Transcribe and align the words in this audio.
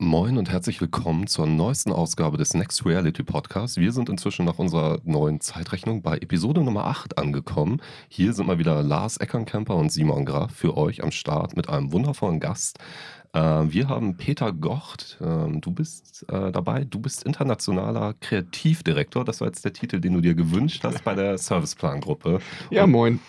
Moin 0.00 0.38
und 0.38 0.48
herzlich 0.48 0.80
willkommen 0.80 1.26
zur 1.26 1.46
neuesten 1.46 1.92
Ausgabe 1.92 2.38
des 2.38 2.54
Next 2.54 2.86
Reality 2.86 3.22
Podcasts. 3.22 3.76
Wir 3.76 3.92
sind 3.92 4.08
inzwischen 4.08 4.46
nach 4.46 4.58
unserer 4.58 5.00
neuen 5.04 5.40
Zeitrechnung 5.40 6.00
bei 6.00 6.16
Episode 6.16 6.62
Nummer 6.62 6.86
8 6.86 7.18
angekommen. 7.18 7.82
Hier 8.08 8.32
sind 8.32 8.46
mal 8.46 8.58
wieder 8.58 8.82
Lars 8.82 9.18
Eckernkämper 9.18 9.74
und 9.74 9.92
Simon 9.92 10.24
Graf 10.24 10.52
für 10.52 10.78
euch 10.78 11.02
am 11.02 11.10
Start 11.10 11.56
mit 11.56 11.68
einem 11.68 11.92
wundervollen 11.92 12.40
Gast. 12.40 12.78
Äh, 13.32 13.40
wir 13.40 13.88
haben 13.88 14.16
Peter 14.16 14.52
Gocht, 14.52 15.18
äh, 15.20 15.60
du 15.60 15.70
bist 15.70 16.24
äh, 16.28 16.50
dabei, 16.52 16.84
du 16.84 16.98
bist 16.98 17.24
internationaler 17.24 18.14
Kreativdirektor. 18.20 19.24
Das 19.24 19.40
war 19.40 19.48
jetzt 19.48 19.64
der 19.64 19.72
Titel, 19.72 20.00
den 20.00 20.14
du 20.14 20.20
dir 20.20 20.34
gewünscht 20.34 20.84
hast 20.84 21.04
bei 21.04 21.14
der 21.14 21.38
Serviceplan-Gruppe. 21.38 22.40
Ja, 22.70 22.86
moin. 22.86 23.20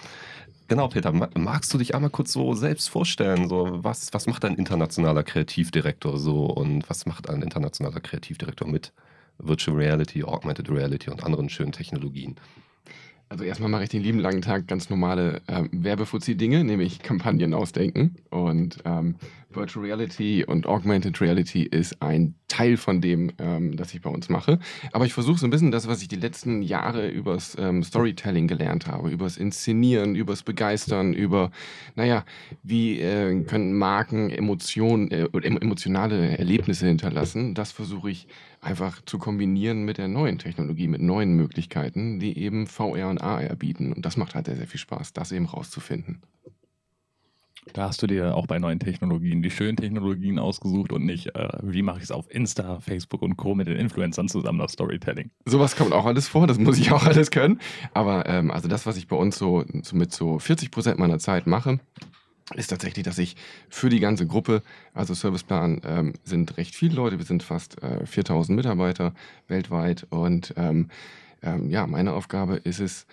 Genau, 0.70 0.88
Peter, 0.88 1.12
magst 1.12 1.74
du 1.74 1.80
dich 1.80 1.96
einmal 1.96 2.12
kurz 2.12 2.32
so 2.32 2.54
selbst 2.54 2.90
vorstellen? 2.90 3.50
So, 3.50 3.84
was, 3.84 4.14
was 4.14 4.28
macht 4.28 4.46
ein 4.46 4.54
internationaler 4.56 5.24
Kreativdirektor 5.24 6.20
so 6.20 6.46
und 6.46 6.88
was 6.88 7.08
macht 7.08 7.28
ein 7.28 7.42
internationaler 7.42 8.00
Kreativdirektor 8.00 8.68
mit 8.68 8.94
Virtual 9.40 9.76
Reality, 9.76 10.24
Augmented 10.24 10.70
Reality 10.70 11.10
und 11.10 11.24
anderen 11.24 11.50
schönen 11.50 11.72
Technologien? 11.72 12.36
Also 13.30 13.44
erstmal 13.44 13.70
mache 13.70 13.84
ich 13.84 13.90
den 13.90 14.02
lieben 14.02 14.20
langen 14.20 14.42
Tag 14.42 14.68
ganz 14.68 14.90
normale 14.90 15.42
ähm, 15.48 15.70
Werbefuzzi-Dinge, 15.72 16.64
nämlich 16.64 17.00
Kampagnen 17.00 17.54
ausdenken. 17.54 18.16
Und 18.30 18.80
ähm, 18.86 19.16
Virtual 19.52 19.84
Reality 19.84 20.46
und 20.46 20.68
Augmented 20.68 21.20
Reality 21.22 21.64
ist 21.64 22.02
ein 22.02 22.36
Teil 22.48 22.78
von 22.78 23.02
dem, 23.02 23.32
ähm, 23.40 23.76
das 23.78 23.94
ich 23.94 24.02
bei 24.02 24.10
uns 24.10 24.30
mache. 24.30 24.60
Aber 24.92 25.06
ich 25.06 25.14
versuche 25.14 25.40
so 25.40 25.48
ein 25.48 25.50
bisschen 25.50 25.72
das, 25.72 25.88
was 25.88 26.02
ich 26.02 26.08
die 26.08 26.16
letzten 26.16 26.62
Jahre 26.62 27.10
übers 27.10 27.58
ähm, 27.60 27.84
Storytelling 27.84 28.48
gelernt 28.48 28.88
habe, 28.88 29.10
übers 29.10 29.38
Inszenieren, 29.38 30.16
übers 30.16 30.44
Begeistern, 30.44 31.14
über, 31.14 31.52
naja, 31.96 32.26
wie 32.64 33.00
äh, 33.00 33.44
können 33.44 33.74
Marken 33.74 34.30
Emotionen, 34.30 35.10
äh, 35.12 35.26
emotionale 35.34 36.38
Erlebnisse 36.38 36.88
hinterlassen. 36.88 37.56
Das 37.56 37.72
versuche 37.72 38.12
ich 38.12 38.28
einfach 38.62 39.02
zu 39.06 39.18
kombinieren 39.18 39.84
mit 39.84 39.98
der 39.98 40.08
neuen 40.08 40.38
Technologie, 40.38 40.88
mit 40.88 41.02
neuen 41.02 41.34
Möglichkeiten, 41.34 42.20
die 42.20 42.38
eben 42.38 42.68
VR 42.68 43.10
und 43.10 43.22
AR 43.22 43.56
bieten. 43.56 43.94
Und 43.94 44.06
das 44.06 44.18
macht 44.18 44.36
halt 44.36 44.46
sehr, 44.46 44.58
sehr 44.58 44.68
viel 44.68 44.80
Spaß, 44.80 45.14
das 45.14 45.32
eben 45.32 45.46
rauszufinden. 45.46 46.22
Da 47.74 47.88
hast 47.88 48.02
du 48.02 48.08
dir 48.08 48.36
auch 48.36 48.48
bei 48.48 48.60
neuen 48.60 48.80
Technologien 48.80 49.42
die 49.42 49.52
schönen 49.52 49.78
Technologien 49.78 50.40
ausgesucht 50.40 50.92
und 50.92 51.06
nicht, 51.06 51.36
äh, 51.36 51.50
wie 51.62 51.82
mache 51.82 51.98
ich 51.98 52.04
es 52.06 52.12
auf 52.12 52.26
Insta, 52.30 52.80
Facebook 52.80 53.22
und 53.22 53.38
Co. 53.38 53.56
mit 53.56 53.68
den 53.68 53.78
Influencern 53.78 54.28
zusammen, 54.28 54.60
das 54.60 54.74
Storytelling. 54.74 55.30
Sowas 55.46 55.76
kommt 55.76 55.94
auch 55.94 56.06
alles 56.06 56.28
vor, 56.28 56.48
das 56.48 56.58
muss 56.58 56.78
ich 56.80 56.92
auch 56.92 57.04
alles 57.04 57.32
können. 57.32 57.60
Aber 57.94 58.26
ähm, 58.28 58.52
also 58.52 58.68
das, 58.68 58.86
was 58.86 58.98
ich 58.98 59.08
bei 59.08 59.16
uns 59.16 59.38
so, 59.38 59.64
so 59.84 59.96
mit 59.96 60.12
so 60.12 60.40
40 60.40 60.72
Prozent 60.72 61.00
meiner 61.00 61.20
Zeit 61.20 61.48
mache, 61.48 61.80
ist 62.56 62.68
tatsächlich, 62.68 63.06
dass 63.06 63.20
ich 63.20 63.36
für 63.70 63.90
die 63.90 64.00
ganze 64.00 64.26
Gruppe, 64.26 64.64
also 64.94 65.14
Serviceplan 65.14 65.82
ähm, 65.86 66.14
sind 66.24 66.58
recht 66.58 66.76
viele 66.76 66.96
Leute, 66.96 67.20
wir 67.20 67.26
sind 67.26 67.44
fast 67.44 67.82
äh, 67.84 68.06
4000 68.06 68.56
Mitarbeiter 68.56 69.14
weltweit 69.48 70.08
und 70.10 70.54
ähm, 70.58 70.90
ähm, 71.42 71.70
ja, 71.70 71.86
meine 71.88 72.14
Aufgabe 72.14 72.56
ist 72.56 72.80
es, 72.80 73.06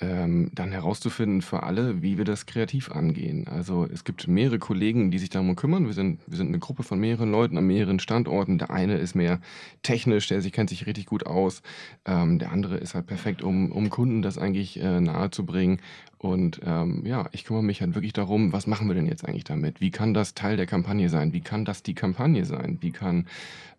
ähm, 0.00 0.50
dann 0.54 0.72
herauszufinden 0.72 1.42
für 1.42 1.62
alle, 1.62 2.02
wie 2.02 2.16
wir 2.16 2.24
das 2.24 2.46
kreativ 2.46 2.90
angehen. 2.90 3.46
Also 3.48 3.86
es 3.86 4.04
gibt 4.04 4.28
mehrere 4.28 4.58
Kollegen, 4.58 5.10
die 5.10 5.18
sich 5.18 5.28
darum 5.28 5.54
kümmern. 5.56 5.86
Wir 5.86 5.92
sind, 5.92 6.20
wir 6.26 6.36
sind 6.36 6.48
eine 6.48 6.58
Gruppe 6.58 6.82
von 6.82 6.98
mehreren 6.98 7.30
Leuten 7.30 7.58
an 7.58 7.66
mehreren 7.66 8.00
Standorten. 8.00 8.58
Der 8.58 8.70
eine 8.70 8.96
ist 8.96 9.14
mehr 9.14 9.40
technisch, 9.82 10.28
der 10.28 10.40
sich, 10.40 10.52
kennt 10.52 10.70
sich 10.70 10.86
richtig 10.86 11.06
gut 11.06 11.26
aus. 11.26 11.62
Ähm, 12.06 12.38
der 12.38 12.50
andere 12.52 12.78
ist 12.78 12.94
halt 12.94 13.06
perfekt, 13.06 13.42
um, 13.42 13.70
um 13.72 13.90
Kunden 13.90 14.22
das 14.22 14.38
eigentlich 14.38 14.80
äh, 14.80 15.00
nahezubringen. 15.00 15.80
Und 16.22 16.60
ähm, 16.66 17.06
ja, 17.06 17.30
ich 17.32 17.46
kümmere 17.46 17.62
mich 17.62 17.80
halt 17.80 17.94
wirklich 17.94 18.12
darum, 18.12 18.52
was 18.52 18.66
machen 18.66 18.88
wir 18.88 18.94
denn 18.94 19.06
jetzt 19.06 19.26
eigentlich 19.26 19.44
damit? 19.44 19.80
Wie 19.80 19.90
kann 19.90 20.12
das 20.12 20.34
Teil 20.34 20.58
der 20.58 20.66
Kampagne 20.66 21.08
sein? 21.08 21.32
Wie 21.32 21.40
kann 21.40 21.64
das 21.64 21.82
die 21.82 21.94
Kampagne 21.94 22.44
sein? 22.44 22.76
Wie 22.82 22.90
kann, 22.90 23.26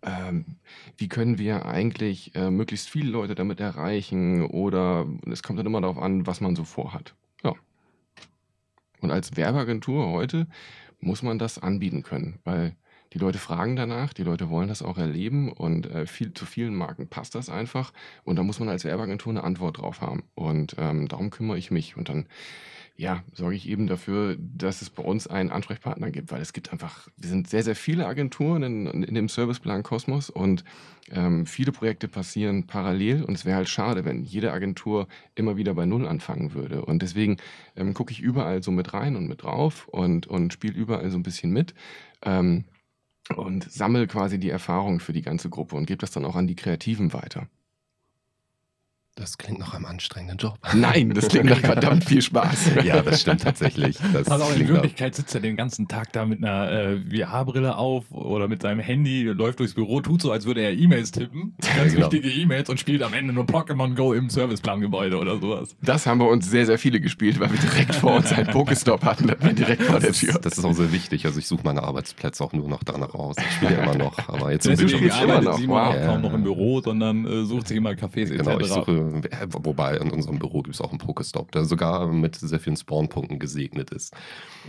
ähm, 0.02 0.44
wie 0.96 1.06
können 1.06 1.38
wir 1.38 1.66
eigentlich 1.66 2.34
äh, 2.34 2.50
möglichst 2.50 2.90
viele 2.90 3.10
Leute 3.12 3.36
damit 3.36 3.60
erreichen? 3.60 4.44
Oder 4.44 5.06
es 5.30 5.44
kommt 5.44 5.60
dann 5.60 5.66
immer 5.66 5.80
darauf 5.80 5.98
an, 5.98 6.26
was 6.26 6.40
man 6.40 6.56
so 6.56 6.64
vorhat. 6.64 7.14
Ja. 7.44 7.54
Und 9.00 9.12
als 9.12 9.36
Werbeagentur 9.36 10.08
heute 10.08 10.48
muss 10.98 11.22
man 11.22 11.38
das 11.38 11.60
anbieten 11.60 12.02
können, 12.02 12.40
weil 12.42 12.74
die 13.12 13.18
Leute 13.18 13.38
fragen 13.38 13.76
danach, 13.76 14.12
die 14.12 14.22
Leute 14.22 14.48
wollen 14.48 14.68
das 14.68 14.82
auch 14.82 14.96
erleben 14.96 15.52
und 15.52 15.86
äh, 15.90 16.06
viel, 16.06 16.32
zu 16.32 16.46
vielen 16.46 16.74
Marken 16.74 17.08
passt 17.08 17.34
das 17.34 17.50
einfach. 17.50 17.92
Und 18.24 18.36
da 18.36 18.42
muss 18.42 18.58
man 18.58 18.68
als 18.68 18.84
Werbeagentur 18.84 19.30
eine 19.30 19.44
Antwort 19.44 19.78
drauf 19.78 20.00
haben. 20.00 20.22
Und 20.34 20.76
ähm, 20.78 21.08
darum 21.08 21.30
kümmere 21.30 21.58
ich 21.58 21.70
mich. 21.70 21.96
Und 21.96 22.08
dann 22.08 22.26
ja, 22.96 23.22
sorge 23.32 23.56
ich 23.56 23.68
eben 23.68 23.86
dafür, 23.86 24.36
dass 24.38 24.82
es 24.82 24.90
bei 24.90 25.02
uns 25.02 25.26
einen 25.26 25.50
Ansprechpartner 25.50 26.10
gibt, 26.10 26.30
weil 26.30 26.42
es 26.42 26.52
gibt 26.52 26.72
einfach, 26.72 27.08
wir 27.16 27.28
sind 27.28 27.48
sehr, 27.48 27.62
sehr 27.62 27.74
viele 27.74 28.06
Agenturen 28.06 28.62
in, 28.62 28.86
in 28.86 29.14
dem 29.14 29.28
Serviceplan 29.28 29.82
Kosmos 29.82 30.30
und 30.30 30.62
ähm, 31.10 31.46
viele 31.46 31.72
Projekte 31.72 32.06
passieren 32.06 32.66
parallel 32.66 33.24
und 33.24 33.34
es 33.34 33.44
wäre 33.44 33.56
halt 33.56 33.68
schade, 33.68 34.04
wenn 34.04 34.22
jede 34.22 34.52
Agentur 34.52 35.08
immer 35.34 35.56
wieder 35.56 35.74
bei 35.74 35.86
Null 35.86 36.06
anfangen 36.06 36.52
würde. 36.54 36.84
Und 36.84 37.02
deswegen 37.02 37.38
ähm, 37.76 37.94
gucke 37.94 38.12
ich 38.12 38.20
überall 38.20 38.62
so 38.62 38.70
mit 38.70 38.92
rein 38.92 39.16
und 39.16 39.26
mit 39.26 39.42
drauf 39.42 39.88
und, 39.88 40.26
und 40.26 40.52
spiele 40.52 40.74
überall 40.74 41.10
so 41.10 41.18
ein 41.18 41.22
bisschen 41.22 41.50
mit. 41.50 41.74
Ähm, 42.22 42.64
und 43.34 43.70
sammle 43.70 44.06
quasi 44.06 44.38
die 44.38 44.50
Erfahrung 44.50 45.00
für 45.00 45.12
die 45.12 45.22
ganze 45.22 45.50
Gruppe 45.50 45.76
und 45.76 45.86
gebe 45.86 45.98
das 45.98 46.10
dann 46.10 46.24
auch 46.24 46.36
an 46.36 46.46
die 46.46 46.56
Kreativen 46.56 47.12
weiter. 47.12 47.48
Das 49.14 49.36
klingt 49.36 49.58
nach 49.58 49.74
einem 49.74 49.84
anstrengenden 49.84 50.38
Job. 50.38 50.58
Nein, 50.72 51.10
das 51.10 51.28
klingt 51.28 51.44
nach 51.44 51.58
verdammt 51.58 52.04
viel 52.04 52.22
Spaß. 52.22 52.76
ja, 52.84 53.02
das 53.02 53.20
stimmt 53.20 53.42
tatsächlich. 53.42 53.98
Das 54.14 54.26
also 54.28 54.50
in 54.58 54.66
Wirklichkeit 54.66 55.14
sitzt 55.14 55.34
er 55.34 55.42
den 55.42 55.54
ganzen 55.54 55.86
Tag 55.86 56.14
da 56.14 56.24
mit 56.24 56.42
einer 56.42 56.72
äh, 56.72 56.98
VR-Brille 57.10 57.76
auf 57.76 58.10
oder 58.10 58.48
mit 58.48 58.62
seinem 58.62 58.80
Handy, 58.80 59.24
läuft 59.24 59.60
durchs 59.60 59.74
Büro, 59.74 60.00
tut 60.00 60.22
so, 60.22 60.32
als 60.32 60.46
würde 60.46 60.62
er 60.62 60.72
E-Mails 60.72 61.10
tippen, 61.10 61.54
ganz 61.76 61.92
genau. 61.92 62.10
wichtige 62.10 62.30
E-Mails 62.30 62.70
und 62.70 62.80
spielt 62.80 63.02
am 63.02 63.12
Ende 63.12 63.34
nur 63.34 63.44
Pokémon 63.44 63.94
Go 63.94 64.14
im 64.14 64.30
Serviceplan-Gebäude 64.30 65.18
oder 65.18 65.38
sowas. 65.38 65.76
Das 65.82 66.06
haben 66.06 66.18
bei 66.18 66.24
uns 66.24 66.48
sehr, 66.48 66.64
sehr 66.64 66.78
viele 66.78 66.98
gespielt, 66.98 67.38
weil 67.38 67.52
wir 67.52 67.60
direkt 67.60 67.94
vor 67.94 68.16
uns 68.16 68.32
einen 68.32 68.48
Pokestop 68.48 69.04
hatten, 69.04 69.26
direkt 69.54 69.82
vor 69.82 70.00
der 70.00 70.12
Tür. 70.12 70.38
Das 70.40 70.56
ist 70.56 70.64
auch 70.64 70.72
sehr 70.72 70.90
wichtig. 70.90 71.26
Also 71.26 71.38
ich 71.38 71.46
suche 71.46 71.64
meine 71.64 71.82
Arbeitsplätze 71.82 72.42
auch 72.42 72.54
nur 72.54 72.66
noch 72.66 72.82
danach 72.82 73.14
aus. 73.14 73.36
Ich 73.36 73.56
spiele 73.56 73.74
immer 73.74 73.94
noch, 73.94 74.26
aber 74.30 74.52
jetzt 74.52 74.66
im 74.66 74.76
Bildschirm 74.76 75.04
immer 75.04 75.42
noch. 75.42 75.60
Wow. 75.68 75.94
auch 75.94 76.06
kaum 76.06 76.22
noch 76.22 76.32
im 76.32 76.44
Büro, 76.44 76.80
sondern 76.80 77.26
äh, 77.26 77.44
sucht 77.44 77.68
sich 77.68 77.76
immer 77.76 77.90
Cafés 77.90 78.30
genau, 78.30 78.52
etc. 78.52 78.62
Ich 78.62 78.72
suche 78.72 79.01
wobei 79.48 79.96
in 79.96 80.10
unserem 80.10 80.38
Büro 80.38 80.62
gibt 80.62 80.74
es 80.74 80.80
auch 80.80 80.90
einen 80.90 80.98
Pokestop, 80.98 81.52
der 81.52 81.64
sogar 81.64 82.06
mit 82.06 82.36
sehr 82.36 82.60
vielen 82.60 82.76
Spawnpunkten 82.76 83.38
gesegnet 83.38 83.90
ist. 83.90 84.14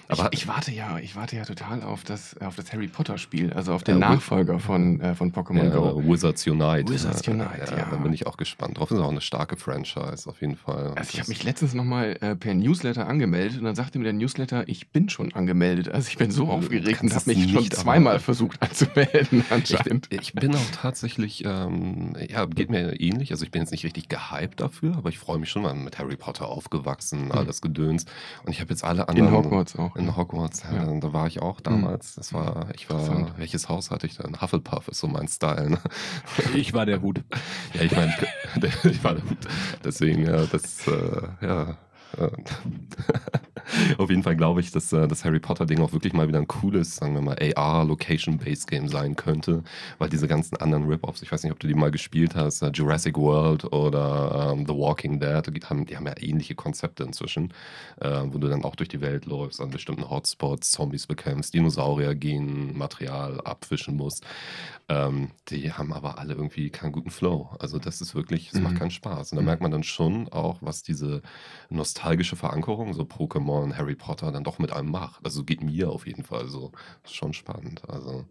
Aber 0.07 0.29
ich, 0.31 0.41
ich, 0.41 0.47
warte 0.47 0.71
ja, 0.71 0.97
ich 0.99 1.15
warte 1.15 1.35
ja 1.35 1.45
total 1.45 1.83
auf 1.83 2.03
das, 2.03 2.37
auf 2.41 2.55
das 2.55 2.71
Harry 2.73 2.87
Potter 2.87 3.17
Spiel, 3.17 3.53
also 3.53 3.73
auf 3.73 3.83
den 3.83 3.97
äh, 3.97 3.99
Nachfolger 3.99 4.59
von, 4.59 4.99
äh, 5.01 5.15
von 5.15 5.31
Pokémon 5.31 5.69
Go. 5.69 6.01
Wizards 6.03 6.45
Unite. 6.47 6.91
Wizards 6.91 7.27
Unite, 7.27 7.49
ja, 7.59 7.77
ja. 7.77 7.87
Da 7.89 7.97
bin 7.97 8.13
ich 8.13 8.27
auch 8.27 8.37
gespannt 8.37 8.77
drauf. 8.77 8.89
Das 8.89 8.97
ist 8.97 9.03
auch 9.03 9.11
eine 9.11 9.21
starke 9.21 9.57
Franchise, 9.57 10.29
auf 10.29 10.41
jeden 10.41 10.55
Fall. 10.55 10.93
Also 10.95 11.11
ich 11.13 11.19
habe 11.19 11.29
mich 11.29 11.43
letztens 11.43 11.73
nochmal 11.73 12.17
äh, 12.21 12.35
per 12.35 12.53
Newsletter 12.53 13.07
angemeldet 13.07 13.59
und 13.59 13.65
dann 13.65 13.75
sagte 13.75 13.99
mir 13.99 14.05
der 14.05 14.13
Newsletter, 14.13 14.67
ich 14.67 14.89
bin 14.89 15.09
schon 15.09 15.33
angemeldet. 15.33 15.89
Also 15.89 16.09
ich 16.09 16.17
bin 16.17 16.31
so 16.31 16.47
aufgeregt 16.47 17.01
und 17.01 17.13
habe 17.13 17.33
mich 17.33 17.51
schon 17.51 17.69
zweimal 17.71 18.19
versucht 18.19 18.61
anzumelden 18.61 19.45
anscheinend. 19.49 20.07
Ich, 20.09 20.19
ich, 20.19 20.33
bin 20.33 20.55
auch 20.55 20.71
tatsächlich, 20.71 21.43
ähm, 21.45 22.15
ja, 22.29 22.45
geht 22.45 22.69
mir 22.69 22.99
ähnlich. 22.99 23.31
Also 23.31 23.45
ich 23.45 23.51
bin 23.51 23.61
jetzt 23.61 23.71
nicht 23.71 23.83
richtig 23.83 24.09
gehypt 24.09 24.22
dafür, 24.55 24.95
aber 24.97 25.09
ich 25.09 25.19
freue 25.19 25.37
mich 25.39 25.49
schon 25.49 25.61
mal 25.61 25.73
mit 25.73 25.99
Harry 25.99 26.15
Potter 26.15 26.47
aufgewachsen, 26.47 27.25
mhm. 27.25 27.31
alles 27.31 27.61
gedöns. 27.61 28.05
Und 28.45 28.51
ich 28.51 28.61
habe 28.61 28.69
jetzt 28.69 28.83
alle 28.83 29.07
anderen. 29.07 29.29
In 29.29 29.33
Hogwarts 29.33 29.77
auch. 29.77 29.95
In 29.95 30.15
Hogwarts, 30.15 30.63
ja, 30.63 30.85
ja. 30.85 30.99
da 30.99 31.13
war 31.13 31.27
ich 31.27 31.41
auch 31.41 31.61
damals. 31.61 32.15
Das 32.15 32.33
war, 32.33 32.67
ich 32.73 32.89
war, 32.89 33.37
welches 33.37 33.69
Haus 33.69 33.91
hatte 33.91 34.07
ich 34.07 34.17
denn? 34.17 34.41
Hufflepuff 34.41 34.87
ist 34.87 34.99
so 34.99 35.07
mein 35.07 35.27
Style. 35.27 35.69
Ne? 35.69 35.79
Ich 36.55 36.73
war 36.73 36.85
der 36.85 37.01
Hut. 37.01 37.23
ja, 37.73 37.81
ich 37.81 37.95
meine, 37.95 38.13
ich 38.83 39.03
war 39.03 39.15
der 39.15 39.23
Hut. 39.23 39.37
Deswegen, 39.83 40.25
ja, 40.25 40.45
das, 40.45 40.87
äh, 40.87 41.27
ja. 41.41 41.77
Auf 43.97 44.09
jeden 44.09 44.23
Fall 44.23 44.35
glaube 44.35 44.59
ich, 44.59 44.71
dass 44.71 44.91
äh, 44.93 45.07
das 45.07 45.23
Harry 45.25 45.39
Potter-Ding 45.39 45.79
auch 45.81 45.93
wirklich 45.93 46.13
mal 46.13 46.27
wieder 46.27 46.39
ein 46.39 46.47
cooles, 46.47 46.95
sagen 46.95 47.13
wir 47.13 47.21
mal, 47.21 47.37
AR-Location-Based-Game 47.55 48.87
sein 48.87 49.15
könnte, 49.15 49.63
weil 49.97 50.09
diese 50.09 50.27
ganzen 50.27 50.57
anderen 50.57 50.85
Rip-Offs, 50.85 51.21
ich 51.21 51.31
weiß 51.31 51.43
nicht, 51.43 51.51
ob 51.51 51.59
du 51.59 51.67
die 51.67 51.73
mal 51.73 51.91
gespielt 51.91 52.35
hast, 52.35 52.61
äh, 52.61 52.71
Jurassic 52.73 53.17
World 53.17 53.71
oder 53.71 54.53
ähm, 54.53 54.65
The 54.67 54.73
Walking 54.73 55.19
Dead, 55.19 55.43
die 55.55 55.61
haben, 55.61 55.85
die 55.85 55.95
haben 55.95 56.05
ja 56.05 56.15
ähnliche 56.19 56.55
Konzepte 56.55 57.03
inzwischen, 57.03 57.53
äh, 57.99 58.21
wo 58.25 58.37
du 58.37 58.47
dann 58.47 58.63
auch 58.63 58.75
durch 58.75 58.89
die 58.89 59.01
Welt 59.01 59.25
läufst, 59.25 59.61
an 59.61 59.71
bestimmten 59.71 60.09
Hotspots, 60.09 60.71
Zombies 60.71 61.07
bekämpfst, 61.07 61.53
Dinosaurier 61.53 62.15
gehen, 62.15 62.77
Material 62.77 63.41
abfischen 63.41 63.95
musst. 63.95 64.25
Ähm, 64.89 65.31
die 65.47 65.71
haben 65.71 65.93
aber 65.93 66.19
alle 66.19 66.33
irgendwie 66.33 66.69
keinen 66.69 66.91
guten 66.91 67.09
Flow. 67.09 67.49
Also 67.59 67.79
das 67.79 68.01
ist 68.01 68.15
wirklich, 68.15 68.49
es 68.49 68.55
mhm. 68.55 68.63
macht 68.63 68.75
keinen 68.79 68.91
Spaß. 68.91 69.31
Und 69.31 69.37
da 69.37 69.41
mhm. 69.41 69.45
merkt 69.45 69.61
man 69.61 69.71
dann 69.71 69.83
schon 69.83 70.27
auch, 70.29 70.57
was 70.61 70.83
diese 70.83 71.21
nostalgische 72.03 72.35
Verankerung, 72.35 72.93
so 72.93 73.03
Pokémon, 73.03 73.77
Harry 73.77 73.95
Potter, 73.95 74.31
dann 74.31 74.43
doch 74.43 74.59
mit 74.59 74.73
einem 74.73 74.91
macht. 74.91 75.25
Also 75.25 75.43
geht 75.43 75.63
mir 75.63 75.89
auf 75.89 76.05
jeden 76.05 76.23
Fall 76.23 76.47
so. 76.47 76.73
ist 77.03 77.15
schon 77.15 77.31
spannend. 77.31 77.81
Also 77.87 78.25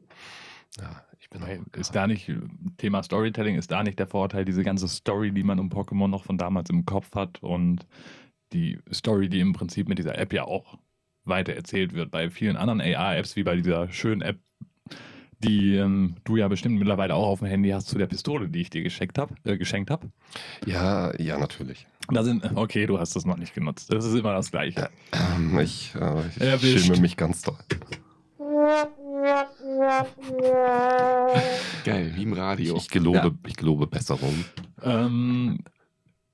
ja, 0.79 1.03
ich 1.21 1.31
bin 1.31 1.43
auch, 1.43 1.49
Ist 1.77 1.95
da 1.95 2.07
nicht, 2.07 2.31
Thema 2.77 3.03
Storytelling, 3.03 3.57
ist 3.57 3.71
da 3.71 3.83
nicht 3.83 3.99
der 3.99 4.07
Vorteil, 4.07 4.45
diese 4.45 4.63
ganze 4.63 4.89
Story, 4.89 5.33
die 5.33 5.43
man 5.43 5.59
um 5.59 5.71
Pokémon 5.71 6.09
noch 6.09 6.25
von 6.25 6.37
damals 6.37 6.69
im 6.69 6.85
Kopf 6.85 7.15
hat 7.15 7.43
und 7.43 7.87
die 8.53 8.79
Story, 8.93 9.31
die 9.31 9.41
im 9.41 9.55
Prinzip 9.55 9.89
mit 9.89 9.99
dieser 9.99 10.19
App 10.19 10.35
ja 10.35 10.45
auch 10.45 10.79
weiter 11.25 11.55
erzählt 11.55 11.95
wird. 11.95 12.11
Bei 12.11 12.29
vielen 12.29 12.59
anderen 12.59 12.81
AR-Apps, 12.83 13.37
wie 13.37 13.45
bei 13.45 13.57
dieser 13.57 13.91
schönen 13.91 14.21
App, 14.21 14.39
die 15.39 15.77
ähm, 15.77 16.17
du 16.25 16.37
ja 16.37 16.49
bestimmt 16.49 16.79
mittlerweile 16.79 17.15
auch 17.15 17.27
auf 17.27 17.39
dem 17.39 17.49
Handy 17.49 17.71
hast, 17.71 17.89
zu 17.89 17.97
der 17.97 18.07
Pistole, 18.07 18.49
die 18.49 18.61
ich 18.61 18.71
dir 18.71 18.83
geschenkt 18.83 19.19
habe. 19.19 19.35
Äh, 19.45 19.57
geschenkt 19.57 19.91
hab. 19.91 20.05
Ja, 20.67 21.19
ja, 21.19 21.39
natürlich. 21.39 21.87
Da 22.15 22.23
sind, 22.23 22.45
okay, 22.57 22.87
du 22.87 22.99
hast 22.99 23.17
das 23.17 23.25
noch 23.25 23.39
nicht 23.39 23.55
genutzt. 23.55 23.93
Das 23.93 24.05
ist 24.05 24.15
immer 24.15 24.35
das 24.35 24.51
Gleiche. 24.51 24.91
Ähm, 25.13 25.59
ich 25.59 25.95
äh, 25.95 26.57
ich 26.57 26.85
schäme 26.85 27.01
mich 27.01 27.17
ganz 27.17 27.43
doll. 27.43 27.57
Geil, 31.85 32.13
wie 32.15 32.23
im 32.23 32.33
Radio. 32.35 32.77
Ich, 32.77 32.83
ich 32.83 32.91
gelobe, 32.91 33.19
ja. 33.19 33.31
ich 33.47 33.57
gelobe 33.57 33.87
Besserung. 33.87 34.45
Ähm, 34.83 35.59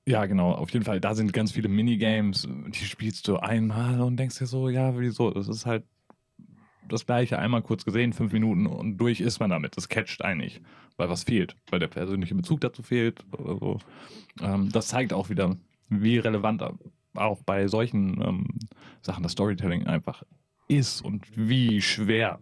ja, 0.05 0.25
genau, 0.25 0.51
auf 0.51 0.71
jeden 0.71 0.85
Fall. 0.85 0.99
Da 0.99 1.15
sind 1.15 1.31
ganz 1.33 1.51
viele 1.51 1.69
Minigames, 1.69 2.47
die 2.47 2.85
spielst 2.85 3.27
du 3.27 3.37
einmal 3.37 4.01
und 4.01 4.17
denkst 4.17 4.39
dir 4.39 4.47
so, 4.47 4.67
ja, 4.67 4.97
wieso? 4.99 5.31
Das 5.31 5.47
ist 5.47 5.65
halt 5.65 5.83
das 6.89 7.05
gleiche 7.05 7.37
einmal 7.37 7.61
kurz 7.61 7.85
gesehen, 7.85 8.13
fünf 8.13 8.33
Minuten 8.33 8.65
und 8.65 8.97
durch 8.97 9.21
ist 9.21 9.39
man 9.39 9.51
damit. 9.51 9.77
Das 9.77 9.87
catcht 9.87 10.23
eigentlich, 10.23 10.61
weil 10.97 11.09
was 11.09 11.23
fehlt, 11.23 11.55
weil 11.69 11.79
der 11.79 11.87
persönliche 11.87 12.35
Bezug 12.35 12.61
dazu 12.61 12.81
fehlt 12.81 13.23
oder 13.37 13.57
so. 13.57 13.77
Ähm, 14.41 14.71
das 14.71 14.87
zeigt 14.87 15.13
auch 15.13 15.29
wieder, 15.29 15.55
wie 15.89 16.17
relevant 16.17 16.63
auch 17.15 17.43
bei 17.43 17.67
solchen 17.67 18.21
ähm, 18.21 18.47
Sachen 19.01 19.23
das 19.23 19.33
Storytelling 19.33 19.87
einfach 19.87 20.23
ist 20.67 21.03
und 21.03 21.25
wie 21.35 21.81
schwer 21.81 22.39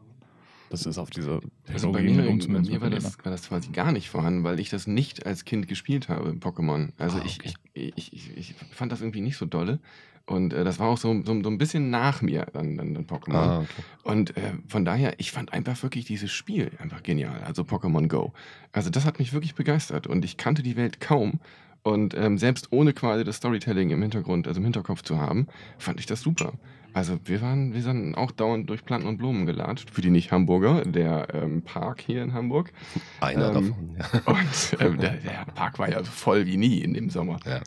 das 0.69 0.85
ist 0.85 0.97
auf 0.97 1.09
diese 1.09 1.39
also 1.71 1.91
bei 1.91 2.01
mir, 2.01 2.23
bei 2.23 2.59
mir 2.59 2.81
war, 2.81 2.89
das, 2.89 3.17
war 3.23 3.31
das 3.31 3.47
quasi 3.47 3.69
gar 3.71 3.91
nicht 3.91 4.09
vorhanden, 4.09 4.43
weil 4.43 4.59
ich 4.59 4.69
das 4.69 4.85
nicht 4.85 5.25
als 5.25 5.45
Kind 5.45 5.67
gespielt 5.67 6.09
habe, 6.09 6.31
Pokémon. 6.31 6.89
Also 6.97 7.17
ah, 7.17 7.21
okay. 7.21 7.53
ich, 7.73 7.93
ich, 7.95 8.13
ich, 8.13 8.37
ich, 8.37 8.55
fand 8.71 8.91
das 8.91 9.01
irgendwie 9.01 9.21
nicht 9.21 9.37
so 9.37 9.45
dolle. 9.45 9.79
Und 10.25 10.51
äh, 10.51 10.65
das 10.65 10.77
war 10.77 10.89
auch 10.89 10.97
so, 10.97 11.23
so, 11.23 11.41
so, 11.41 11.49
ein 11.49 11.57
bisschen 11.57 11.89
nach 11.89 12.21
mir, 12.21 12.47
dann, 12.51 12.75
dann, 12.75 12.93
dann 12.93 13.05
Pokémon. 13.05 13.33
Ah, 13.33 13.59
okay. 13.59 13.83
Und 14.03 14.35
äh, 14.35 14.53
von 14.67 14.83
daher, 14.83 15.17
ich 15.19 15.31
fand 15.31 15.53
einfach 15.53 15.81
wirklich 15.83 16.03
dieses 16.03 16.31
Spiel 16.31 16.71
einfach 16.79 17.01
genial. 17.01 17.41
Also 17.45 17.63
Pokémon 17.63 18.09
Go. 18.09 18.33
Also 18.73 18.89
das 18.89 19.05
hat 19.05 19.19
mich 19.19 19.31
wirklich 19.31 19.55
begeistert. 19.55 20.05
Und 20.05 20.25
ich 20.25 20.35
kannte 20.35 20.63
die 20.63 20.75
Welt 20.75 20.99
kaum. 20.99 21.39
Und 21.83 22.15
ähm, 22.15 22.37
selbst 22.37 22.67
ohne 22.71 22.93
quasi 22.93 23.23
das 23.23 23.37
Storytelling 23.37 23.89
im 23.91 24.01
Hintergrund, 24.01 24.47
also 24.47 24.59
im 24.59 24.65
Hinterkopf 24.65 25.03
zu 25.03 25.19
haben, 25.19 25.47
fand 25.77 25.99
ich 25.99 26.05
das 26.05 26.21
super. 26.21 26.53
Also 26.93 27.19
wir 27.25 27.41
waren, 27.41 27.73
wir 27.73 27.81
sind 27.83 28.15
auch 28.15 28.31
dauernd 28.31 28.69
durch 28.69 28.83
Planten 28.83 29.07
und 29.07 29.17
Blumen 29.17 29.45
gelatscht. 29.45 29.91
Für 29.91 30.01
die 30.01 30.09
Nicht-Hamburger, 30.09 30.83
der 30.83 31.27
ähm, 31.33 31.61
Park 31.61 32.01
hier 32.01 32.23
in 32.23 32.33
Hamburg. 32.33 32.73
Einer 33.19 33.49
ähm, 33.49 33.53
davon, 33.53 33.95
ja. 33.97 34.21
Und 34.25 34.81
ähm, 34.81 34.97
der, 34.97 35.11
der, 35.17 35.45
Park 35.53 35.77
war 35.79 35.89
ja 35.89 36.03
voll 36.03 36.45
wie 36.47 36.57
nie 36.57 36.79
in 36.79 36.93
dem 36.93 37.09
Sommer. 37.09 37.39
Ja. 37.45 37.61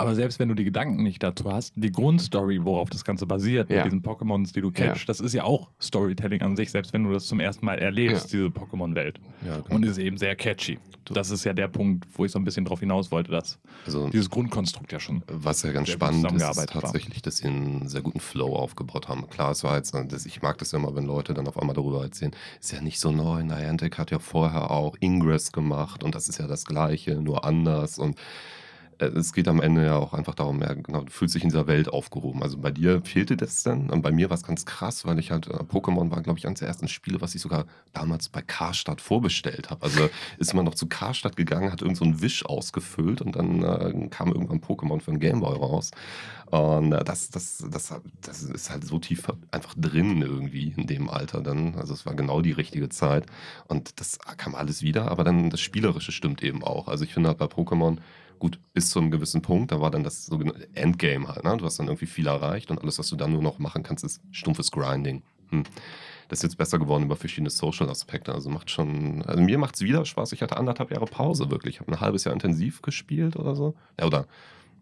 Aber 0.00 0.14
selbst 0.14 0.38
wenn 0.38 0.48
du 0.48 0.54
die 0.54 0.64
Gedanken 0.64 1.02
nicht 1.02 1.22
dazu 1.22 1.52
hast, 1.52 1.74
die 1.76 1.92
Grundstory, 1.92 2.64
worauf 2.64 2.88
das 2.88 3.04
Ganze 3.04 3.26
basiert, 3.26 3.68
ja. 3.68 3.76
mit 3.76 3.86
diesen 3.86 4.02
Pokémons, 4.02 4.52
die 4.54 4.62
du 4.62 4.70
catchst, 4.70 5.02
ja. 5.02 5.06
das 5.06 5.20
ist 5.20 5.34
ja 5.34 5.44
auch 5.44 5.68
Storytelling 5.80 6.40
an 6.40 6.56
sich, 6.56 6.70
selbst 6.70 6.92
wenn 6.94 7.04
du 7.04 7.12
das 7.12 7.26
zum 7.26 7.38
ersten 7.38 7.66
Mal 7.66 7.78
erlebst, 7.78 8.32
ja. 8.32 8.38
diese 8.38 8.46
Pokémon-Welt. 8.46 9.20
Genau. 9.42 9.62
Und 9.68 9.84
ist 9.84 9.98
eben 9.98 10.16
sehr 10.16 10.34
catchy. 10.36 10.78
Das 11.04 11.30
ist 11.30 11.44
ja 11.44 11.52
der 11.52 11.68
Punkt, 11.68 12.06
wo 12.14 12.24
ich 12.24 12.32
so 12.32 12.38
ein 12.38 12.44
bisschen 12.44 12.64
drauf 12.64 12.80
hinaus 12.80 13.10
wollte, 13.10 13.32
dass 13.32 13.58
also, 13.84 14.08
dieses 14.08 14.30
Grundkonstrukt 14.30 14.92
ja 14.92 15.00
schon. 15.00 15.22
Was 15.26 15.62
ja 15.62 15.72
ganz 15.72 15.88
spannend 15.88 16.32
ist, 16.32 16.42
ist 16.42 16.70
tatsächlich, 16.70 17.16
war. 17.16 17.22
dass 17.22 17.38
sie 17.38 17.48
einen 17.48 17.88
sehr 17.88 18.00
guten 18.00 18.20
Flow 18.20 18.54
aufgebaut 18.54 19.08
haben. 19.08 19.28
Klar, 19.28 19.50
es 19.50 19.64
war 19.64 19.76
jetzt, 19.76 19.94
ich 20.24 20.40
mag 20.40 20.58
das 20.58 20.72
ja 20.72 20.78
immer, 20.78 20.94
wenn 20.94 21.04
Leute 21.04 21.34
dann 21.34 21.48
auf 21.48 21.58
einmal 21.58 21.74
darüber 21.74 22.02
erzählen, 22.02 22.32
ist 22.60 22.72
ja 22.72 22.80
nicht 22.80 23.00
so 23.00 23.10
neu. 23.10 23.42
Niantic 23.42 23.98
hat 23.98 24.10
ja 24.10 24.18
vorher 24.18 24.70
auch 24.70 24.96
Ingress 25.00 25.52
gemacht 25.52 26.04
und 26.04 26.14
das 26.14 26.28
ist 26.28 26.38
ja 26.38 26.46
das 26.46 26.64
Gleiche, 26.64 27.20
nur 27.20 27.44
anders 27.44 27.98
und 27.98 28.16
es 29.00 29.32
geht 29.32 29.48
am 29.48 29.60
Ende 29.60 29.84
ja 29.84 29.96
auch 29.96 30.12
einfach 30.12 30.34
darum, 30.34 30.60
ja, 30.60 30.74
genau, 30.74 31.02
du 31.02 31.10
fühlst 31.10 31.34
dich 31.34 31.42
in 31.42 31.48
dieser 31.48 31.66
Welt 31.66 31.88
aufgehoben. 31.88 32.42
Also 32.42 32.58
bei 32.58 32.70
dir 32.70 33.02
fehlte 33.02 33.36
das 33.36 33.62
dann. 33.62 33.90
Und 33.90 34.02
bei 34.02 34.12
mir 34.12 34.30
war 34.30 34.36
es 34.36 34.42
ganz 34.42 34.66
krass, 34.66 35.04
weil 35.04 35.18
ich 35.18 35.30
halt, 35.30 35.46
äh, 35.46 35.62
Pokémon 35.62 36.10
war, 36.10 36.22
glaube 36.22 36.38
ich, 36.38 36.46
eines 36.46 36.60
der 36.60 36.68
ersten 36.68 36.88
Spiele, 36.88 37.20
was 37.20 37.34
ich 37.34 37.40
sogar 37.40 37.64
damals 37.92 38.28
bei 38.28 38.42
Karstadt 38.42 39.00
vorbestellt 39.00 39.70
habe. 39.70 39.82
Also 39.82 40.08
ist 40.38 40.54
man 40.54 40.64
noch 40.64 40.74
zu 40.74 40.86
Karstadt 40.86 41.36
gegangen, 41.36 41.72
hat 41.72 41.82
irgend 41.82 41.96
so 41.96 42.04
einen 42.04 42.20
Wisch 42.20 42.44
ausgefüllt 42.44 43.22
und 43.22 43.36
dann 43.36 43.62
äh, 43.62 44.08
kam 44.08 44.32
irgendwann 44.32 44.60
Pokémon 44.60 45.00
für 45.00 45.10
den 45.10 45.20
Gameboy 45.20 45.56
raus. 45.56 45.90
Und 46.50 46.92
äh, 46.92 47.04
das, 47.04 47.30
das, 47.30 47.64
das, 47.70 47.94
das 48.22 48.42
ist 48.42 48.70
halt 48.70 48.84
so 48.84 48.98
tief 48.98 49.30
einfach 49.50 49.74
drin 49.76 50.20
irgendwie 50.20 50.74
in 50.76 50.86
dem 50.86 51.08
Alter 51.08 51.40
dann. 51.40 51.76
Also 51.76 51.94
es 51.94 52.06
war 52.06 52.14
genau 52.14 52.42
die 52.42 52.52
richtige 52.52 52.88
Zeit. 52.88 53.26
Und 53.68 54.00
das 54.00 54.18
kam 54.36 54.54
alles 54.54 54.82
wieder, 54.82 55.10
aber 55.10 55.24
dann 55.24 55.50
das 55.50 55.60
Spielerische 55.60 56.12
stimmt 56.12 56.42
eben 56.42 56.64
auch. 56.64 56.88
Also 56.88 57.04
ich 57.04 57.14
finde 57.14 57.28
halt 57.28 57.38
bei 57.38 57.46
Pokémon, 57.46 57.98
gut, 58.40 58.58
bis 58.72 58.90
zu 58.90 58.98
einem 58.98 59.12
gewissen 59.12 59.42
Punkt, 59.42 59.70
da 59.70 59.80
war 59.80 59.92
dann 59.92 60.02
das 60.02 60.26
sogenannte 60.26 60.68
Endgame 60.74 61.28
halt. 61.28 61.44
Ne? 61.44 61.56
Du 61.58 61.64
hast 61.64 61.78
dann 61.78 61.86
irgendwie 61.86 62.06
viel 62.06 62.26
erreicht 62.26 62.70
und 62.70 62.80
alles, 62.80 62.98
was 62.98 63.08
du 63.08 63.16
dann 63.16 63.32
nur 63.32 63.42
noch 63.42 63.60
machen 63.60 63.84
kannst, 63.84 64.02
ist 64.02 64.20
stumpfes 64.32 64.72
Grinding. 64.72 65.22
Hm. 65.50 65.62
Das 66.28 66.38
ist 66.38 66.42
jetzt 66.44 66.58
besser 66.58 66.78
geworden 66.78 67.04
über 67.04 67.16
verschiedene 67.16 67.50
Social-Aspekte. 67.50 68.32
Also 68.32 68.50
macht 68.50 68.70
schon, 68.70 69.22
also 69.22 69.42
mir 69.42 69.58
macht 69.58 69.74
es 69.74 69.82
wieder 69.82 70.04
Spaß. 70.04 70.32
Ich 70.32 70.42
hatte 70.42 70.56
anderthalb 70.56 70.90
Jahre 70.90 71.06
Pause 71.06 71.50
wirklich. 71.50 71.76
Ich 71.76 71.80
habe 71.80 71.92
ein 71.92 72.00
halbes 72.00 72.24
Jahr 72.24 72.32
intensiv 72.32 72.82
gespielt 72.82 73.36
oder 73.36 73.54
so. 73.54 73.74
Ja, 73.98 74.06
oder 74.06 74.26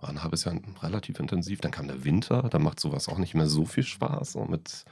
war 0.01 0.11
ein 0.11 0.23
halbes 0.23 0.45
Jahr 0.45 0.57
relativ 0.83 1.19
intensiv. 1.19 1.61
Dann 1.61 1.71
kam 1.71 1.89
der 1.89 2.05
Winter, 2.05 2.49
dann 2.51 2.63
macht 2.63 2.79
sowas 2.79 3.09
auch 3.09 3.19
nicht 3.19 3.35
mehr 3.35 3.47
so 3.47 3.65
viel 3.65 3.83
Spaß. 3.83 4.33
So 4.33 4.45
mit 4.45 4.85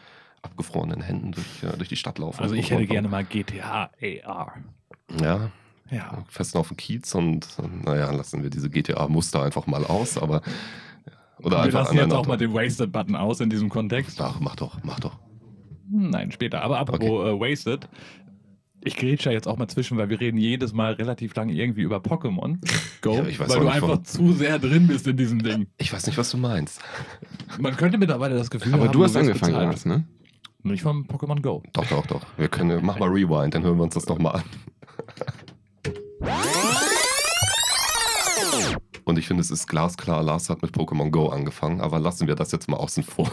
abgefrorenen 0.43 1.03
Händen 1.03 1.33
durch, 1.33 1.63
äh, 1.63 1.77
durch 1.77 1.91
die 1.91 1.97
Stadt 1.97 2.19
laufen. 2.19 2.43
Also 2.43 2.55
ich 2.55 2.71
hätte 2.71 2.87
gerne 2.87 3.09
mal 3.09 3.25
GTA 3.25 3.91
AR. 4.25 4.55
Ja, 5.21 5.51
ja. 5.91 6.25
Festen 6.29 6.59
auf 6.59 6.69
dem 6.69 6.77
Kiez 6.77 7.15
und 7.15 7.47
naja, 7.85 8.11
lassen 8.11 8.43
wir 8.43 8.51
diese 8.51 8.71
GTA-Muster 8.71 9.43
einfach 9.43 9.67
mal 9.67 9.85
aus, 9.85 10.19
aber. 10.19 10.43
Oder 11.39 11.59
wir 11.59 11.63
einfach 11.65 11.85
lassen 11.85 11.97
jetzt 11.97 12.13
auch 12.13 12.27
mal 12.27 12.39
den 12.39 12.55
Wasted-Button 12.55 13.15
aus 13.15 13.41
in 13.41 13.51
diesem 13.51 13.69
Kontext. 13.69 14.21
Ach, 14.21 14.41
mach 14.41 14.57
doch, 14.57 14.79
mach 14.83 15.01
doch. 15.01 15.19
Nein, 15.91 16.33
später. 16.33 16.63
Aber 16.63 16.79
apropos 16.79 17.09
okay. 17.09 17.31
äh, 17.31 17.53
Wasted, 17.53 17.89
ich 18.87 18.97
grätsche 18.97 19.31
jetzt 19.31 19.49
auch 19.49 19.57
mal 19.57 19.69
zwischen, 19.69 19.99
weil 19.99 20.09
wir 20.09 20.21
reden 20.21 20.39
jedes 20.39 20.73
Mal 20.73 20.93
relativ 20.95 21.35
lange 21.35 21.53
irgendwie 21.53 21.83
über 21.83 21.99
Pokémon 21.99 22.59
Go, 23.03 23.15
ja, 23.15 23.25
weil 23.39 23.61
du 23.61 23.69
einfach 23.69 23.89
von... 23.89 24.05
zu 24.05 24.33
sehr 24.33 24.59
drin 24.59 24.87
bist 24.87 25.07
in 25.07 25.17
diesem 25.17 25.43
Ding. 25.43 25.67
Ich 25.79 25.93
weiß 25.93 26.07
nicht, 26.07 26.17
was 26.17 26.31
du 26.31 26.37
meinst. 26.39 26.81
Man 27.59 27.77
könnte 27.77 27.99
mittlerweile 27.99 28.37
das 28.37 28.51
Gefühl 28.51 28.75
Aber 28.75 28.85
haben, 28.85 28.93
du 28.93 29.05
hast 29.05 29.17
angefangen, 29.17 29.55
Lars, 29.55 29.85
ne? 29.85 30.05
Nicht 30.63 30.83
vom 30.83 31.05
Pokémon 31.05 31.41
Go. 31.43 31.63
Doch, 31.73 31.87
doch, 31.87 32.07
doch. 32.07 32.23
Wir 32.37 32.49
können, 32.49 32.85
mach 32.85 32.99
mal 32.99 33.09
Rewind, 33.09 33.55
dann 33.55 33.63
hören 33.63 33.77
wir 33.77 33.85
uns 33.85 33.95
das 33.95 34.07
nochmal 34.07 34.37
an. 34.37 34.43
Und 39.07 39.21
ich 39.21 39.29
finde, 39.29 39.41
es 39.41 39.53
ist 39.53 39.69
glasklar, 39.69 40.21
Lars 40.25 40.51
hat 40.51 40.63
mit 40.63 40.73
Pokémon 40.73 41.11
Go 41.11 41.29
angefangen, 41.29 41.81
aber 41.81 42.01
lassen 42.01 42.27
wir 42.27 42.35
das 42.35 42.51
jetzt 42.51 42.69
mal 42.69 42.77
außen 42.77 43.05
vor. 43.05 43.31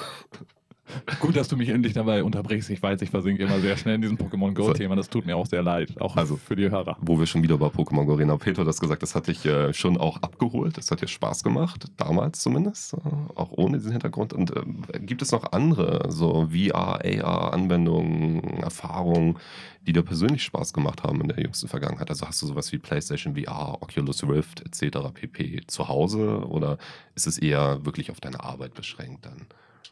Gut, 1.20 1.36
dass 1.36 1.48
du 1.48 1.58
mich 1.58 1.70
endlich 1.70 1.94
dabei 1.94 2.24
unterbrichst. 2.24 2.70
Ich 2.70 2.82
weiß, 2.82 3.02
ich 3.02 3.10
versinke 3.10 3.44
immer 3.44 3.60
sehr 3.60 3.78
schnell 3.78 3.96
in 3.96 4.02
diesem 4.02 4.18
Pokémon 4.18 4.54
Go-Thema. 4.54 4.96
Das 4.96 5.10
tut 5.10 5.26
mir 5.26 5.36
auch 5.36 5.46
sehr 5.46 5.64
leid, 5.64 6.00
auch 6.02 6.16
also, 6.16 6.38
für 6.38 6.56
die 6.56 6.70
Hörer. 6.70 6.98
Wo 7.02 7.20
wir 7.20 7.26
schon 7.26 7.44
wieder 7.44 7.58
bei 7.58 7.68
Pokémon 7.68 8.06
Go 8.06 8.14
reden. 8.16 8.38
Peter 8.40 8.62
hat 8.62 8.68
das 8.68 8.80
gesagt, 8.80 9.04
das 9.04 9.16
hat 9.16 9.28
dich 9.28 9.46
äh, 9.46 9.74
schon 9.74 9.98
auch 9.98 10.22
abgeholt. 10.22 10.78
Das 10.78 10.92
hat 10.92 11.02
dir 11.02 11.08
Spaß 11.08 11.44
gemacht, 11.44 11.86
damals 11.98 12.42
zumindest, 12.42 12.94
äh, 12.94 12.98
auch 13.36 13.52
ohne 13.52 13.78
diesen 13.78 13.92
Hintergrund. 13.92 14.34
Und 14.34 14.56
äh, 14.56 15.00
gibt 15.00 15.22
es 15.22 15.32
noch 15.32 15.52
andere, 15.52 16.12
so 16.12 16.50
VR, 16.52 17.00
AR-Anwendungen, 17.04 18.42
Erfahrungen, 18.62 19.38
die 19.86 19.94
dir 19.94 20.04
persönlich 20.04 20.44
Spaß 20.44 20.74
gemacht 20.74 21.04
haben 21.04 21.22
in 21.22 21.28
der 21.28 21.40
jüngsten 21.40 21.68
Vergangenheit? 21.68 22.10
Also 22.10 22.28
hast 22.28 22.42
du 22.42 22.48
sowas 22.48 22.72
wie 22.72 22.78
PlayStation 22.78 23.36
VR, 23.36 23.82
Oculus 23.82 24.24
Rift 24.28 24.62
etc. 24.62 24.98
pp. 25.14 25.62
zu 25.68 25.88
Hause 25.88 26.46
oder 26.48 26.78
ist 27.16 27.28
es 27.28 27.38
eher 27.38 27.86
wirklich 27.86 28.12
auf 28.12 28.22
deine 28.22 28.44
Arbeit 28.44 28.74
beschränkt 28.74 29.26
dann? 29.26 29.48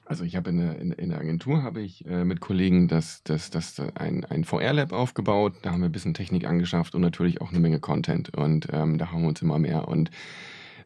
Also 0.05 0.23
ich 0.23 0.35
habe 0.35 0.49
in, 0.49 0.59
in, 0.59 0.91
in, 0.91 1.09
der 1.09 1.19
Agentur 1.19 1.63
habe 1.63 1.81
ich 1.81 2.05
äh, 2.05 2.25
mit 2.25 2.41
Kollegen 2.41 2.87
das, 2.87 3.23
das, 3.23 3.49
das 3.49 3.79
ein, 3.95 4.25
ein 4.25 4.43
VR-Lab 4.43 4.91
aufgebaut. 4.91 5.53
Da 5.61 5.71
haben 5.71 5.81
wir 5.81 5.89
ein 5.89 5.91
bisschen 5.93 6.13
Technik 6.13 6.45
angeschafft 6.45 6.95
und 6.95 7.01
natürlich 7.01 7.39
auch 7.41 7.49
eine 7.49 7.59
Menge 7.59 7.79
Content. 7.79 8.35
Und 8.35 8.67
ähm, 8.73 8.97
da 8.97 9.11
haben 9.11 9.21
wir 9.21 9.29
uns 9.29 9.41
immer 9.41 9.59
mehr. 9.59 9.87
Und 9.87 10.11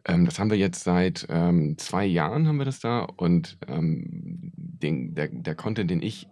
ähm, 0.06 0.26
das 0.26 0.38
haben 0.38 0.52
wir 0.52 0.58
jetzt 0.58 0.84
seit 0.84 1.26
ähm, 1.30 1.78
zwei 1.78 2.06
Jahren 2.06 2.48
haben 2.48 2.58
wir 2.58 2.66
das 2.66 2.80
da. 2.80 3.08
Und 3.18 3.58
ähm, 3.68 4.52
den, 4.56 5.16
der, 5.16 5.30
der 5.30 5.56
Content, 5.56 5.90
den 5.90 6.04
ich 6.04 6.28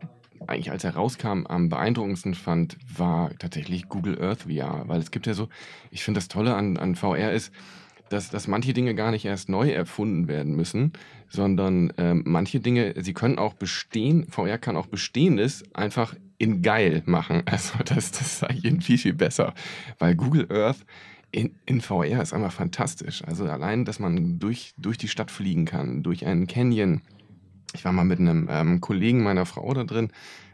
eigentlich 0.48 0.72
als 0.72 0.84
er 0.84 0.96
rauskam 0.96 1.46
am 1.46 1.70
beeindruckendsten 1.70 2.36
fand, 2.36 2.78
war 2.98 3.32
tatsächlich 3.38 3.88
Google 3.88 4.22
Earth 4.22 4.44
VR. 4.44 4.84
Weil 4.88 5.00
es 5.00 5.12
gibt 5.12 5.26
ja 5.26 5.34
so, 5.34 5.50
ich 5.90 6.04
finde 6.04 6.20
das 6.20 6.28
Tolle 6.28 6.56
an, 6.56 6.78
an 6.78 6.96
VR 6.96 7.32
ist, 7.32 7.52
dass, 8.14 8.30
dass 8.30 8.48
manche 8.48 8.74
Dinge 8.74 8.96
gar 8.96 9.12
nicht 9.12 9.26
erst 9.26 9.50
neu 9.50 9.72
erfunden 9.72 10.28
werden 10.28 10.56
müssen, 10.56 10.94
sondern 11.30 11.92
ähm, 11.98 12.24
manche 12.26 12.60
Dinge, 12.60 12.94
sie 12.98 13.14
können 13.14 13.40
auch 13.40 13.56
bestehen, 13.56 14.28
VR 14.30 14.58
kann 14.58 14.78
auch 14.78 14.88
Bestehendes 14.88 15.64
einfach 15.74 16.16
in 16.38 16.62
geil 16.62 17.04
machen. 17.06 17.44
Also 17.54 17.80
das, 17.84 18.12
das 18.12 18.22
ist 18.22 18.44
eigentlich 18.44 18.86
viel, 18.86 18.98
viel 18.98 19.14
besser, 19.14 19.54
weil 20.00 20.16
Google 20.16 20.48
Earth 20.52 20.86
in, 21.32 21.56
in 21.66 21.82
VR 21.82 22.22
ist 22.22 22.34
einfach 22.34 22.54
fantastisch. 22.54 23.24
Also 23.24 23.46
allein, 23.46 23.86
dass 23.86 24.00
man 24.00 24.40
durch, 24.40 24.74
durch 24.78 24.98
die 24.98 25.08
Stadt 25.08 25.32
fliegen 25.32 25.66
kann, 25.66 26.04
durch 26.04 26.26
einen 26.26 26.46
Canyon. 26.48 27.02
Ich 27.74 27.84
war 27.84 27.92
mal 27.92 28.06
mit 28.06 28.20
einem 28.20 28.48
ähm, 28.52 28.82
Kollegen 28.82 29.24
meiner 29.24 29.48
Frau 29.48 29.74
da 29.74 29.84
drin 29.84 30.12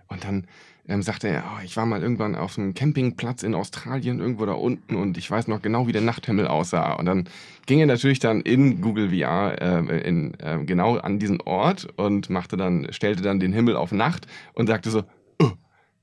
und 0.08 0.24
dann 0.24 0.48
ähm, 0.90 1.04
sagte 1.04 1.28
er, 1.28 1.44
oh, 1.46 1.64
ich 1.64 1.78
war 1.78 1.86
mal 1.86 2.02
irgendwann 2.02 2.36
auf 2.36 2.58
einem 2.58 2.74
Campingplatz 2.74 3.44
in 3.44 3.54
Australien, 3.54 4.20
irgendwo 4.20 4.46
da 4.46 4.54
unten 4.54 4.96
und 4.96 5.18
ich 5.18 5.30
weiß 5.30 5.48
noch 5.48 5.62
genau, 5.62 5.88
wie 5.88 5.92
der 5.92 6.02
Nachthimmel 6.02 6.48
aussah. 6.48 6.94
Und 6.94 7.06
dann 7.06 7.30
ging 7.68 7.80
er 7.80 7.86
natürlich 7.86 8.20
dann 8.20 8.42
in 8.42 8.82
Google 8.82 9.10
VR 9.10 9.62
äh, 9.62 10.02
in, 10.02 10.34
äh, 10.40 10.64
genau 10.66 10.98
an 10.98 11.20
diesen 11.20 11.42
Ort 11.42 11.88
und 11.96 12.30
machte 12.30 12.58
dann, 12.58 12.88
stellte 12.92 13.22
dann 13.22 13.40
den 13.40 13.54
Himmel 13.54 13.76
auf 13.76 13.92
Nacht 13.92 14.26
und 14.54 14.68
sagte 14.68 14.90
so, 14.90 15.04
oh, 15.40 15.52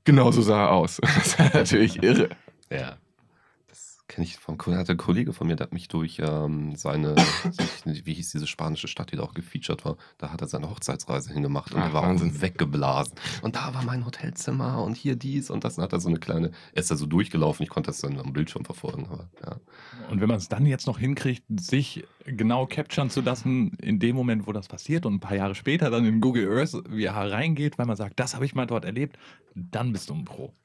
genau 0.04 0.30
so 0.30 0.40
sah 0.40 0.66
er 0.66 0.72
aus. 0.72 1.00
Das 1.16 1.38
war 1.38 1.50
natürlich 1.52 2.02
irre. 2.02 2.28
Ja. 2.70 2.96
Kenne 4.16 4.28
ich 4.28 4.38
vom 4.38 4.56
hatte 4.58 4.92
ein 4.92 4.96
Kollege 4.96 5.34
von 5.34 5.46
mir, 5.46 5.56
der 5.56 5.66
hat 5.66 5.74
mich 5.74 5.88
durch 5.88 6.22
ähm, 6.24 6.74
seine, 6.74 7.16
wie 7.84 8.14
hieß 8.14 8.30
diese 8.30 8.46
spanische 8.46 8.88
Stadt, 8.88 9.12
die 9.12 9.16
da 9.16 9.22
auch 9.22 9.34
gefeatured 9.34 9.84
war, 9.84 9.98
da 10.16 10.32
hat 10.32 10.40
er 10.40 10.46
seine 10.46 10.70
Hochzeitsreise 10.70 11.34
hingemacht 11.34 11.74
und 11.74 11.82
Ach, 11.82 11.88
er 11.88 11.92
war 11.92 12.02
Wahnsinn. 12.04 12.40
weggeblasen. 12.40 13.12
Und 13.42 13.56
da 13.56 13.74
war 13.74 13.84
mein 13.84 14.06
Hotelzimmer 14.06 14.82
und 14.82 14.96
hier 14.96 15.16
dies 15.16 15.50
und 15.50 15.64
das. 15.64 15.76
Und 15.76 15.84
hat 15.84 15.92
er 15.92 16.00
so 16.00 16.08
eine 16.08 16.18
kleine, 16.18 16.52
er 16.72 16.80
ist 16.80 16.90
da 16.90 16.96
so 16.96 17.04
durchgelaufen, 17.04 17.62
ich 17.62 17.68
konnte 17.68 17.88
das 17.88 17.98
dann 17.98 18.18
am 18.18 18.32
Bildschirm 18.32 18.64
verfolgen. 18.64 19.06
Aber, 19.10 19.28
ja. 19.44 19.60
Und 20.08 20.22
wenn 20.22 20.28
man 20.28 20.38
es 20.38 20.48
dann 20.48 20.64
jetzt 20.64 20.86
noch 20.86 20.98
hinkriegt, 20.98 21.44
sich 21.50 22.02
genau 22.24 22.64
capturen 22.64 23.10
zu 23.10 23.20
lassen, 23.20 23.72
in 23.82 23.98
dem 23.98 24.16
Moment, 24.16 24.46
wo 24.46 24.52
das 24.52 24.66
passiert 24.66 25.04
und 25.04 25.16
ein 25.16 25.20
paar 25.20 25.36
Jahre 25.36 25.54
später 25.54 25.90
dann 25.90 26.06
in 26.06 26.22
Google 26.22 26.50
Earth 26.56 26.70
VR 26.70 27.32
reingeht, 27.32 27.76
weil 27.76 27.84
man 27.84 27.98
sagt, 27.98 28.18
das 28.18 28.34
habe 28.34 28.46
ich 28.46 28.54
mal 28.54 28.66
dort 28.66 28.86
erlebt, 28.86 29.18
dann 29.54 29.92
bist 29.92 30.08
du 30.08 30.14
ein 30.14 30.24
Pro. 30.24 30.54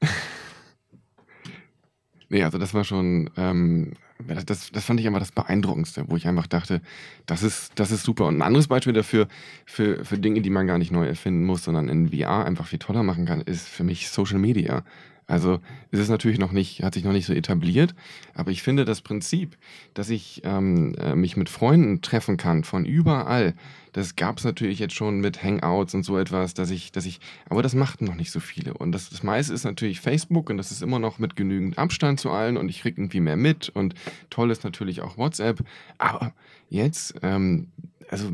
Nee, 2.32 2.44
also 2.44 2.56
das 2.56 2.72
war 2.72 2.82
schon, 2.82 3.28
ähm, 3.36 3.92
das, 4.26 4.70
das, 4.72 4.84
fand 4.86 4.98
ich 4.98 5.06
einfach 5.06 5.20
das 5.20 5.32
Beeindruckendste, 5.32 6.06
wo 6.08 6.16
ich 6.16 6.26
einfach 6.26 6.46
dachte, 6.46 6.80
das 7.26 7.42
ist, 7.42 7.72
das 7.74 7.90
ist 7.90 8.04
super. 8.04 8.24
Und 8.24 8.38
ein 8.38 8.42
anderes 8.42 8.68
Beispiel 8.68 8.94
dafür, 8.94 9.28
für, 9.66 10.02
für 10.02 10.16
Dinge, 10.16 10.40
die 10.40 10.48
man 10.48 10.66
gar 10.66 10.78
nicht 10.78 10.90
neu 10.90 11.06
erfinden 11.06 11.44
muss, 11.44 11.64
sondern 11.64 11.90
in 11.90 12.08
VR 12.08 12.46
einfach 12.46 12.66
viel 12.66 12.78
toller 12.78 13.02
machen 13.02 13.26
kann, 13.26 13.42
ist 13.42 13.68
für 13.68 13.84
mich 13.84 14.08
Social 14.08 14.38
Media. 14.38 14.82
Also 15.32 15.60
es 15.90 15.98
ist 15.98 16.10
natürlich 16.10 16.38
noch 16.38 16.52
nicht, 16.52 16.82
hat 16.82 16.92
sich 16.92 17.04
noch 17.04 17.12
nicht 17.12 17.24
so 17.24 17.32
etabliert, 17.32 17.94
aber 18.34 18.50
ich 18.50 18.62
finde 18.62 18.84
das 18.84 19.00
Prinzip, 19.00 19.56
dass 19.94 20.10
ich 20.10 20.42
ähm, 20.44 20.94
äh, 20.96 21.14
mich 21.14 21.38
mit 21.38 21.48
Freunden 21.48 22.02
treffen 22.02 22.36
kann 22.36 22.64
von 22.64 22.84
überall, 22.84 23.54
das 23.92 24.14
gab 24.14 24.36
es 24.36 24.44
natürlich 24.44 24.78
jetzt 24.78 24.94
schon 24.94 25.20
mit 25.20 25.42
Hangouts 25.42 25.94
und 25.94 26.02
so 26.02 26.18
etwas, 26.18 26.52
dass 26.52 26.70
ich, 26.70 26.92
dass 26.92 27.06
ich, 27.06 27.18
aber 27.48 27.62
das 27.62 27.74
machten 27.74 28.04
noch 28.04 28.14
nicht 28.14 28.30
so 28.30 28.40
viele. 28.40 28.74
Und 28.74 28.92
das, 28.92 29.08
das 29.08 29.22
meiste 29.22 29.54
ist 29.54 29.64
natürlich 29.64 30.00
Facebook 30.00 30.50
und 30.50 30.58
das 30.58 30.70
ist 30.70 30.82
immer 30.82 30.98
noch 30.98 31.18
mit 31.18 31.34
genügend 31.34 31.78
Abstand 31.78 32.20
zu 32.20 32.30
allen 32.30 32.58
und 32.58 32.68
ich 32.68 32.82
kriege 32.82 33.00
irgendwie 33.00 33.20
mehr 33.20 33.36
mit 33.36 33.70
und 33.70 33.94
toll 34.28 34.50
ist 34.50 34.64
natürlich 34.64 35.00
auch 35.00 35.16
WhatsApp. 35.16 35.64
Aber 35.96 36.34
jetzt, 36.68 37.14
ähm, 37.22 37.68
also 38.12 38.30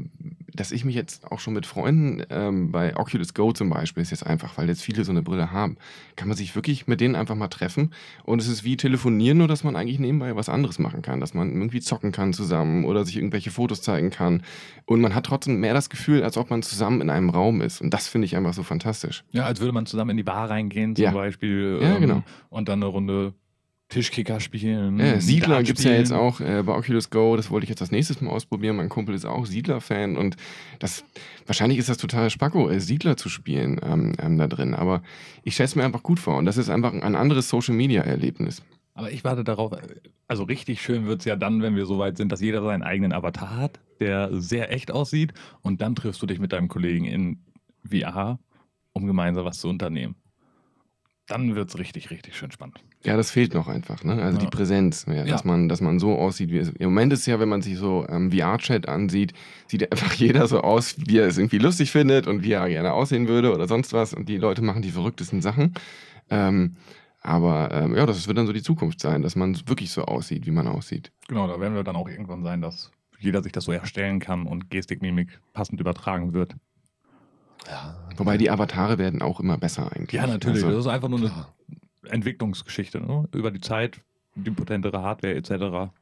dass 0.55 0.73
ich 0.73 0.85
mich 0.85 0.97
jetzt 0.97 1.31
auch 1.31 1.39
schon 1.39 1.55
mit 1.55 1.67
Freunden 1.67 2.21
ähm, 2.31 2.73
bei 2.73 2.97
Oculus 2.97 3.33
Go 3.33 3.53
zum 3.53 3.71
Beispiel 3.71 4.03
ist 4.03 4.11
jetzt 4.11 4.27
einfach, 4.27 4.59
weil 4.59 4.67
jetzt 4.69 4.83
viele 4.83 5.05
so 5.05 5.13
eine 5.13 5.23
Brille 5.23 5.53
haben, 5.53 5.77
kann 6.17 6.27
man 6.27 6.37
sich 6.37 6.57
wirklich 6.57 6.89
mit 6.89 7.01
denen 7.01 7.15
einfach 7.15 7.37
mal 7.37 7.47
treffen 7.47 7.93
und 8.25 8.41
es 8.43 8.49
ist 8.49 8.65
wie 8.65 8.77
telefonieren, 8.77 9.39
nur 9.39 9.47
dass 9.47 9.63
man 9.63 9.77
eigentlich 9.77 10.01
nebenbei 10.01 10.35
was 10.35 10.49
anderes 10.49 10.81
machen 10.81 11.01
kann, 11.01 11.21
dass 11.21 11.33
man 11.33 11.51
irgendwie 11.53 11.81
zocken 11.81 12.11
kann 12.11 12.33
zusammen 12.33 12.85
oder 12.85 13.05
sich 13.05 13.17
irgendwelche 13.17 13.53
Fotos 13.53 13.83
zeigen 13.83 14.11
kann 14.11 14.43
und 14.85 15.01
man 15.01 15.15
hat 15.15 15.27
trotzdem 15.27 15.61
mehr 15.61 15.75
das 15.75 15.91
Gefühl, 15.91 16.25
als 16.25 16.37
ob 16.37 16.51
man 16.51 16.63
zusammen 16.65 17.03
in 17.03 17.11
einem 17.11 17.31
Raum 17.31 17.61
ist 17.61 17.81
und 17.81 17.95
das 17.95 18.09
finde 18.09 18.25
ich 18.25 18.37
einfach 18.37 18.53
so 18.55 18.65
fantastisch. 18.65 19.23
Ja, 19.31 19.45
als 19.45 19.61
würde 19.61 19.73
man 19.73 19.87
zusammen 19.87 20.11
in 20.11 20.17
die 20.17 20.25
Bar 20.25 20.51
reingehen, 20.51 20.97
zum 20.97 21.05
Ja. 21.05 21.13
Beispiel. 21.13 21.79
Ja, 21.81 21.95
ähm, 21.95 22.01
genau. 22.01 22.23
Und 22.49 22.69
dann 22.69 22.81
eine 22.83 22.87
Runde 22.91 23.33
Tischkicker 23.89 24.39
spielen. 24.39 24.99
Ja, 24.99 25.19
Siedler 25.19 25.63
gibt 25.63 25.79
es 25.79 25.85
ja 25.85 25.93
jetzt 25.93 26.13
auch 26.13 26.41
äh, 26.41 26.63
bei 26.63 26.75
Oculus 26.75 27.09
Go. 27.09 27.37
Das 27.37 27.51
wollte 27.51 27.65
ich 27.65 27.71
jetzt 27.71 27.81
das 27.81 27.91
nächste 27.91 28.23
Mal 28.23 28.31
ausprobieren. 28.31 28.77
Mein 28.77 28.91
Kumpel 28.91 29.15
ist 29.15 29.25
auch 29.25 29.47
Siedler-Fan 29.47 30.17
und 30.17 30.37
das 30.79 31.05
wahrscheinlich 31.47 31.79
ist 31.79 31.89
das 31.89 31.97
total 31.97 32.29
Spacko, 32.29 32.69
äh, 32.69 32.81
Siedler 32.81 33.17
zu 33.17 33.31
spielen 33.31 33.81
ähm, 33.83 34.13
ähm, 34.21 34.37
da 34.37 34.47
drin. 34.47 34.75
Aber 34.75 35.03
ich 35.43 35.55
stelle 35.55 35.69
es 35.69 35.75
mir 35.75 35.85
einfach 35.85 36.03
gut 36.03 36.21
vor 36.21 36.37
und 36.37 36.45
das 36.45 36.59
ist 36.59 36.69
einfach 36.69 36.93
ein 36.93 37.15
anderes 37.15 37.49
Social-Media-Erlebnis. 37.49 38.63
Aber 38.93 39.11
ich 39.11 39.25
warte 39.25 39.45
darauf, 39.45 39.73
also 40.27 40.43
richtig 40.43 40.83
schön 40.83 41.07
wird 41.07 41.21
es 41.21 41.25
ja 41.25 41.37
dann, 41.37 41.63
wenn 41.63 41.75
wir 41.75 41.87
so 41.87 41.99
weit 41.99 42.19
sind, 42.19 42.31
dass 42.31 42.41
jeder 42.43 42.63
seinen 42.63 42.83
eigenen 42.83 43.13
Avatar 43.13 43.57
hat, 43.57 43.81
der 44.01 44.29
sehr 44.33 44.71
echt 44.71 44.91
aussieht 44.91 45.33
und 45.63 45.81
dann 45.81 45.95
triffst 45.95 46.21
du 46.21 46.27
dich 46.27 46.41
mit 46.41 46.53
deinem 46.53 46.69
Kollegen 46.69 47.07
in 47.07 47.39
VR, 47.89 48.39
um 48.93 49.07
gemeinsam 49.07 49.47
was 49.47 49.61
zu 49.61 49.69
unternehmen. 49.69 50.17
Dann 51.29 51.55
wird 51.55 51.69
es 51.69 51.79
richtig, 51.79 52.11
richtig 52.11 52.37
schön 52.37 52.51
spannend. 52.51 52.81
Ja, 53.05 53.17
das 53.17 53.31
fehlt 53.31 53.53
noch 53.55 53.69
einfach, 53.69 54.03
ne? 54.03 54.15
Also 54.23 54.39
Ja. 54.39 54.45
die 54.45 54.51
Präsenz, 54.51 55.05
ja, 55.07 55.25
dass, 55.25 55.43
Ja. 55.43 55.47
man, 55.47 55.69
dass 55.69 55.81
man 55.83 55.99
so 55.99 56.17
aussieht, 56.19 56.51
wie 56.51 56.59
es. 56.59 56.71
Im 56.71 56.87
Moment 56.89 57.13
ist 57.13 57.27
ja, 57.27 57.39
wenn 57.39 57.49
man 57.51 57.61
sich 57.63 57.77
so 57.77 58.07
ähm, 58.09 58.33
VR-Chat 58.33 58.89
ansieht, 58.89 59.35
sieht 59.67 59.93
einfach 59.93 60.13
jeder 60.15 60.47
so 60.49 60.63
aus, 60.63 60.97
wie 60.99 61.19
er 61.19 61.27
es 61.27 61.37
irgendwie 61.39 61.59
lustig 61.59 61.91
findet 61.93 62.27
und 62.27 62.43
wie 62.43 62.53
er 62.53 62.67
gerne 62.69 62.93
aussehen 62.95 63.29
würde 63.29 63.53
oder 63.55 63.69
sonst 63.69 63.93
was. 63.93 64.15
Und 64.15 64.29
die 64.29 64.39
Leute 64.39 64.63
machen 64.63 64.81
die 64.83 64.91
verrücktesten 64.91 65.43
Sachen. 65.43 65.75
Ähm, 66.31 66.77
aber 67.21 67.71
ähm, 67.73 67.95
ja, 67.95 68.07
das 68.07 68.27
wird 68.27 68.39
dann 68.39 68.47
so 68.47 68.53
die 68.55 68.63
Zukunft 68.63 69.01
sein, 69.01 69.23
dass 69.23 69.37
man 69.37 69.55
wirklich 69.69 69.91
so 69.91 70.05
aussieht, 70.05 70.47
wie 70.47 70.51
man 70.51 70.67
aussieht. 70.67 71.13
Genau, 71.29 71.47
da 71.47 71.61
werden 71.61 71.75
wir 71.75 71.85
dann 71.85 71.97
auch 71.97 72.09
irgendwann 72.09 72.43
sein, 72.43 72.63
dass 72.63 72.91
jeder 73.19 73.43
sich 73.43 73.53
das 73.53 73.65
so 73.65 73.73
erstellen 73.73 74.19
kann 74.21 74.47
und 74.47 74.71
Gestik, 74.71 75.03
Mimik 75.03 75.41
passend 75.53 75.79
übertragen 75.81 76.33
wird. 76.33 76.55
ja. 77.67 77.98
Wobei 78.19 78.37
die 78.37 78.51
Avatare 78.51 78.99
werden 78.99 79.23
auch 79.23 79.41
immer 79.41 79.59
besser 79.59 79.91
eigentlich. 79.93 80.21
Ja, 80.21 80.27
natürlich. 80.27 80.65
Also, 80.65 80.77
das 80.77 80.87
ist 80.87 80.93
einfach 80.93 81.09
nur 81.09 81.21
eine 81.21 81.29
Klar. 81.29 81.55
Entwicklungsgeschichte. 82.09 83.01
Ne? 83.01 83.29
Über 83.33 83.51
die 83.51 83.61
Zeit, 83.61 84.01
die 84.35 84.51
potentere 84.51 85.03
Hardware 85.03 85.35
etc. 85.35 85.93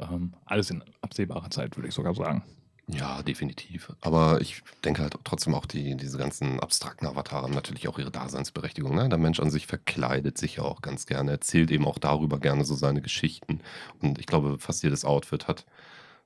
Ähm, 0.00 0.32
alles 0.44 0.70
in 0.70 0.82
absehbarer 1.00 1.50
Zeit, 1.50 1.76
würde 1.76 1.88
ich 1.88 1.94
sogar 1.94 2.14
sagen. 2.14 2.42
Ja, 2.88 3.22
definitiv. 3.22 3.92
Aber 4.00 4.40
ich 4.40 4.62
denke 4.84 5.02
halt 5.02 5.16
trotzdem 5.24 5.54
auch, 5.54 5.66
die, 5.66 5.96
diese 5.96 6.18
ganzen 6.18 6.58
abstrakten 6.60 7.06
Avatare 7.06 7.44
haben 7.44 7.54
natürlich 7.54 7.86
auch 7.88 7.98
ihre 7.98 8.10
Daseinsberechtigung. 8.10 8.94
Ne? 8.94 9.08
Der 9.08 9.18
Mensch 9.18 9.40
an 9.40 9.50
sich 9.50 9.66
verkleidet 9.66 10.36
sich 10.36 10.56
ja 10.56 10.64
auch 10.64 10.82
ganz 10.82 11.06
gerne, 11.06 11.30
erzählt 11.30 11.70
eben 11.70 11.86
auch 11.86 11.98
darüber 11.98 12.40
gerne 12.40 12.64
so 12.64 12.74
seine 12.74 13.00
Geschichten. 13.00 13.60
Und 14.00 14.18
ich 14.18 14.26
glaube, 14.26 14.58
fast 14.58 14.82
jedes 14.82 15.04
Outfit 15.04 15.46
hat 15.46 15.64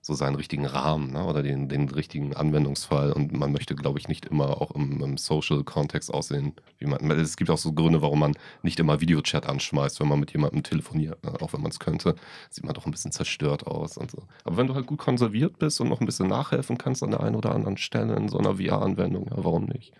so 0.06 0.14
seinen 0.14 0.36
richtigen 0.36 0.66
Rahmen 0.66 1.14
ne? 1.14 1.24
oder 1.24 1.42
den, 1.42 1.68
den 1.68 1.88
richtigen 1.88 2.32
Anwendungsfall. 2.32 3.12
Und 3.12 3.32
man 3.32 3.50
möchte, 3.50 3.74
glaube 3.74 3.98
ich, 3.98 4.06
nicht 4.06 4.26
immer 4.26 4.62
auch 4.62 4.70
im, 4.70 5.02
im 5.02 5.16
Social-Kontext 5.16 6.14
aussehen, 6.14 6.54
wie 6.78 6.86
man. 6.86 7.10
Es 7.10 7.36
gibt 7.36 7.50
auch 7.50 7.58
so 7.58 7.72
Gründe, 7.72 8.02
warum 8.02 8.20
man 8.20 8.34
nicht 8.62 8.78
immer 8.78 9.00
Videochat 9.00 9.48
anschmeißt, 9.48 9.98
wenn 9.98 10.06
man 10.06 10.20
mit 10.20 10.32
jemandem 10.32 10.62
telefoniert, 10.62 11.24
ne? 11.24 11.32
auch 11.40 11.52
wenn 11.52 11.60
man 11.60 11.72
es 11.72 11.80
könnte. 11.80 12.14
Sieht 12.50 12.64
man 12.64 12.74
doch 12.74 12.86
ein 12.86 12.92
bisschen 12.92 13.10
zerstört 13.10 13.66
aus 13.66 13.98
und 13.98 14.12
so. 14.12 14.22
Aber 14.44 14.56
wenn 14.56 14.68
du 14.68 14.76
halt 14.76 14.86
gut 14.86 15.00
konserviert 15.00 15.58
bist 15.58 15.80
und 15.80 15.88
noch 15.88 16.00
ein 16.00 16.06
bisschen 16.06 16.28
nachhelfen 16.28 16.78
kannst 16.78 17.02
an 17.02 17.10
der 17.10 17.20
einen 17.20 17.34
oder 17.34 17.52
anderen 17.52 17.76
Stelle 17.76 18.14
in 18.14 18.28
so 18.28 18.38
einer 18.38 18.58
VR-Anwendung, 18.58 19.26
ja, 19.28 19.38
warum 19.38 19.64
nicht? 19.64 19.92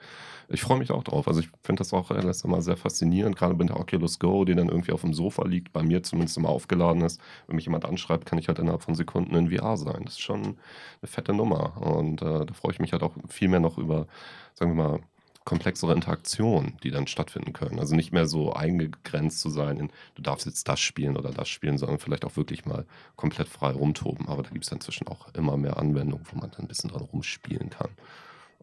Ich 0.48 0.62
freue 0.62 0.78
mich 0.78 0.90
auch 0.90 1.02
drauf. 1.02 1.26
Also 1.26 1.40
ich 1.40 1.48
finde 1.62 1.80
das 1.80 1.92
auch 1.92 2.10
erst 2.10 2.44
einmal 2.44 2.62
sehr 2.62 2.76
faszinierend, 2.76 3.36
gerade 3.36 3.54
mit 3.54 3.68
der 3.68 3.80
Oculus 3.80 4.18
Go, 4.18 4.44
die 4.44 4.54
dann 4.54 4.68
irgendwie 4.68 4.92
auf 4.92 5.00
dem 5.00 5.12
Sofa 5.12 5.44
liegt, 5.44 5.72
bei 5.72 5.82
mir 5.82 6.02
zumindest 6.02 6.36
immer 6.36 6.50
aufgeladen 6.50 7.02
ist. 7.02 7.20
Wenn 7.46 7.56
mich 7.56 7.64
jemand 7.64 7.84
anschreibt, 7.84 8.26
kann 8.26 8.38
ich 8.38 8.48
halt 8.48 8.58
innerhalb 8.58 8.82
von 8.82 8.94
Sekunden 8.94 9.34
in 9.34 9.50
VR 9.50 9.76
sein. 9.76 10.02
Das 10.04 10.14
ist 10.14 10.20
schon 10.20 10.42
eine 10.42 10.56
fette 11.04 11.32
Nummer. 11.32 11.80
Und 11.80 12.22
äh, 12.22 12.46
da 12.46 12.54
freue 12.54 12.72
ich 12.72 12.78
mich 12.78 12.92
halt 12.92 13.02
auch 13.02 13.14
viel 13.28 13.48
mehr 13.48 13.60
noch 13.60 13.76
über, 13.78 14.06
sagen 14.54 14.76
wir 14.76 14.88
mal, 14.88 15.00
komplexere 15.46 15.94
Interaktionen, 15.94 16.76
die 16.82 16.90
dann 16.90 17.06
stattfinden 17.06 17.52
können. 17.52 17.78
Also 17.78 17.94
nicht 17.94 18.12
mehr 18.12 18.26
so 18.26 18.52
eingegrenzt 18.52 19.40
zu 19.40 19.48
sein 19.48 19.78
in, 19.78 19.92
du 20.16 20.22
darfst 20.22 20.44
jetzt 20.44 20.68
das 20.68 20.80
spielen 20.80 21.16
oder 21.16 21.30
das 21.30 21.48
spielen, 21.48 21.78
sondern 21.78 21.98
vielleicht 21.98 22.24
auch 22.24 22.36
wirklich 22.36 22.66
mal 22.66 22.84
komplett 23.14 23.48
frei 23.48 23.70
rumtoben. 23.70 24.28
Aber 24.28 24.42
da 24.42 24.50
gibt 24.50 24.64
es 24.64 24.72
inzwischen 24.72 25.06
auch 25.06 25.32
immer 25.34 25.56
mehr 25.56 25.76
Anwendungen, 25.78 26.26
wo 26.30 26.38
man 26.38 26.50
dann 26.50 26.62
ein 26.62 26.68
bisschen 26.68 26.90
dran 26.90 27.02
rumspielen 27.02 27.70
kann. 27.70 27.90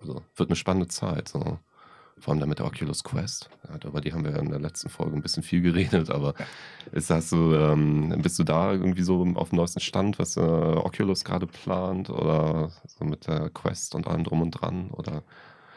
Also 0.01 0.21
wird 0.35 0.49
eine 0.49 0.57
spannende 0.57 0.89
Zeit. 0.89 1.29
So. 1.29 1.57
Vor 2.23 2.31
allem 2.31 2.39
dann 2.39 2.47
mit 2.47 2.59
der 2.59 2.65
Oculus 2.65 3.03
Quest. 3.03 3.49
Ja, 3.67 3.85
über 3.85 3.99
die 3.99 4.13
haben 4.13 4.23
wir 4.23 4.31
ja 4.31 4.37
in 4.37 4.49
der 4.49 4.61
letzten 4.61 4.87
Folge 4.87 5.13
ein 5.13 5.21
bisschen 5.21 5.43
viel 5.43 5.61
geredet, 5.61 6.09
aber 6.09 6.35
ist 6.93 7.09
das 7.09 7.29
so, 7.29 7.53
ähm, 7.53 8.17
bist 8.21 8.39
du 8.39 8.45
da 8.45 8.71
irgendwie 8.71 9.01
so 9.01 9.27
auf 9.35 9.49
dem 9.49 9.57
neuesten 9.57 9.81
Stand, 9.81 10.19
was 10.19 10.37
äh, 10.37 10.39
Oculus 10.39 11.25
gerade 11.25 11.47
plant 11.47 12.09
oder 12.09 12.71
so 12.87 13.03
mit 13.03 13.27
der 13.27 13.49
Quest 13.49 13.93
und 13.93 14.07
allem 14.07 14.23
drum 14.23 14.41
und 14.41 14.51
dran? 14.51 14.89
Oder 14.91 15.23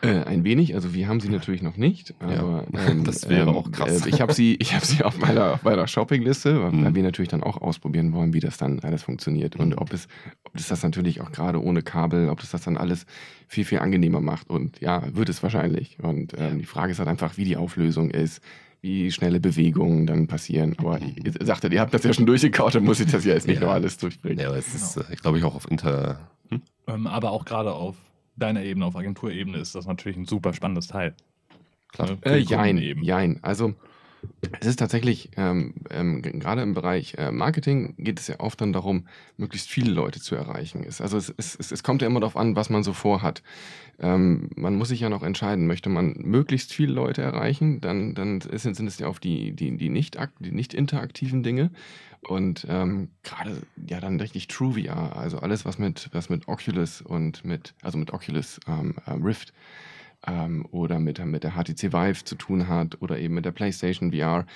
Äh, 0.02 0.24
ein 0.24 0.44
wenig, 0.44 0.74
also 0.74 0.92
wir 0.92 1.08
haben 1.08 1.20
sie 1.20 1.30
natürlich 1.30 1.62
noch 1.62 1.76
nicht, 1.78 2.14
aber 2.20 2.66
Ja, 2.72 2.86
ähm, 2.90 3.04
das 3.04 3.28
wäre 3.30 3.48
auch 3.50 3.70
krass. 3.72 4.04
Äh, 4.04 4.08
ich 4.10 4.20
habe 4.20 4.34
sie, 4.34 4.56
ich 4.60 4.74
habe 4.74 4.84
sie 4.84 5.02
auf 5.02 5.16
meiner, 5.18 5.54
auf 5.54 5.62
meiner 5.62 5.86
Shoppingliste, 5.86 6.62
weil 6.62 6.72
Mhm. 6.72 6.94
wir 6.94 7.02
natürlich 7.02 7.30
dann 7.30 7.42
auch 7.42 7.60
ausprobieren 7.62 8.12
wollen, 8.12 8.34
wie 8.34 8.40
das 8.40 8.58
dann 8.58 8.80
alles 8.80 9.02
funktioniert 9.02 9.56
und 9.56 9.74
ob 9.78 9.92
es, 9.94 10.06
ob 10.44 10.54
es 10.54 10.68
das 10.68 10.82
natürlich 10.82 11.20
auch 11.22 11.32
gerade 11.32 11.62
ohne 11.62 11.80
Kabel, 11.82 12.28
ob 12.28 12.40
das 12.40 12.50
das 12.50 12.62
dann 12.62 12.76
alles 12.76 13.06
viel 13.48 13.64
viel 13.64 13.78
angenehmer 13.78 14.20
macht 14.20 14.50
und 14.50 14.80
ja, 14.80 15.02
wird 15.16 15.28
es 15.30 15.42
wahrscheinlich. 15.42 15.98
Und 16.02 16.34
ähm, 16.36 16.58
die 16.58 16.66
Frage 16.66 16.92
ist 16.92 16.98
halt 16.98 17.08
einfach, 17.08 17.36
wie 17.38 17.44
die 17.44 17.56
Auflösung 17.56 18.10
ist. 18.10 18.42
Wie 18.82 19.10
schnelle 19.10 19.40
Bewegungen 19.40 20.06
dann 20.06 20.26
passieren. 20.28 20.74
Aber 20.78 21.00
Mhm. 21.00 21.14
ihr 21.24 21.32
sagtet, 21.46 21.72
ihr 21.72 21.80
habt 21.80 21.92
das 21.94 22.04
ja 22.04 22.12
schon 22.12 22.26
durchgekaut, 22.26 22.74
dann 22.74 22.84
muss 22.84 23.00
ich 23.00 23.10
das 23.10 23.24
ja 23.24 23.32
jetzt 23.32 23.46
nicht 23.48 23.60
Ja. 23.60 23.66
noch 23.66 23.72
alles 23.72 23.96
durchbringen. 23.96 24.38
ja, 24.38 24.48
aber 24.48 24.58
es 24.58 24.72
ist, 24.74 24.98
äh, 24.98 25.04
ich 25.10 25.22
glaube 25.22 25.38
ich, 25.38 25.44
auch 25.44 25.54
auf 25.56 25.68
Inter. 25.70 26.20
Hm? 26.50 26.60
Ähm, 26.86 27.06
aber 27.06 27.32
auch 27.32 27.44
gerade 27.46 27.72
auf 27.72 27.96
deiner 28.36 28.62
Ebene, 28.62 28.86
auf 28.86 28.96
Agenturebene 28.96 29.58
ist 29.58 29.74
das 29.74 29.86
natürlich 29.86 30.16
ein 30.16 30.26
super 30.26 30.52
spannendes 30.52 30.88
Teil. 30.88 31.14
Klar. 31.88 32.10
Ne? 32.10 32.18
Äh, 32.22 32.38
jein, 32.38 32.78
eben. 32.78 33.02
jein. 33.02 33.38
Also 33.42 33.74
Es 34.60 34.66
ist 34.66 34.78
tatsächlich, 34.78 35.30
ähm, 35.36 35.74
ähm, 35.90 36.22
gerade 36.22 36.62
im 36.62 36.74
Bereich 36.74 37.14
äh, 37.18 37.30
Marketing 37.30 37.94
geht 37.98 38.20
es 38.20 38.26
ja 38.28 38.40
oft 38.40 38.60
dann 38.60 38.72
darum, 38.72 39.06
möglichst 39.36 39.68
viele 39.68 39.90
Leute 39.90 40.20
zu 40.20 40.34
erreichen. 40.34 40.84
Es, 40.86 41.00
also 41.00 41.16
es, 41.16 41.32
es, 41.36 41.70
es 41.70 41.82
kommt 41.82 42.02
ja 42.02 42.08
immer 42.08 42.20
darauf 42.20 42.36
an, 42.36 42.56
was 42.56 42.70
man 42.70 42.82
so 42.82 42.92
vorhat. 42.92 43.42
Ähm, 43.98 44.50
man 44.56 44.74
muss 44.76 44.88
sich 44.88 45.00
ja 45.00 45.08
noch 45.08 45.22
entscheiden, 45.22 45.66
möchte 45.66 45.88
man 45.88 46.14
möglichst 46.18 46.72
viele 46.72 46.92
Leute 46.92 47.22
erreichen, 47.22 47.80
dann, 47.80 48.14
dann 48.14 48.40
sind, 48.40 48.76
sind 48.76 48.86
es 48.86 48.98
ja 48.98 49.06
auf 49.06 49.20
die, 49.20 49.52
die, 49.52 49.76
die, 49.76 49.88
nicht, 49.88 50.18
die 50.40 50.52
nicht 50.52 50.74
interaktiven 50.74 51.42
Dinge. 51.42 51.70
Und 52.20 52.66
ähm, 52.68 53.10
gerade 53.22 53.62
ja 53.88 54.00
dann 54.00 54.18
richtig 54.20 54.48
True 54.48 54.74
VR, 54.74 55.16
also 55.16 55.38
alles, 55.38 55.64
was 55.64 55.78
mit, 55.78 56.08
was 56.12 56.28
mit 56.28 56.48
Oculus 56.48 57.00
und 57.00 57.44
mit, 57.44 57.74
also 57.82 57.98
mit 57.98 58.12
Oculus 58.12 58.60
ähm, 58.66 58.96
äh, 59.06 59.12
Rift 59.12 59.52
ähm, 60.26 60.66
oder 60.70 60.98
mit, 60.98 61.24
mit 61.24 61.44
der 61.44 61.52
HTC 61.52 61.92
Vive 61.92 62.24
zu 62.24 62.34
tun 62.34 62.68
hat 62.68 63.00
oder 63.02 63.18
eben 63.18 63.34
mit 63.34 63.44
der 63.44 63.52
PlayStation 63.52 64.12
VR. 64.12 64.46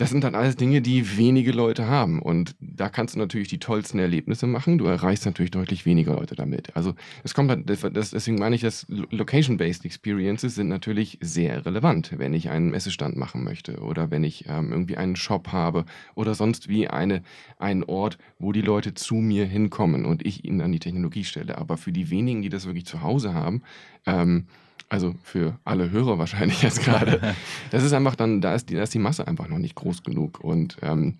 Das 0.00 0.08
sind 0.08 0.24
dann 0.24 0.34
alles 0.34 0.56
Dinge, 0.56 0.80
die 0.80 1.18
wenige 1.18 1.52
Leute 1.52 1.86
haben. 1.86 2.22
Und 2.22 2.56
da 2.58 2.88
kannst 2.88 3.14
du 3.14 3.18
natürlich 3.18 3.48
die 3.48 3.58
tollsten 3.58 3.98
Erlebnisse 3.98 4.46
machen. 4.46 4.78
Du 4.78 4.86
erreichst 4.86 5.26
natürlich 5.26 5.50
deutlich 5.50 5.84
weniger 5.84 6.14
Leute 6.14 6.34
damit. 6.34 6.74
Also 6.74 6.94
es 7.22 7.34
kommt 7.34 7.50
halt, 7.50 7.68
deswegen 7.68 8.38
meine 8.38 8.56
ich, 8.56 8.62
dass 8.62 8.86
Location-Based 8.88 9.84
Experiences 9.84 10.54
sind 10.54 10.68
natürlich 10.68 11.18
sehr 11.20 11.66
relevant, 11.66 12.14
wenn 12.16 12.32
ich 12.32 12.48
einen 12.48 12.70
Messestand 12.70 13.18
machen 13.18 13.44
möchte 13.44 13.80
oder 13.80 14.10
wenn 14.10 14.24
ich 14.24 14.46
ähm, 14.48 14.72
irgendwie 14.72 14.96
einen 14.96 15.16
Shop 15.16 15.48
habe 15.52 15.84
oder 16.14 16.34
sonst 16.34 16.70
wie 16.70 16.88
eine, 16.88 17.22
einen 17.58 17.84
Ort, 17.84 18.16
wo 18.38 18.52
die 18.52 18.62
Leute 18.62 18.94
zu 18.94 19.16
mir 19.16 19.44
hinkommen 19.44 20.06
und 20.06 20.24
ich 20.24 20.46
ihnen 20.46 20.60
dann 20.60 20.72
die 20.72 20.78
Technologie 20.78 21.24
stelle. 21.24 21.58
Aber 21.58 21.76
für 21.76 21.92
die 21.92 22.08
wenigen, 22.08 22.40
die 22.40 22.48
das 22.48 22.64
wirklich 22.64 22.86
zu 22.86 23.02
Hause 23.02 23.34
haben, 23.34 23.60
ähm, 24.06 24.46
also 24.90 25.14
für 25.22 25.58
alle 25.64 25.90
Hörer 25.90 26.18
wahrscheinlich 26.18 26.62
jetzt 26.62 26.82
gerade. 26.82 27.34
Das 27.70 27.84
ist 27.84 27.92
einfach 27.92 28.16
dann, 28.16 28.40
da 28.40 28.54
ist 28.54 28.68
die, 28.68 28.74
da 28.74 28.82
ist 28.82 28.92
die 28.92 28.98
Masse 28.98 29.26
einfach 29.26 29.48
noch 29.48 29.58
nicht 29.58 29.76
groß 29.76 30.02
genug. 30.02 30.40
Und 30.40 30.76
ähm, 30.82 31.18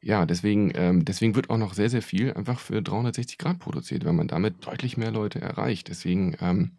ja, 0.00 0.24
deswegen, 0.24 0.72
ähm, 0.74 1.04
deswegen 1.04 1.34
wird 1.34 1.50
auch 1.50 1.58
noch 1.58 1.74
sehr, 1.74 1.90
sehr 1.90 2.00
viel 2.00 2.32
einfach 2.32 2.58
für 2.58 2.80
360 2.80 3.36
Grad 3.36 3.58
produziert, 3.58 4.04
weil 4.04 4.14
man 4.14 4.28
damit 4.28 4.66
deutlich 4.66 4.96
mehr 4.96 5.10
Leute 5.10 5.40
erreicht. 5.40 5.88
Deswegen 5.88 6.36
ähm, 6.40 6.72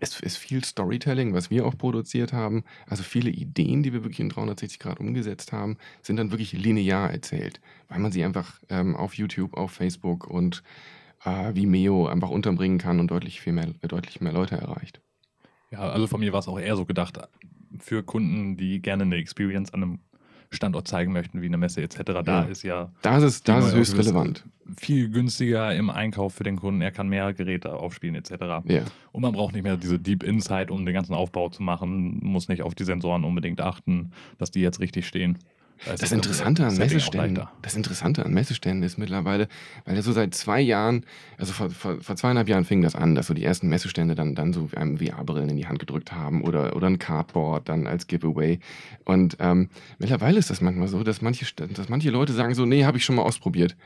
ist, 0.00 0.20
ist 0.20 0.36
viel 0.36 0.62
Storytelling, 0.62 1.32
was 1.32 1.50
wir 1.50 1.64
auch 1.64 1.78
produziert 1.78 2.34
haben. 2.34 2.64
Also 2.86 3.02
viele 3.02 3.30
Ideen, 3.30 3.82
die 3.82 3.94
wir 3.94 4.04
wirklich 4.04 4.20
in 4.20 4.28
360 4.28 4.78
Grad 4.78 5.00
umgesetzt 5.00 5.52
haben, 5.52 5.78
sind 6.02 6.16
dann 6.16 6.30
wirklich 6.30 6.52
linear 6.52 7.10
erzählt, 7.10 7.60
weil 7.88 8.00
man 8.00 8.12
sie 8.12 8.22
einfach 8.22 8.60
ähm, 8.68 8.94
auf 8.96 9.14
YouTube, 9.14 9.56
auf 9.56 9.72
Facebook 9.72 10.26
und 10.26 10.62
äh, 11.24 11.54
Vimeo 11.54 12.06
einfach 12.06 12.28
unterbringen 12.28 12.78
kann 12.78 13.00
und 13.00 13.10
deutlich, 13.10 13.40
viel 13.40 13.54
mehr, 13.54 13.66
deutlich 13.80 14.20
mehr 14.20 14.32
Leute 14.32 14.56
erreicht. 14.56 15.00
Ja, 15.70 15.80
also 15.80 16.06
von 16.06 16.20
mir 16.20 16.32
war 16.32 16.40
es 16.40 16.48
auch 16.48 16.58
eher 16.58 16.76
so 16.76 16.84
gedacht 16.84 17.18
für 17.78 18.02
Kunden, 18.02 18.56
die 18.56 18.80
gerne 18.80 19.02
eine 19.04 19.16
Experience 19.16 19.72
an 19.74 19.82
einem 19.82 19.98
Standort 20.50 20.88
zeigen 20.88 21.12
möchten, 21.12 21.42
wie 21.42 21.46
eine 21.46 21.58
Messe 21.58 21.82
etc. 21.82 22.00
Da 22.04 22.22
ja. 22.22 22.42
ist 22.42 22.62
ja. 22.62 22.90
Das 23.02 23.22
ist, 23.22 23.48
das 23.48 23.66
ist 23.66 23.74
höchst 23.74 23.98
relevant. 23.98 24.44
Viel 24.78 25.10
günstiger 25.10 25.74
im 25.74 25.90
Einkauf 25.90 26.34
für 26.34 26.44
den 26.44 26.56
Kunden. 26.56 26.80
Er 26.80 26.90
kann 26.90 27.08
mehr 27.08 27.32
Geräte 27.34 27.74
aufspielen 27.74 28.14
etc. 28.14 28.30
Ja. 28.64 28.82
Und 29.12 29.22
man 29.22 29.32
braucht 29.32 29.54
nicht 29.54 29.62
mehr 29.62 29.76
diese 29.76 29.98
Deep 29.98 30.22
Insight, 30.22 30.70
um 30.70 30.86
den 30.86 30.94
ganzen 30.94 31.14
Aufbau 31.14 31.50
zu 31.50 31.62
machen. 31.62 32.20
Muss 32.22 32.48
nicht 32.48 32.62
auf 32.62 32.74
die 32.74 32.84
Sensoren 32.84 33.24
unbedingt 33.24 33.60
achten, 33.60 34.12
dass 34.38 34.50
die 34.50 34.60
jetzt 34.60 34.80
richtig 34.80 35.06
stehen. 35.06 35.38
Das, 35.84 36.00
das 36.00 36.12
Interessante 36.12 36.66
an 36.66 36.76
Messeständen, 36.76 37.46
das 37.62 37.74
Interessante 37.74 38.24
an 38.24 38.32
Messeständen 38.32 38.82
ist 38.82 38.98
mittlerweile, 38.98 39.48
weil 39.84 39.96
ja 39.96 40.02
so 40.02 40.12
seit 40.12 40.34
zwei 40.34 40.60
Jahren, 40.60 41.04
also 41.36 41.52
vor, 41.52 41.70
vor, 41.70 42.00
vor, 42.00 42.16
zweieinhalb 42.16 42.48
Jahren 42.48 42.64
fing 42.64 42.82
das 42.82 42.94
an, 42.94 43.14
dass 43.14 43.28
so 43.28 43.34
die 43.34 43.44
ersten 43.44 43.68
Messestände 43.68 44.14
dann, 44.14 44.34
dann 44.34 44.52
so 44.52 44.68
einem 44.74 44.98
VR-Brillen 44.98 45.48
in 45.48 45.56
die 45.56 45.66
Hand 45.66 45.78
gedrückt 45.78 46.12
haben 46.12 46.42
oder, 46.42 46.74
oder 46.76 46.88
ein 46.88 46.98
Cardboard 46.98 47.68
dann 47.68 47.86
als 47.86 48.06
Giveaway. 48.06 48.58
Und 49.04 49.36
ähm, 49.40 49.68
mittlerweile 49.98 50.38
ist 50.38 50.50
das 50.50 50.60
manchmal 50.60 50.88
so, 50.88 51.02
dass 51.02 51.22
manche, 51.22 51.46
dass 51.54 51.88
manche 51.88 52.10
Leute 52.10 52.32
sagen 52.32 52.54
so, 52.54 52.66
nee, 52.66 52.84
habe 52.84 52.98
ich 52.98 53.04
schon 53.04 53.16
mal 53.16 53.22
ausprobiert. 53.22 53.76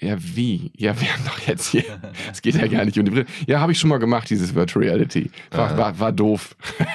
Ja, 0.00 0.16
wie? 0.18 0.70
Ja, 0.76 1.00
wir 1.00 1.12
haben 1.12 1.24
doch 1.24 1.40
jetzt 1.40 1.68
hier. 1.68 1.84
Es 2.30 2.40
geht 2.40 2.54
ja 2.54 2.68
gar 2.68 2.84
nicht 2.84 2.96
um 2.98 3.04
die 3.04 3.10
Brille. 3.10 3.26
Ja, 3.46 3.60
habe 3.60 3.72
ich 3.72 3.78
schon 3.80 3.90
mal 3.90 3.98
gemacht, 3.98 4.30
dieses 4.30 4.54
Virtual 4.54 4.84
Reality. 4.84 5.30
War, 5.50 5.76
war, 5.76 5.98
war 5.98 6.12
doof. 6.12 6.56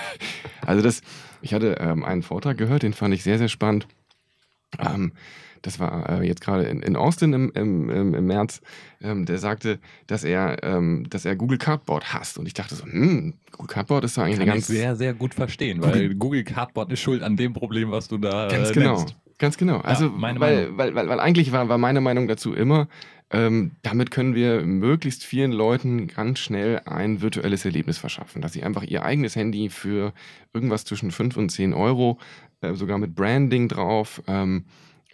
Also 0.66 0.82
das, 0.82 1.02
ich 1.42 1.54
hatte 1.54 1.76
ähm, 1.82 2.06
einen 2.06 2.24
Vortrag 2.24 2.58
gehört, 2.58 2.84
den 2.84 2.94
fand 2.94 3.14
ich 3.14 3.22
sehr, 3.22 3.38
sehr 3.38 3.50
spannend. 3.50 3.86
Ähm, 4.80 5.14
das 5.64 5.80
war 5.80 6.10
äh, 6.10 6.28
jetzt 6.28 6.42
gerade 6.42 6.64
in, 6.66 6.82
in, 6.82 6.96
Austin 6.96 7.34
im, 7.34 7.52
im, 7.56 8.14
im 8.14 8.26
März, 8.28 8.62
ähm, 9.02 9.26
der 9.26 9.38
sagte, 9.38 9.80
dass 10.08 10.24
er, 10.24 10.62
ähm, 10.62 11.06
dass 11.10 11.26
er 11.26 11.36
Google 11.36 11.58
Cardboard 11.58 12.14
hasst. 12.14 12.38
Und 12.38 12.46
ich 12.48 12.54
dachte 12.54 12.76
so, 12.76 12.84
hm, 12.84 13.34
Google 13.52 13.68
Cardboard 13.68 14.04
ist 14.04 14.18
doch 14.18 14.24
eigentlich 14.24 14.40
Kann 14.40 14.44
eine 14.44 14.52
ganz. 14.52 14.70
Ich 14.70 14.78
sehr, 14.78 14.96
sehr 14.96 15.14
gut 15.14 15.34
verstehen, 15.34 15.82
weil 15.82 16.14
Google 16.16 16.44
Cardboard 16.44 16.92
ist 16.92 17.00
schuld 17.00 17.24
an 17.24 17.38
dem 17.38 17.54
Problem, 17.54 17.92
was 17.92 18.10
du 18.10 18.18
da. 18.18 18.50
Ganz 18.50 18.72
äh, 18.72 18.74
genau. 18.74 18.98
Nennst. 18.98 19.16
Ganz 19.40 19.58
genau. 19.58 19.80
Also, 19.80 20.06
ja, 20.06 20.12
weil, 20.22 20.40
weil, 20.40 20.96
weil, 20.96 21.08
weil, 21.08 21.20
eigentlich 21.20 21.52
war, 21.52 21.68
war 21.68 21.78
meine 21.78 22.02
Meinung 22.02 22.28
dazu 22.28 22.54
immer, 22.54 22.88
ähm, 23.32 23.72
damit 23.82 24.12
können 24.12 24.36
wir 24.36 24.62
möglichst 24.62 25.24
vielen 25.24 25.52
Leuten 25.52 26.08
ganz 26.08 26.40
schnell 26.40 26.82
ein 26.86 27.22
virtuelles 27.22 27.66
Erlebnis 27.66 27.98
verschaffen, 27.98 28.42
dass 28.42 28.54
sie 28.54 28.64
einfach 28.64 28.84
ihr 28.84 29.04
eigenes 29.04 29.36
Handy 29.36 29.70
für 29.70 30.14
irgendwas 30.54 30.86
zwischen 30.86 31.10
5 31.10 31.38
und 31.38 31.50
10 31.50 31.74
Euro 31.74 32.20
äh, 32.64 32.76
sogar 32.76 32.98
mit 32.98 33.16
Branding 33.16 33.68
drauf, 33.68 34.22
ähm, 34.28 34.66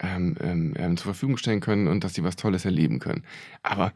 ähm, 0.01 0.35
ähm, 0.39 0.73
ähm, 0.77 0.97
zur 0.97 1.05
Verfügung 1.05 1.37
stellen 1.37 1.59
können 1.59 1.87
und 1.87 2.03
dass 2.03 2.13
sie 2.13 2.23
was 2.23 2.35
Tolles 2.35 2.65
erleben 2.65 2.99
können. 2.99 3.23
Aber 3.63 3.93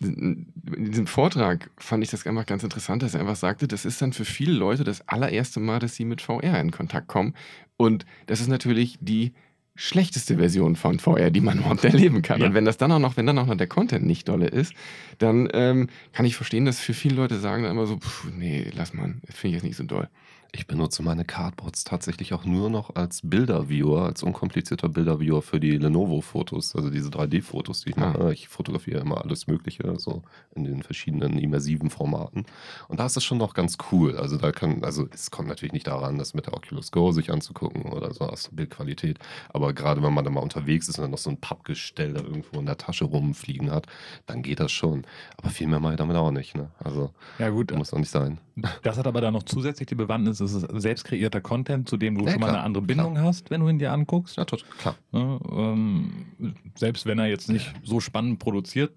in 0.00 0.46
diesem 0.90 1.06
Vortrag 1.06 1.70
fand 1.76 2.02
ich 2.02 2.10
das 2.10 2.26
einfach 2.26 2.46
ganz 2.46 2.64
interessant, 2.64 3.02
dass 3.02 3.14
er 3.14 3.20
einfach 3.20 3.36
sagte, 3.36 3.68
das 3.68 3.84
ist 3.84 4.02
dann 4.02 4.12
für 4.12 4.24
viele 4.24 4.52
Leute 4.52 4.84
das 4.84 5.06
allererste 5.08 5.60
Mal, 5.60 5.78
dass 5.78 5.94
sie 5.94 6.04
mit 6.04 6.20
VR 6.20 6.58
in 6.60 6.70
Kontakt 6.70 7.08
kommen. 7.08 7.34
Und 7.76 8.04
das 8.26 8.40
ist 8.40 8.48
natürlich 8.48 8.98
die 9.00 9.32
schlechteste 9.74 10.36
Version 10.36 10.76
von 10.76 10.98
VR, 10.98 11.30
die 11.30 11.40
man 11.40 11.58
überhaupt 11.58 11.84
erleben 11.84 12.22
kann. 12.22 12.40
Ja. 12.40 12.46
Und 12.46 12.54
wenn 12.54 12.64
das 12.64 12.76
dann 12.76 12.92
auch 12.92 12.98
noch, 12.98 13.16
wenn 13.16 13.26
dann 13.26 13.38
auch 13.38 13.46
noch 13.46 13.56
der 13.56 13.66
Content 13.66 14.04
nicht 14.04 14.28
dolle 14.28 14.46
ist, 14.46 14.74
dann 15.18 15.48
ähm, 15.52 15.88
kann 16.12 16.26
ich 16.26 16.36
verstehen, 16.36 16.64
dass 16.64 16.80
für 16.80 16.94
viele 16.94 17.16
Leute 17.16 17.38
sagen 17.38 17.62
dann 17.62 17.72
immer 17.72 17.86
so, 17.86 17.96
pff, 17.96 18.26
nee, 18.36 18.70
lass 18.74 18.92
mal, 18.92 19.14
finde 19.28 19.48
ich 19.48 19.52
jetzt 19.54 19.64
nicht 19.64 19.76
so 19.76 19.84
doll. 19.84 20.08
Ich 20.54 20.66
benutze 20.66 21.02
meine 21.02 21.24
Cardboards 21.24 21.84
tatsächlich 21.84 22.34
auch 22.34 22.44
nur 22.44 22.68
noch 22.68 22.94
als 22.94 23.22
Bilderviewer, 23.24 24.04
als 24.04 24.22
unkomplizierter 24.22 24.90
Bilderviewer 24.90 25.40
für 25.40 25.58
die 25.58 25.78
Lenovo-Fotos, 25.78 26.76
also 26.76 26.90
diese 26.90 27.08
3D-Fotos, 27.08 27.84
die 27.84 27.90
ich 27.90 27.96
ah. 27.96 28.10
mache. 28.10 28.34
Ich 28.34 28.48
fotografiere 28.48 29.00
immer 29.00 29.24
alles 29.24 29.46
Mögliche, 29.46 29.98
so 29.98 30.22
in 30.54 30.64
den 30.64 30.82
verschiedenen 30.82 31.38
immersiven 31.38 31.88
Formaten. 31.88 32.44
Und 32.88 33.00
da 33.00 33.06
ist 33.06 33.16
das 33.16 33.24
schon 33.24 33.38
noch 33.38 33.54
ganz 33.54 33.78
cool. 33.90 34.18
Also 34.18 34.36
da 34.36 34.52
kann, 34.52 34.84
also 34.84 35.08
es 35.10 35.30
kommt 35.30 35.48
natürlich 35.48 35.72
nicht 35.72 35.86
daran, 35.86 36.18
das 36.18 36.34
mit 36.34 36.44
der 36.44 36.52
Oculus 36.52 36.92
Go 36.92 37.12
sich 37.12 37.32
anzugucken 37.32 37.90
oder 37.90 38.12
so 38.12 38.26
aus 38.26 38.50
Bildqualität. 38.52 39.18
Aber 39.54 39.72
gerade 39.72 40.02
wenn 40.02 40.12
man 40.12 40.22
dann 40.22 40.34
mal 40.34 40.40
unterwegs 40.40 40.86
ist 40.86 40.98
und 40.98 41.04
dann 41.04 41.12
noch 41.12 41.18
so 41.18 41.30
ein 41.30 41.40
Pappgestell 41.40 42.12
da 42.12 42.20
irgendwo 42.20 42.60
in 42.60 42.66
der 42.66 42.76
Tasche 42.76 43.06
rumfliegen 43.06 43.70
hat, 43.70 43.86
dann 44.26 44.42
geht 44.42 44.60
das 44.60 44.70
schon. 44.70 45.06
Aber 45.38 45.48
viel 45.48 45.66
mehr 45.66 45.80
mache 45.80 45.94
ich 45.94 45.98
damit 45.98 46.16
auch 46.16 46.30
nicht. 46.30 46.54
Ne? 46.54 46.70
Also 46.78 47.10
ja, 47.38 47.48
gut. 47.48 47.74
muss 47.74 47.94
auch 47.94 47.98
nicht 47.98 48.10
sein. 48.10 48.38
Das 48.82 48.98
hat 48.98 49.06
aber 49.06 49.22
dann 49.22 49.32
noch 49.32 49.44
zusätzlich 49.44 49.88
die 49.88 49.94
Bewandtnis, 49.94 50.41
das 50.42 50.52
ist 50.52 50.66
selbst 50.80 51.04
kreierter 51.04 51.40
Content, 51.40 51.88
zu 51.88 51.96
dem 51.96 52.18
du 52.18 52.24
ja, 52.24 52.32
schon 52.32 52.40
mal 52.40 52.50
eine 52.50 52.60
andere 52.60 52.82
Bindung 52.82 53.14
klar. 53.14 53.26
hast, 53.26 53.50
wenn 53.50 53.60
du 53.60 53.68
ihn 53.68 53.78
dir 53.78 53.92
anguckst. 53.92 54.36
Ja, 54.36 54.44
total, 54.44 54.68
klar. 54.78 54.94
Ja, 55.12 55.40
ähm, 55.50 56.26
selbst 56.74 57.06
wenn 57.06 57.18
er 57.18 57.26
jetzt 57.26 57.48
nicht 57.48 57.72
so 57.82 58.00
spannend 58.00 58.38
produziert 58.38 58.92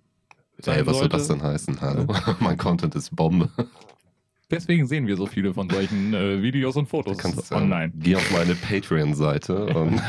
sein 0.60 0.80
Ey, 0.80 0.86
was 0.86 0.98
sollte. 0.98 1.20
soll 1.20 1.20
das 1.20 1.28
denn 1.28 1.44
heißen? 1.44 1.82
Hallo, 1.82 2.08
mein 2.40 2.58
Content 2.58 2.96
ist 2.96 3.16
Bombe. 3.16 3.50
Deswegen 4.52 4.86
sehen 4.86 5.08
wir 5.08 5.18
so 5.18 5.26
viele 5.26 5.54
von 5.54 5.70
solchen 5.70 6.14
äh, 6.14 6.42
Videos 6.42 6.76
und 6.76 6.88
Fotos 6.88 7.18
kannst, 7.18 7.52
online. 7.52 7.86
Äh, 7.86 8.00
geh 8.00 8.16
auf 8.16 8.32
meine 8.32 8.54
Patreon-Seite 8.56 9.66
und 9.66 10.00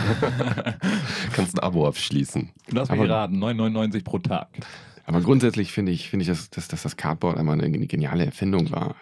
kannst 1.32 1.56
ein 1.56 1.60
Abo 1.60 1.88
abschließen. 1.88 2.50
Lass 2.70 2.90
mich 2.90 3.08
raten, 3.08 3.42
9,99 3.42 4.04
pro 4.04 4.18
Tag. 4.18 4.48
Aber 5.06 5.20
grundsätzlich 5.20 5.70
finde 5.70 5.92
ich, 5.92 6.10
finde 6.10 6.24
ich 6.24 6.28
dass, 6.28 6.50
dass, 6.50 6.66
dass, 6.66 6.82
das 6.82 6.96
Cardboard 6.96 7.38
einmal 7.38 7.60
eine 7.60 7.86
geniale 7.86 8.26
Erfindung 8.26 8.72
war. 8.72 8.96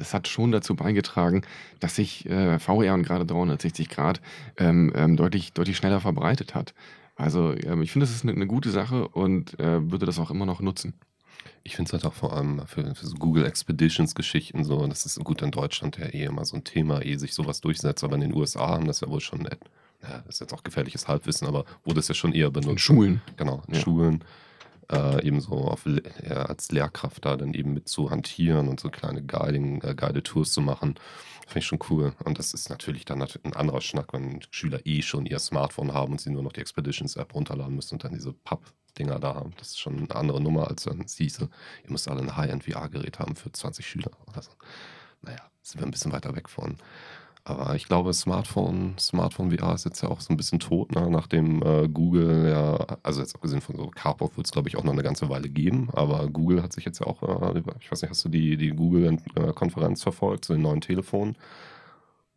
Es 0.00 0.12
hat 0.12 0.26
schon 0.26 0.50
dazu 0.50 0.74
beigetragen, 0.74 1.42
dass 1.78 1.94
sich 1.94 2.28
äh, 2.28 2.58
VR 2.58 2.94
und 2.94 3.04
gerade 3.04 3.24
360 3.24 3.88
Grad 3.88 4.20
ähm, 4.56 4.92
ähm, 4.96 5.16
deutlich, 5.16 5.52
deutlich 5.52 5.76
schneller 5.76 6.00
verbreitet 6.00 6.56
hat. 6.56 6.74
Also 7.14 7.54
ähm, 7.62 7.82
ich 7.82 7.92
finde, 7.92 8.06
das 8.06 8.14
ist 8.14 8.24
eine, 8.24 8.32
eine, 8.32 8.48
gute 8.48 8.70
Sache 8.70 9.06
und 9.08 9.58
äh, 9.60 9.88
würde 9.88 10.04
das 10.04 10.18
auch 10.18 10.32
immer 10.32 10.46
noch 10.46 10.60
nutzen. 10.60 10.94
Ich 11.62 11.76
finde 11.76 11.90
es 11.90 11.92
halt 11.92 12.04
auch 12.04 12.16
vor 12.16 12.32
allem 12.32 12.66
für, 12.66 12.94
für 12.96 13.06
so 13.06 13.14
Google 13.14 13.46
Expeditions 13.46 14.16
Geschichten 14.16 14.64
so, 14.64 14.84
das 14.88 15.06
ist 15.06 15.22
gut 15.22 15.42
in 15.42 15.52
Deutschland 15.52 15.96
ja 15.96 16.06
eh 16.06 16.24
immer 16.24 16.44
so 16.44 16.56
ein 16.56 16.64
Thema, 16.64 17.02
ehe 17.02 17.20
sich 17.20 17.34
sowas 17.34 17.60
durchsetzt, 17.60 18.02
aber 18.02 18.16
in 18.16 18.22
den 18.22 18.34
USA 18.34 18.68
haben 18.68 18.86
das 18.86 19.00
ja 19.00 19.08
wohl 19.08 19.20
schon, 19.20 19.44
ja, 19.44 20.22
das 20.26 20.36
ist 20.36 20.40
jetzt 20.40 20.54
auch 20.54 20.64
gefährliches 20.64 21.06
Halbwissen, 21.06 21.46
aber 21.46 21.64
wurde 21.84 22.00
es 22.00 22.08
ja 22.08 22.14
schon 22.14 22.32
eher 22.32 22.50
benutzt. 22.50 22.72
In 22.72 22.78
Schulen. 22.78 23.22
Genau, 23.36 23.62
in 23.68 23.74
ja. 23.74 23.80
Schulen 23.80 24.24
äh, 24.90 25.24
eben 25.26 25.40
so 25.40 25.52
auf, 25.52 25.86
ja, 25.86 26.46
als 26.46 26.70
Lehrkraft 26.70 27.24
da 27.24 27.36
dann 27.36 27.54
eben 27.54 27.74
mit 27.74 27.88
zu 27.88 28.10
hantieren 28.10 28.68
und 28.68 28.80
so 28.80 28.90
kleine 28.90 29.22
Guiding, 29.22 29.82
äh, 29.82 29.94
Guided 29.94 30.24
Tours 30.24 30.52
zu 30.52 30.60
machen. 30.60 30.94
Finde 31.46 31.58
ich 31.60 31.66
schon 31.66 31.78
cool. 31.90 32.12
Und 32.24 32.38
das 32.38 32.54
ist 32.54 32.70
natürlich 32.70 33.04
dann 33.04 33.22
ein 33.22 33.52
anderer 33.54 33.80
Schnack, 33.80 34.12
wenn 34.12 34.40
Schüler 34.50 34.80
eh 34.84 35.02
schon 35.02 35.26
ihr 35.26 35.38
Smartphone 35.38 35.94
haben 35.94 36.12
und 36.12 36.20
sie 36.20 36.30
nur 36.30 36.42
noch 36.42 36.52
die 36.52 36.60
Expeditions-App 36.60 37.34
runterladen 37.34 37.74
müssen 37.74 37.94
und 37.94 38.04
dann 38.04 38.14
diese 38.14 38.32
Papp-Dinger 38.32 39.18
da 39.20 39.34
haben. 39.34 39.52
Das 39.58 39.68
ist 39.68 39.78
schon 39.78 39.98
eine 39.98 40.14
andere 40.14 40.40
Nummer, 40.40 40.68
als 40.68 40.86
wenn 40.86 41.00
es 41.00 41.16
hieße, 41.16 41.48
ihr 41.84 41.90
müsst 41.90 42.08
alle 42.08 42.22
ein 42.22 42.36
High-End-VR-Gerät 42.36 43.18
haben 43.18 43.36
für 43.36 43.52
20 43.52 43.86
Schüler 43.86 44.10
oder 44.26 44.42
so. 44.42 44.50
Naja, 45.22 45.42
sind 45.62 45.80
wir 45.80 45.86
ein 45.86 45.92
bisschen 45.92 46.12
weiter 46.12 46.34
weg 46.34 46.48
von. 46.48 46.76
Aber 47.48 47.76
ich 47.76 47.86
glaube, 47.86 48.12
Smartphone, 48.12 48.96
Smartphone 48.98 49.56
VR 49.56 49.72
ist 49.72 49.84
jetzt 49.84 50.02
ja 50.02 50.08
auch 50.08 50.20
so 50.20 50.32
ein 50.32 50.36
bisschen 50.36 50.58
tot, 50.58 50.92
ne? 50.96 51.08
nachdem 51.08 51.62
äh, 51.62 51.86
Google 51.86 52.48
ja, 52.50 52.98
also 53.04 53.20
jetzt 53.20 53.36
abgesehen 53.36 53.60
von 53.60 53.76
so 53.76 53.86
Carport 53.86 54.36
wird 54.36 54.48
es, 54.48 54.50
glaube 54.50 54.68
ich, 54.68 54.76
auch 54.76 54.82
noch 54.82 54.92
eine 54.92 55.04
ganze 55.04 55.28
Weile 55.28 55.48
geben, 55.48 55.88
aber 55.92 56.28
Google 56.28 56.60
hat 56.60 56.72
sich 56.72 56.84
jetzt 56.84 56.98
ja 56.98 57.06
auch, 57.06 57.22
äh, 57.22 57.62
ich 57.80 57.92
weiß 57.92 58.02
nicht, 58.02 58.10
hast 58.10 58.24
du 58.24 58.28
die, 58.30 58.56
die 58.56 58.70
Google-Konferenz 58.70 60.02
verfolgt, 60.02 60.44
zu 60.46 60.54
den 60.54 60.62
neuen 60.62 60.80
Telefonen? 60.80 61.36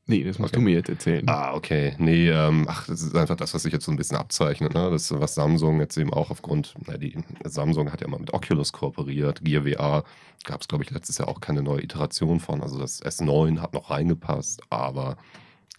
Nee, 0.09 0.23
das 0.23 0.39
musst 0.39 0.55
okay. 0.55 0.59
du 0.59 0.65
mir 0.67 0.73
jetzt 0.73 0.89
erzählen. 0.89 1.23
Ah, 1.29 1.53
okay. 1.53 1.93
Nee, 1.99 2.29
ähm, 2.29 2.65
ach, 2.67 2.87
das 2.87 3.03
ist 3.03 3.15
einfach 3.15 3.35
das, 3.35 3.53
was 3.53 3.61
sich 3.61 3.71
jetzt 3.71 3.85
so 3.85 3.91
ein 3.91 3.95
bisschen 3.95 4.17
abzeichnet. 4.17 4.73
Ne? 4.73 4.89
Das, 4.89 5.11
was 5.11 5.35
Samsung 5.35 5.79
jetzt 5.79 5.97
eben 5.97 6.11
auch 6.11 6.31
aufgrund, 6.31 6.73
na, 6.87 6.97
die 6.97 7.15
Samsung 7.43 7.91
hat 7.91 8.01
ja 8.01 8.07
mal 8.07 8.19
mit 8.19 8.33
Oculus 8.33 8.73
kooperiert. 8.73 9.45
Gear 9.45 9.61
VR 9.61 10.03
gab 10.45 10.61
es, 10.61 10.67
glaube 10.67 10.83
ich, 10.83 10.89
letztes 10.89 11.19
Jahr 11.19 11.27
auch 11.27 11.41
keine 11.41 11.61
neue 11.61 11.83
Iteration 11.83 12.39
von. 12.39 12.63
Also 12.63 12.79
das 12.79 13.03
S9 13.03 13.59
hat 13.59 13.75
noch 13.75 13.91
reingepasst, 13.91 14.63
aber 14.71 15.15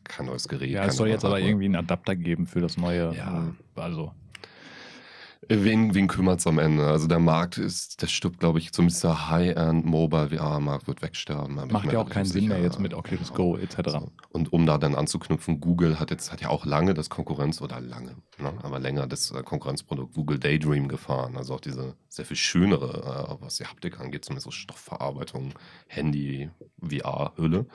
kein 0.04 0.26
neues 0.26 0.46
Gerät. 0.46 0.70
Ja, 0.70 0.84
es 0.84 0.96
soll 0.96 1.08
jetzt 1.08 1.24
aber 1.24 1.40
irgendwie 1.40 1.64
einen 1.64 1.76
Adapter 1.76 2.14
geben 2.14 2.46
für 2.46 2.60
das 2.60 2.76
neue. 2.76 3.12
Ja. 3.16 3.52
Also 3.74 4.12
Wen, 5.52 5.94
wen 5.96 6.06
kümmert 6.06 6.38
es 6.38 6.46
am 6.46 6.60
Ende? 6.60 6.86
Also 6.86 7.08
der 7.08 7.18
Markt 7.18 7.58
ist, 7.58 8.02
der 8.02 8.06
stirbt, 8.06 8.38
glaube 8.38 8.60
ich, 8.60 8.72
zumindest 8.72 9.02
der 9.02 9.30
High-End 9.30 9.84
Mobile 9.84 10.28
VR-Markt 10.28 10.86
wird 10.86 11.02
wegsterben. 11.02 11.56
Macht 11.72 11.92
ja 11.92 11.98
auch 11.98 12.08
keinen 12.08 12.26
Sinn 12.26 12.46
mehr 12.46 12.60
jetzt 12.60 12.78
mit 12.78 12.94
Oculus 12.94 13.34
Go 13.34 13.56
etc. 13.56 13.78
So. 13.86 14.12
Und 14.28 14.52
um 14.52 14.64
da 14.64 14.78
dann 14.78 14.94
anzuknüpfen, 14.94 15.60
Google 15.60 15.98
hat 15.98 16.12
jetzt 16.12 16.30
hat 16.30 16.40
ja 16.40 16.50
auch 16.50 16.64
lange 16.64 16.94
das 16.94 17.10
Konkurrenz 17.10 17.60
oder 17.60 17.80
lange, 17.80 18.14
ne, 18.38 18.52
aber 18.62 18.78
länger 18.78 19.08
das 19.08 19.32
äh, 19.32 19.42
Konkurrenzprodukt 19.42 20.14
Google 20.14 20.38
Daydream 20.38 20.86
gefahren. 20.86 21.36
Also 21.36 21.54
auch 21.54 21.60
diese 21.60 21.96
sehr 22.08 22.24
viel 22.24 22.36
schönere, 22.36 23.38
äh, 23.40 23.44
was 23.44 23.56
die 23.56 23.64
Haptik 23.64 23.98
angeht, 23.98 24.24
zumindest 24.24 24.44
so 24.44 24.52
Stoffverarbeitung, 24.52 25.54
Handy, 25.88 26.48
VR-Hülle. 26.80 27.66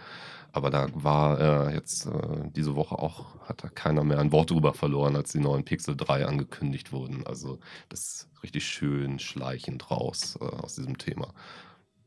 Aber 0.55 0.69
da 0.69 0.87
war 0.93 1.67
äh, 1.67 1.73
jetzt 1.73 2.05
äh, 2.05 2.11
diese 2.55 2.77
Woche 2.77 2.97
auch, 2.97 3.25
hat 3.41 3.61
da 3.61 3.67
keiner 3.67 4.05
mehr 4.05 4.19
ein 4.19 4.31
Wort 4.31 4.51
drüber 4.51 4.73
verloren, 4.73 5.17
als 5.17 5.33
die 5.33 5.39
neuen 5.39 5.65
Pixel 5.65 5.97
3 5.97 6.25
angekündigt 6.25 6.93
wurden. 6.93 7.27
Also 7.27 7.59
das 7.89 7.99
ist 7.99 8.27
richtig 8.41 8.65
schön 8.65 9.19
schleichend 9.19 9.91
raus 9.91 10.39
äh, 10.39 10.45
aus 10.45 10.75
diesem 10.75 10.97
Thema. 10.97 11.33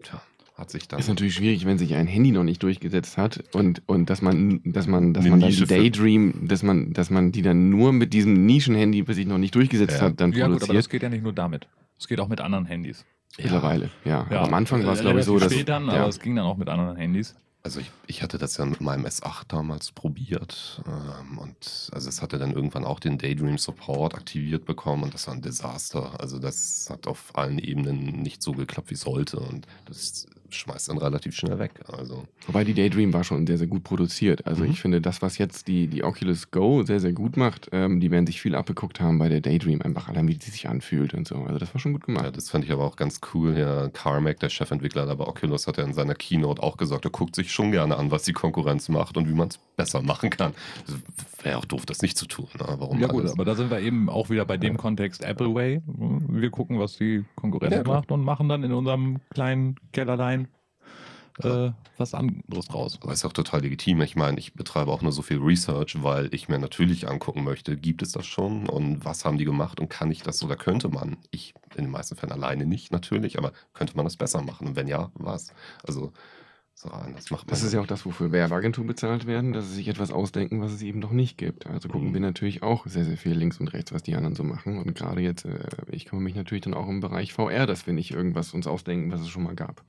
Tja, 0.03 0.23
hat 0.55 0.71
sich 0.71 0.89
dann. 0.89 0.99
Ist 0.99 1.09
natürlich 1.09 1.35
schwierig, 1.35 1.67
wenn 1.67 1.77
sich 1.77 1.95
ein 1.95 2.07
Handy 2.07 2.31
noch 2.31 2.43
nicht 2.43 2.63
durchgesetzt 2.63 3.19
hat 3.19 3.45
und, 3.55 3.83
und 3.87 4.09
dass 4.09 4.23
man, 4.23 4.63
dass 4.65 4.87
man, 4.87 5.13
dass 5.13 5.27
man 5.27 5.41
dann 5.41 5.53
Daydream, 5.53 6.49
dass 6.49 6.63
man, 6.63 6.95
dass 6.95 7.11
man 7.11 7.33
die 7.33 7.43
dann 7.43 7.69
nur 7.69 7.93
mit 7.93 8.15
diesem 8.15 8.47
Nischenhandy, 8.47 9.03
bis 9.03 9.17
sich 9.17 9.27
noch 9.27 9.37
nicht 9.37 9.55
durchgesetzt 9.55 9.99
ja. 9.99 10.07
hat, 10.07 10.21
dann 10.23 10.33
ja, 10.33 10.47
produziert. 10.47 10.61
Gut, 10.61 10.71
aber 10.71 10.79
das 10.79 10.89
geht 10.89 11.03
ja 11.03 11.11
nicht 11.11 11.23
nur 11.23 11.35
damit. 11.35 11.69
Es 11.99 12.09
geht 12.09 12.19
auch 12.19 12.29
mit 12.29 12.41
anderen 12.41 12.65
Handys. 12.65 13.05
Mittlerweile, 13.37 13.91
ja. 14.07 14.27
ja. 14.31 14.43
Am 14.43 14.55
Anfang 14.55 14.87
war 14.87 14.95
es, 14.95 15.03
glaube 15.03 15.19
ich, 15.21 15.27
so, 15.27 15.39
dass. 15.39 15.53
Spät 15.53 15.69
dann, 15.69 15.91
aber 15.91 16.09
es 16.09 16.19
ging 16.19 16.35
dann 16.35 16.47
auch 16.47 16.57
mit 16.57 16.71
anderen 16.71 16.97
Handys. 16.97 17.37
Also 17.69 17.81
ich, 17.81 17.91
ich 18.07 18.23
hatte 18.23 18.39
das 18.39 18.57
ja 18.57 18.65
mit 18.65 18.81
meinem 18.81 19.05
S8 19.05 19.43
damals 19.49 19.93
probiert 19.93 20.81
ähm, 20.87 21.37
und 21.37 21.91
also 21.93 22.09
es 22.09 22.23
hatte 22.23 22.39
dann 22.39 22.55
irgendwann 22.55 22.87
auch 22.87 22.99
den 22.99 23.19
Daydream 23.19 23.59
Support 23.59 24.15
aktiviert 24.15 24.65
bekommen 24.65 25.03
und 25.03 25.13
das 25.13 25.27
war 25.27 25.35
ein 25.35 25.43
Desaster. 25.43 26.19
Also 26.19 26.39
das 26.39 26.89
hat 26.89 27.07
auf 27.07 27.37
allen 27.37 27.59
Ebenen 27.59 28.23
nicht 28.23 28.43
so 28.43 28.53
geklappt, 28.53 28.89
wie 28.89 28.95
es 28.95 29.03
sollte 29.03 29.39
und 29.39 29.67
das 29.85 30.27
schmeißt 30.51 30.89
dann 30.89 30.99
relativ 30.99 31.35
schnell 31.35 31.59
weg. 31.59 31.73
Also. 31.93 32.25
Wobei 32.47 32.65
die 32.65 32.75
Daydream 32.75 33.13
war 33.13 33.25
schon 33.25 33.47
sehr, 33.47 33.59
sehr 33.59 33.67
gut 33.67 33.85
produziert. 33.85 34.47
Also 34.47 34.65
mhm. 34.65 34.71
ich 34.71 34.81
finde, 34.81 35.01
das, 35.01 35.23
was 35.23 35.39
jetzt 35.39 35.69
die, 35.69 35.87
die 35.87 36.05
Oculus 36.05 36.51
Go 36.51 36.83
sehr, 36.83 37.01
sehr 37.01 37.13
gut 37.13 37.37
macht, 37.37 37.69
ähm, 37.73 38.01
die 38.01 38.11
werden 38.11 38.27
sich 38.27 38.41
viel 38.41 38.55
abgeguckt 38.55 39.01
haben 39.01 39.19
bei 39.19 39.29
der 39.29 39.41
Daydream, 39.41 39.83
einfach 39.83 40.09
allein, 40.09 40.29
wie 40.29 40.35
die 40.35 40.51
sich 40.51 40.69
anfühlt 40.69 41.15
und 41.15 41.27
so. 41.27 41.37
Also 41.37 41.59
das 41.59 41.75
war 41.75 41.81
schon 41.81 41.93
gut 41.93 42.05
gemacht. 42.05 42.25
Ja, 42.25 42.31
das 42.31 42.51
fand 42.51 42.65
ich 42.65 42.73
aber 42.73 42.85
auch 42.85 42.97
ganz 42.97 43.21
cool. 43.35 43.55
Herr 43.55 43.91
Carmack, 43.91 44.41
der 44.41 44.49
Chefentwickler 44.49 45.07
da 45.07 45.15
bei 45.15 45.27
Oculus, 45.27 45.67
hat 45.67 45.77
ja 45.77 45.85
in 45.85 45.93
seiner 45.93 46.15
Keynote 46.15 46.63
auch 46.63 46.77
gesagt, 46.77 47.05
er 47.05 47.11
guckt 47.11 47.35
sich 47.35 47.53
schon 47.53 47.73
gerne 47.73 47.97
an, 47.97 48.11
was 48.11 48.23
die 48.23 48.33
Konkurrenz 48.33 48.89
macht 48.89 49.17
und 49.17 49.29
wie 49.29 49.35
man 49.35 49.49
es 49.49 49.59
besser 49.77 50.03
machen 50.03 50.31
kann. 50.31 50.53
Wäre 51.43 51.59
auch 51.59 51.65
doof, 51.65 51.87
das 51.87 52.03
nicht 52.03 52.19
zu 52.19 52.27
tun. 52.27 52.49
Ne? 52.59 52.67
Warum 52.79 53.01
ja 53.01 53.07
gut, 53.07 53.21
alles? 53.21 53.33
aber 53.33 53.45
da 53.45 53.55
sind 53.55 53.71
wir 53.71 53.81
eben 53.81 54.09
auch 54.09 54.31
wieder 54.31 54.45
bei 54.45 54.57
dem 54.57 54.75
ja. 54.75 54.79
Kontext 54.79 55.23
Apple 55.23 55.55
Way. 55.55 55.83
Wir 55.87 56.51
gucken, 56.51 56.79
was 56.79 56.97
die 56.97 57.25
Konkurrenz 57.37 57.75
ja, 57.75 57.83
macht 57.85 58.11
und 58.11 58.25
machen 58.25 58.49
dann 58.49 58.65
in 58.65 58.73
unserem 58.73 59.19
kleinen 59.31 59.77
Kellerlein 59.93 60.38
äh, 61.45 61.73
was 61.97 62.15
anderes 62.15 62.73
raus. 62.73 62.99
Das 63.03 63.15
ist 63.15 63.25
auch 63.25 63.33
total 63.33 63.63
legitim. 63.63 64.01
Ich 64.03 64.17
meine, 64.17 64.39
ich 64.39 64.55
betreibe 64.55 64.91
auch 64.91 65.03
nur 65.03 65.13
so 65.13 65.23
viel 65.23 65.39
Research, 65.39 66.03
weil 66.03 66.33
ich 66.33 66.49
mir 66.49 66.59
natürlich 66.59 67.09
angucken 67.09 67.45
möchte, 67.45 67.77
gibt 67.77 68.03
es 68.03 68.13
das 68.13 68.27
schon 68.27 68.69
und 68.69 69.05
was 69.05 69.25
haben 69.25 69.39
die 69.39 69.45
gemacht 69.45 69.81
und 69.81 69.89
kann 69.89 70.11
ich 70.11 70.23
das 70.23 70.43
oder 70.43 70.57
könnte 70.57 70.89
man? 70.89 71.17
Ich 71.31 71.55
in 71.77 71.85
den 71.85 71.91
meisten 71.91 72.17
Fällen 72.17 72.33
alleine 72.33 72.67
nicht 72.67 72.93
natürlich, 72.93 73.39
aber 73.39 73.53
könnte 73.73 73.97
man 73.97 74.05
das 74.05 74.17
besser 74.17 74.43
machen? 74.43 74.69
Und 74.69 74.77
wenn 74.77 74.89
ja, 74.89 75.11
was? 75.15 75.53
Also 75.87 76.13
so, 76.81 76.89
das 76.89 77.33
macht 77.33 77.47
man. 77.47 77.51
Das 77.51 77.65
ist 77.65 77.73
ja 77.73 77.81
auch 77.81 77.89
das, 77.89 78.07
wofür 78.07 78.31
Werbeagenturen 78.31 78.87
bezahlt 78.87 79.27
werden, 79.27 79.53
dass 79.53 79.67
sie 79.67 79.75
sich 79.75 79.89
etwas 79.89 80.13
ausdenken, 80.13 80.61
was 80.61 80.71
es 80.71 80.83
eben 80.83 81.01
noch 81.01 81.11
nicht 81.11 81.37
gibt. 81.37 81.67
Also 81.67 81.89
gucken 81.89 82.11
mhm. 82.11 82.15
wir 82.15 82.21
natürlich 82.21 82.63
auch 82.63 82.87
sehr, 82.87 83.05
sehr 83.05 83.17
viel 83.17 83.33
links 83.33 83.59
und 83.59 83.73
rechts, 83.73 83.93
was 83.93 84.05
die 84.05 84.15
anderen 84.15 84.37
so 84.37 84.45
machen. 84.45 84.79
Und 84.79 84.95
gerade 84.95 85.21
jetzt, 85.21 85.45
äh, 85.45 85.59
ich 85.89 86.05
kümmere 86.05 86.23
mich 86.23 86.37
natürlich 86.37 86.63
dann 86.63 86.75
auch 86.75 86.89
im 86.89 87.01
Bereich 87.01 87.33
VR, 87.33 87.67
dass 87.67 87.89
wir 87.89 87.95
nicht 87.95 88.13
irgendwas 88.13 88.55
uns 88.55 88.69
ausdenken, 88.69 89.11
was 89.11 89.21
es 89.21 89.29
schon 89.29 89.43
mal 89.43 89.57
gab. 89.57 89.83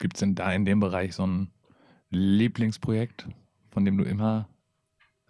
Gibt 0.00 0.16
es 0.16 0.20
denn 0.20 0.34
da 0.34 0.52
in 0.52 0.64
dem 0.64 0.80
Bereich 0.80 1.14
so 1.14 1.26
ein 1.26 1.50
Lieblingsprojekt, 2.10 3.28
von 3.70 3.84
dem 3.84 3.98
du 3.98 4.04
immer 4.04 4.48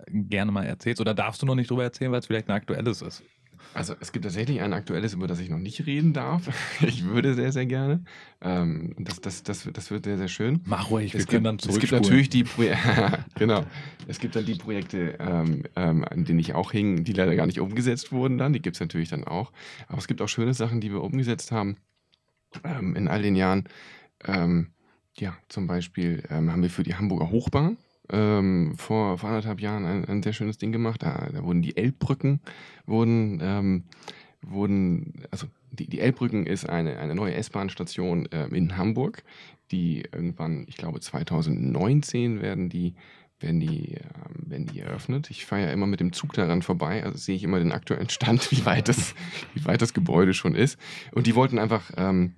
gerne 0.09 0.53
mal 0.53 0.65
erzählst? 0.65 1.01
Oder 1.01 1.13
darfst 1.13 1.43
du 1.43 1.47
noch 1.47 1.57
nicht 1.57 1.71
drüber 1.71 1.83
erzählen, 1.83 2.13
weil 2.13 2.21
es 2.21 2.27
vielleicht 2.27 2.49
ein 2.49 2.55
aktuelles 2.55 3.03
ist? 3.03 3.23
Also 3.75 3.95
es 4.01 4.13
gibt 4.13 4.25
tatsächlich 4.25 4.63
ein 4.63 4.73
aktuelles, 4.73 5.13
über 5.13 5.27
das 5.27 5.39
ich 5.41 5.51
noch 5.51 5.59
nicht 5.59 5.87
reden 5.87 6.13
darf. 6.13 6.49
Ich 6.87 7.05
würde 7.05 7.35
sehr, 7.35 7.53
sehr 7.53 7.67
gerne. 7.67 8.05
Ähm, 8.41 8.95
das, 8.99 9.21
das, 9.21 9.43
das, 9.43 9.69
das 9.73 9.91
wird 9.91 10.05
sehr, 10.05 10.17
sehr 10.17 10.29
schön. 10.29 10.61
Mach 10.65 10.91
ruhig, 10.91 11.13
wir 11.13 11.21
es 11.21 11.27
können 11.27 11.45
gibt, 11.45 11.67
dann 11.67 11.75
Es 11.75 11.79
gibt 11.79 11.93
natürlich 11.93 12.31
die 12.31 12.45
Projekte, 12.45 13.25
genau. 13.35 13.65
Es 14.09 14.19
gibt 14.19 14.35
dann 14.37 14.47
die 14.47 14.55
Projekte, 14.55 15.17
ähm, 15.19 15.65
ähm, 15.77 16.05
an 16.05 16.25
denen 16.25 16.39
ich 16.39 16.55
auch 16.55 16.73
hing, 16.73 17.05
die 17.05 17.13
leider 17.13 17.37
gar 17.37 17.47
nicht 17.47 17.61
umgesetzt 17.61 18.13
wurden 18.13 18.39
dann. 18.39 18.53
Die 18.53 18.63
gibt 18.63 18.77
es 18.77 18.81
natürlich 18.81 19.11
dann 19.11 19.25
auch. 19.25 19.53
Aber 19.89 19.99
es 19.99 20.07
gibt 20.07 20.23
auch 20.23 20.29
schöne 20.29 20.55
Sachen, 20.55 20.81
die 20.81 20.91
wir 20.91 21.03
umgesetzt 21.03 21.53
haben 21.53 21.77
ähm, 22.65 22.97
in 22.97 23.09
all 23.09 23.23
den 23.23 23.37
Jahren. 23.37 23.65
Ähm, 24.27 24.73
ja, 25.17 25.37
zum 25.49 25.67
Beispiel 25.67 26.23
ähm, 26.31 26.53
haben 26.53 26.63
wir 26.63 26.71
für 26.71 26.83
die 26.83 26.95
Hamburger 26.95 27.31
Hochbahn 27.31 27.77
ähm, 28.11 28.75
vor, 28.77 29.19
vor 29.19 29.29
anderthalb 29.29 29.61
Jahren 29.61 29.85
ein, 29.85 30.05
ein, 30.07 30.23
sehr 30.23 30.33
schönes 30.33 30.59
Ding 30.59 30.73
gemacht. 30.73 31.03
Da, 31.03 31.29
da 31.33 31.43
wurden 31.45 31.63
die 31.63 31.77
Elbbrücken, 31.77 32.41
wurden, 32.87 33.41
ähm, 33.43 33.85
wurden 34.43 35.25
also 35.31 35.47
die, 35.71 35.87
die 35.87 36.01
Elbbrücken 36.01 36.47
ist 36.47 36.69
eine, 36.69 36.99
eine 36.99 37.15
neue 37.15 37.35
S-Bahn-Station 37.35 38.29
ähm, 38.33 38.55
in 38.55 38.77
Hamburg, 38.77 39.23
die 39.71 40.03
irgendwann, 40.13 40.65
ich 40.69 40.77
glaube 40.77 41.01
2019 41.01 42.43
werden 42.43 42.69
die 42.69 42.95
werden 43.43 43.61
die, 43.61 43.95
ähm, 43.95 44.51
werden 44.51 44.67
die 44.67 44.81
eröffnet. 44.81 45.31
Ich 45.31 45.47
fahre 45.47 45.63
ja 45.63 45.71
immer 45.71 45.87
mit 45.87 46.01
dem 46.01 46.13
Zug 46.13 46.35
daran 46.35 46.63
vorbei, 46.63 47.03
also 47.03 47.17
sehe 47.17 47.37
ich 47.37 47.43
immer 47.43 47.59
den 47.59 47.73
aktuellen 47.73 48.11
Stand, 48.11 48.51
wie 48.53 48.65
weit 48.65 48.89
das, 48.89 49.15
wie 49.55 49.65
weit 49.65 49.83
das 49.83 49.95
Gebäude 49.95 50.35
schon 50.35 50.55
ist. 50.55 50.79
Und 51.13 51.27
die 51.27 51.35
wollten 51.35 51.59
einfach 51.59 51.91
ähm, 51.97 52.35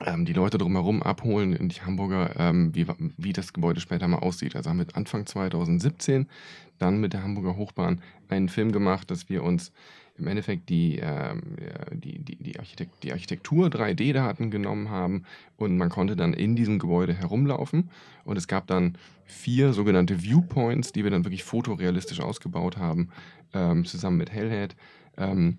die 0.00 0.32
Leute 0.32 0.58
drumherum 0.58 1.02
abholen 1.02 1.52
in 1.52 1.68
die 1.68 1.80
Hamburger, 1.80 2.34
ähm, 2.36 2.74
wie, 2.74 2.86
wie 3.16 3.32
das 3.32 3.52
Gebäude 3.52 3.80
später 3.80 4.08
mal 4.08 4.18
aussieht. 4.18 4.56
Also 4.56 4.70
haben 4.70 4.78
wir 4.78 4.86
Anfang 4.94 5.24
2017 5.24 6.26
dann 6.78 6.98
mit 6.98 7.12
der 7.12 7.22
Hamburger 7.22 7.56
Hochbahn 7.56 8.02
einen 8.28 8.48
Film 8.48 8.72
gemacht, 8.72 9.10
dass 9.10 9.28
wir 9.28 9.44
uns 9.44 9.72
im 10.16 10.26
Endeffekt 10.26 10.68
die, 10.68 10.98
ähm, 11.00 11.56
die, 11.92 12.18
die, 12.18 12.36
die, 12.36 12.58
Architekt 12.58 13.02
die 13.02 13.12
Architektur 13.12 13.68
3D-Daten 13.68 14.50
genommen 14.50 14.90
haben 14.90 15.24
und 15.56 15.76
man 15.76 15.88
konnte 15.88 16.14
dann 16.16 16.34
in 16.34 16.54
diesem 16.54 16.78
Gebäude 16.78 17.14
herumlaufen. 17.14 17.90
Und 18.24 18.36
es 18.36 18.46
gab 18.46 18.66
dann 18.66 18.96
vier 19.24 19.72
sogenannte 19.72 20.22
Viewpoints, 20.22 20.92
die 20.92 21.02
wir 21.02 21.10
dann 21.10 21.24
wirklich 21.24 21.44
fotorealistisch 21.44 22.20
ausgebaut 22.20 22.76
haben, 22.76 23.10
ähm, 23.52 23.84
zusammen 23.84 24.18
mit 24.18 24.32
Hellhead. 24.32 24.76
Ähm, 25.16 25.58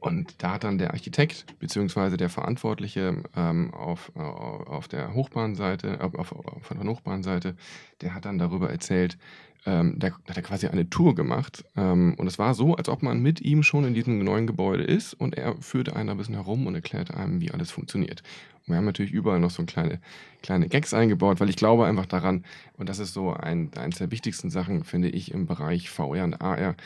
und 0.00 0.42
da 0.42 0.52
hat 0.52 0.64
dann 0.64 0.78
der 0.78 0.92
Architekt 0.92 1.58
bzw. 1.58 2.16
der 2.16 2.28
Verantwortliche 2.28 3.22
ähm, 3.36 3.72
auf, 3.74 4.12
äh, 4.16 4.20
auf 4.20 4.88
der 4.88 5.14
Hochbahnseite, 5.14 6.00
auf, 6.00 6.14
auf, 6.14 6.32
von 6.62 6.78
der 6.78 6.88
Hochbahnseite, 6.88 7.56
der 8.00 8.14
hat 8.14 8.24
dann 8.24 8.38
darüber 8.38 8.70
erzählt, 8.70 9.18
ähm, 9.66 9.98
da 9.98 10.12
hat 10.28 10.36
er 10.36 10.42
quasi 10.42 10.68
eine 10.68 10.88
Tour 10.88 11.14
gemacht. 11.14 11.64
Ähm, 11.76 12.14
und 12.16 12.26
es 12.28 12.38
war 12.38 12.54
so, 12.54 12.76
als 12.76 12.88
ob 12.88 13.02
man 13.02 13.20
mit 13.20 13.40
ihm 13.40 13.62
schon 13.62 13.84
in 13.84 13.94
diesem 13.94 14.22
neuen 14.22 14.46
Gebäude 14.46 14.84
ist 14.84 15.14
und 15.14 15.36
er 15.36 15.56
führte 15.56 15.96
einen 15.96 16.08
ein 16.08 16.16
bisschen 16.16 16.36
herum 16.36 16.66
und 16.66 16.74
erklärte 16.74 17.16
einem, 17.16 17.40
wie 17.40 17.50
alles 17.50 17.72
funktioniert. 17.72 18.22
Und 18.60 18.72
wir 18.72 18.76
haben 18.76 18.84
natürlich 18.84 19.12
überall 19.12 19.40
noch 19.40 19.50
so 19.50 19.64
kleine, 19.64 20.00
kleine 20.42 20.68
Gags 20.68 20.94
eingebaut, 20.94 21.40
weil 21.40 21.50
ich 21.50 21.56
glaube 21.56 21.86
einfach 21.86 22.06
daran, 22.06 22.44
und 22.76 22.88
das 22.88 23.00
ist 23.00 23.12
so 23.12 23.32
ein, 23.32 23.70
eines 23.76 23.98
der 23.98 24.10
wichtigsten 24.10 24.50
Sachen, 24.50 24.84
finde 24.84 25.08
ich, 25.08 25.32
im 25.32 25.46
Bereich 25.46 25.90
VR 25.90 26.24
und 26.24 26.40
AR, 26.40 26.76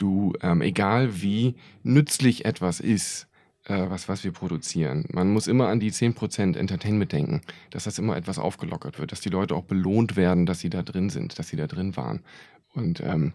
du, 0.00 0.32
ähm, 0.42 0.62
egal 0.62 1.22
wie 1.22 1.54
nützlich 1.82 2.44
etwas 2.44 2.80
ist, 2.80 3.28
äh, 3.64 3.88
was, 3.88 4.08
was 4.08 4.24
wir 4.24 4.32
produzieren, 4.32 5.04
man 5.12 5.32
muss 5.32 5.46
immer 5.46 5.68
an 5.68 5.80
die 5.80 5.92
10% 5.92 6.56
Entertainment 6.56 7.12
denken, 7.12 7.42
dass 7.70 7.84
das 7.84 7.98
immer 7.98 8.16
etwas 8.16 8.38
aufgelockert 8.38 8.98
wird, 8.98 9.12
dass 9.12 9.20
die 9.20 9.28
Leute 9.28 9.54
auch 9.54 9.64
belohnt 9.64 10.16
werden, 10.16 10.46
dass 10.46 10.60
sie 10.60 10.70
da 10.70 10.82
drin 10.82 11.10
sind, 11.10 11.38
dass 11.38 11.48
sie 11.48 11.56
da 11.56 11.66
drin 11.66 11.96
waren. 11.96 12.20
Und 12.72 13.00
ähm, 13.00 13.32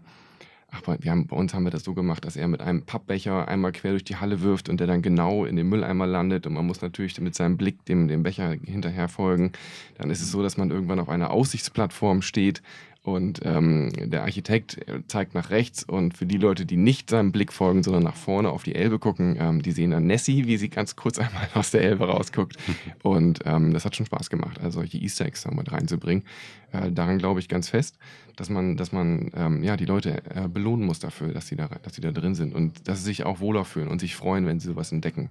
ach, 0.71 0.81
bei, 0.81 0.97
wir 1.01 1.11
haben, 1.11 1.27
bei 1.27 1.35
uns 1.35 1.53
haben 1.53 1.63
wir 1.63 1.71
das 1.71 1.83
so 1.83 1.93
gemacht, 1.93 2.25
dass 2.25 2.35
er 2.35 2.47
mit 2.47 2.61
einem 2.61 2.83
Pappbecher 2.83 3.47
einmal 3.47 3.71
quer 3.71 3.91
durch 3.91 4.03
die 4.03 4.15
Halle 4.15 4.41
wirft 4.41 4.67
und 4.67 4.79
der 4.79 4.87
dann 4.87 5.01
genau 5.01 5.45
in 5.45 5.55
den 5.55 5.67
Mülleimer 5.69 6.07
landet 6.07 6.47
und 6.47 6.53
man 6.53 6.65
muss 6.65 6.81
natürlich 6.81 7.19
mit 7.21 7.35
seinem 7.35 7.57
Blick 7.57 7.85
dem, 7.85 8.07
dem 8.07 8.23
Becher 8.23 8.55
hinterher 8.63 9.07
folgen. 9.07 9.51
Dann 9.97 10.09
ist 10.09 10.21
es 10.21 10.31
so, 10.31 10.41
dass 10.41 10.57
man 10.57 10.71
irgendwann 10.71 10.99
auf 10.99 11.09
einer 11.09 11.31
Aussichtsplattform 11.31 12.21
steht 12.21 12.61
und 13.05 13.41
ähm, 13.43 13.91
der 13.95 14.23
Architekt 14.23 14.79
zeigt 15.07 15.35
nach 15.35 15.51
rechts 15.51 15.83
und 15.83 16.17
für 16.17 16.25
die 16.25 16.37
Leute, 16.37 16.65
die 16.65 16.75
nicht 16.75 17.11
seinem 17.11 17.31
Blick 17.31 17.53
folgen, 17.53 17.83
sondern 17.83 18.01
nach 18.01 18.15
vorne 18.15 18.49
auf 18.49 18.63
die 18.63 18.73
Elbe 18.73 18.97
gucken, 18.97 19.37
ähm, 19.39 19.61
die 19.61 19.73
sehen 19.73 19.91
dann 19.91 20.07
Nessie, 20.07 20.47
wie 20.47 20.57
sie 20.57 20.69
ganz 20.69 20.95
kurz 20.95 21.19
einmal 21.19 21.47
aus 21.53 21.69
der 21.69 21.83
Elbe 21.83 22.07
rausguckt. 22.07 22.57
Und 23.03 23.41
ähm, 23.45 23.73
das 23.73 23.85
hat 23.85 23.95
schon 23.95 24.07
Spaß 24.07 24.31
gemacht, 24.31 24.59
also 24.59 24.79
solche 24.79 24.97
Easter 24.97 25.27
Eggs 25.27 25.43
da 25.43 25.51
mit 25.51 25.71
reinzubringen. 25.71 26.23
Äh, 26.71 26.91
daran 26.91 27.19
glaube 27.19 27.39
ich 27.39 27.47
ganz 27.47 27.69
fest, 27.69 27.99
dass 28.37 28.49
man, 28.49 28.75
dass 28.75 28.91
man 28.91 29.29
ähm, 29.35 29.61
ja, 29.61 29.77
die 29.77 29.85
Leute 29.85 30.23
äh, 30.33 30.47
belohnen 30.47 30.87
muss 30.87 30.97
dafür, 30.97 31.31
dass 31.31 31.47
sie, 31.47 31.55
da, 31.55 31.69
dass 31.83 31.93
sie 31.93 32.01
da 32.01 32.11
drin 32.11 32.33
sind 32.33 32.55
und 32.55 32.87
dass 32.87 32.99
sie 32.99 33.05
sich 33.05 33.23
auch 33.23 33.39
wohler 33.39 33.65
fühlen 33.65 33.87
und 33.87 33.99
sich 33.99 34.15
freuen, 34.15 34.47
wenn 34.47 34.59
sie 34.59 34.67
sowas 34.67 34.91
entdecken. 34.91 35.29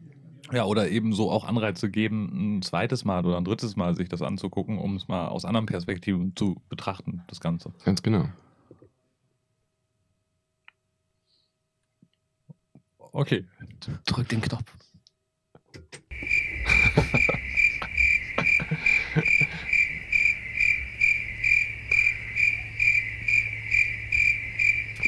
Ja, 0.52 0.64
oder 0.64 0.88
eben 0.90 1.12
so 1.12 1.30
auch 1.30 1.44
Anreize 1.44 1.90
geben, 1.90 2.57
ein 2.59 2.62
zweites 2.62 3.04
Mal 3.04 3.24
oder 3.24 3.37
ein 3.37 3.44
drittes 3.44 3.76
Mal 3.76 3.94
sich 3.94 4.09
das 4.09 4.22
anzugucken, 4.22 4.78
um 4.78 4.96
es 4.96 5.09
mal 5.09 5.28
aus 5.28 5.44
anderen 5.44 5.66
Perspektiven 5.66 6.37
zu 6.37 6.61
betrachten, 6.68 7.22
das 7.28 7.40
Ganze. 7.40 7.72
Ganz 7.85 8.02
genau. 8.02 8.28
Okay. 13.12 13.44
Drück 14.07 14.28
den 14.28 14.40
Knopf. 14.40 14.64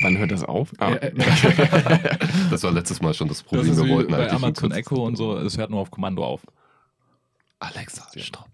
Wann 0.06 0.18
hört 0.18 0.30
das 0.30 0.44
auf? 0.44 0.72
Ah. 0.78 0.92
Äh, 0.92 1.12
Das 2.50 2.62
war 2.62 2.72
letztes 2.72 3.00
Mal 3.02 3.12
schon 3.14 3.28
das 3.28 3.38
Das 3.38 3.46
Problem. 3.46 3.72
ist 3.72 3.78
Wir 3.78 3.84
wie 3.86 3.90
wollten 3.90 4.10
bei 4.12 4.18
eigentlich 4.18 4.32
ein 4.32 4.36
Amazon 4.44 4.70
Echo 4.72 5.04
und 5.04 5.16
so, 5.16 5.36
es 5.38 5.58
hört 5.58 5.70
nur 5.70 5.80
auf 5.80 5.90
Kommando 5.90 6.24
auf. 6.24 6.42
Alexa, 7.58 8.06
stopp. 8.16 8.48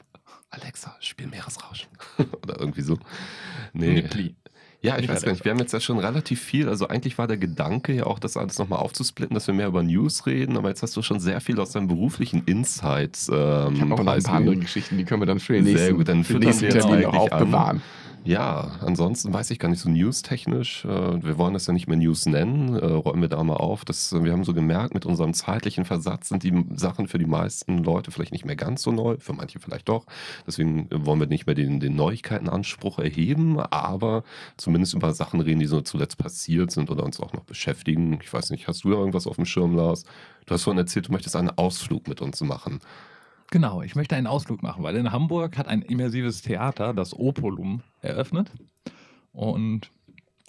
Alexa, 0.51 0.95
spiel 1.01 1.27
Meeresrauschen. 1.27 1.88
Oder 2.43 2.59
irgendwie 2.61 2.83
so. 2.83 2.99
Nee. 3.73 3.95
Nippli. 3.95 4.35
Ja, 4.83 4.95
ich 4.97 5.03
Nicht 5.03 5.11
weiß 5.11 5.23
gar 5.23 5.31
nicht. 5.33 5.45
Wir 5.45 5.53
haben 5.53 5.61
jetzt 5.61 5.73
ja 5.73 5.79
schon 5.81 5.99
relativ 6.01 6.41
viel. 6.43 6.69
Also 6.69 6.88
eigentlich 6.88 7.17
war 7.17 7.29
der 7.29 7.37
Gedanke 7.37 7.93
ja 7.95 8.05
auch, 8.05 8.19
das 8.19 8.37
alles 8.37 8.59
nochmal 8.59 8.81
aufzusplitten, 8.81 9.33
dass 9.35 9.47
wir 9.47 9.55
mehr 9.55 9.69
über 9.69 9.83
News 9.83 10.27
reden. 10.27 10.57
Aber 10.57 10.71
jetzt 10.71 10.83
hast 10.83 10.97
du 10.97 11.03
schon 11.03 11.21
sehr 11.21 11.41
viel 11.41 11.61
aus 11.61 11.71
deinen 11.71 11.87
beruflichen 11.87 12.43
Insights. 12.47 13.29
Ähm, 13.33 13.75
Ich 13.75 13.81
habe 13.81 13.95
auch 13.95 13.99
noch 14.03 14.12
ein 14.12 14.23
paar 14.23 14.35
andere 14.35 14.57
Geschichten, 14.57 14.99
die 14.99 15.05
können 15.05 15.23
wir 15.23 15.27
dann 15.27 15.38
für 15.38 15.53
den 15.53 15.65
Sehr 15.67 15.75
nächsten, 15.75 15.97
gut, 15.97 16.09
dann 16.09 16.25
für 16.25 16.41
den 16.41 16.49
nächsten 16.49 16.69
Termin 16.69 17.03
noch 17.03 17.15
eigentlich 17.31 17.55
an. 17.55 17.83
Ja, 18.24 18.78
ansonsten 18.80 19.32
weiß 19.32 19.50
ich 19.50 19.58
gar 19.58 19.68
nicht, 19.68 19.80
so 19.80 19.88
newstechnisch, 19.90 20.85
äh, 20.85 20.88
wir 21.24 21.38
wollen 21.38 21.54
das 21.54 21.66
ja 21.66 21.72
nicht 21.72 21.88
mehr 21.88 21.96
News 21.96 22.24
nennen, 22.26 22.76
äh, 22.76 22.85
räumen 22.87 23.20
wir 23.20 23.28
da 23.28 23.42
mal 23.42 23.56
auf. 23.56 23.85
Das, 23.85 24.12
äh, 24.12 24.22
wir 24.22 24.30
haben 24.30 24.44
so 24.44 24.54
gemerkt, 24.54 24.94
mit 24.94 25.04
unserem 25.06 25.35
zeitlichen 25.35 25.85
Versatz 25.85 26.28
sind 26.28 26.44
die 26.44 26.64
Sachen 26.76 27.08
für 27.08 27.18
die 27.18 27.26
meisten 27.26 27.78
Leute 27.78 28.12
vielleicht 28.12 28.30
nicht 28.30 28.44
mehr 28.44 28.54
ganz 28.54 28.82
so 28.82 28.92
neu, 28.92 29.16
für 29.18 29.32
manche 29.32 29.58
vielleicht 29.58 29.88
doch. 29.88 30.06
Deswegen 30.46 30.87
wollen 30.92 31.18
wir 31.18 31.26
nicht 31.26 31.46
mehr 31.46 31.56
den, 31.56 31.80
den 31.80 31.96
Neuigkeitenanspruch 31.96 33.00
erheben, 33.00 33.58
aber 33.58 34.22
zumindest 34.56 34.94
über 34.94 35.12
Sachen 35.14 35.40
reden, 35.40 35.58
die 35.58 35.66
so 35.66 35.80
zuletzt 35.80 36.16
passiert 36.16 36.70
sind 36.70 36.90
oder 36.90 37.02
uns 37.02 37.18
auch 37.18 37.32
noch 37.32 37.42
beschäftigen. 37.42 38.20
Ich 38.22 38.32
weiß 38.32 38.50
nicht, 38.50 38.68
hast 38.68 38.85
du 38.85 38.90
da 38.90 38.98
irgendwas 38.98 39.26
auf 39.26 39.35
dem 39.35 39.46
Schirm, 39.46 39.74
Lars? 39.74 40.04
Du 40.46 40.54
hast 40.54 40.62
vorhin 40.62 40.78
erzählt, 40.78 41.08
du 41.08 41.12
möchtest 41.12 41.35
einen 41.35 41.50
Ausflug 41.50 42.06
mit 42.06 42.20
uns 42.20 42.40
machen. 42.42 42.78
Genau, 43.53 43.83
ich 43.83 43.95
möchte 43.97 44.17
einen 44.17 44.27
Ausflug 44.27 44.62
machen, 44.62 44.83
weil 44.83 44.97
in 44.97 45.12
Hamburg 45.12 45.59
hat 45.59 45.69
ein 45.69 45.83
immersives 45.83 46.41
Theater, 46.41 46.95
das 46.95 47.12
Opolum, 47.12 47.83
eröffnet. 48.01 48.51
Und, 49.31 49.91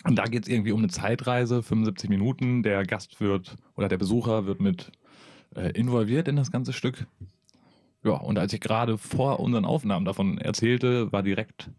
und 0.05 0.15
da 0.15 0.23
geht 0.23 0.43
es 0.43 0.47
irgendwie 0.47 0.71
um 0.71 0.79
eine 0.79 0.87
Zeitreise, 0.87 1.61
75 1.63 2.09
Minuten. 2.09 2.63
Der 2.63 2.85
Gast 2.85 3.19
wird 3.19 3.57
oder 3.75 3.89
der 3.89 3.97
Besucher 3.97 4.45
wird 4.45 4.61
mit 4.61 4.93
äh, 5.53 5.71
involviert 5.71 6.29
in 6.29 6.37
das 6.37 6.49
ganze 6.49 6.71
Stück. 6.71 7.05
Ja, 8.05 8.13
und 8.13 8.39
als 8.39 8.53
ich 8.53 8.61
gerade 8.61 8.97
vor 8.97 9.41
unseren 9.41 9.65
Aufnahmen 9.65 10.05
davon 10.05 10.37
erzählte, 10.37 11.11
war 11.11 11.23
direkt 11.23 11.71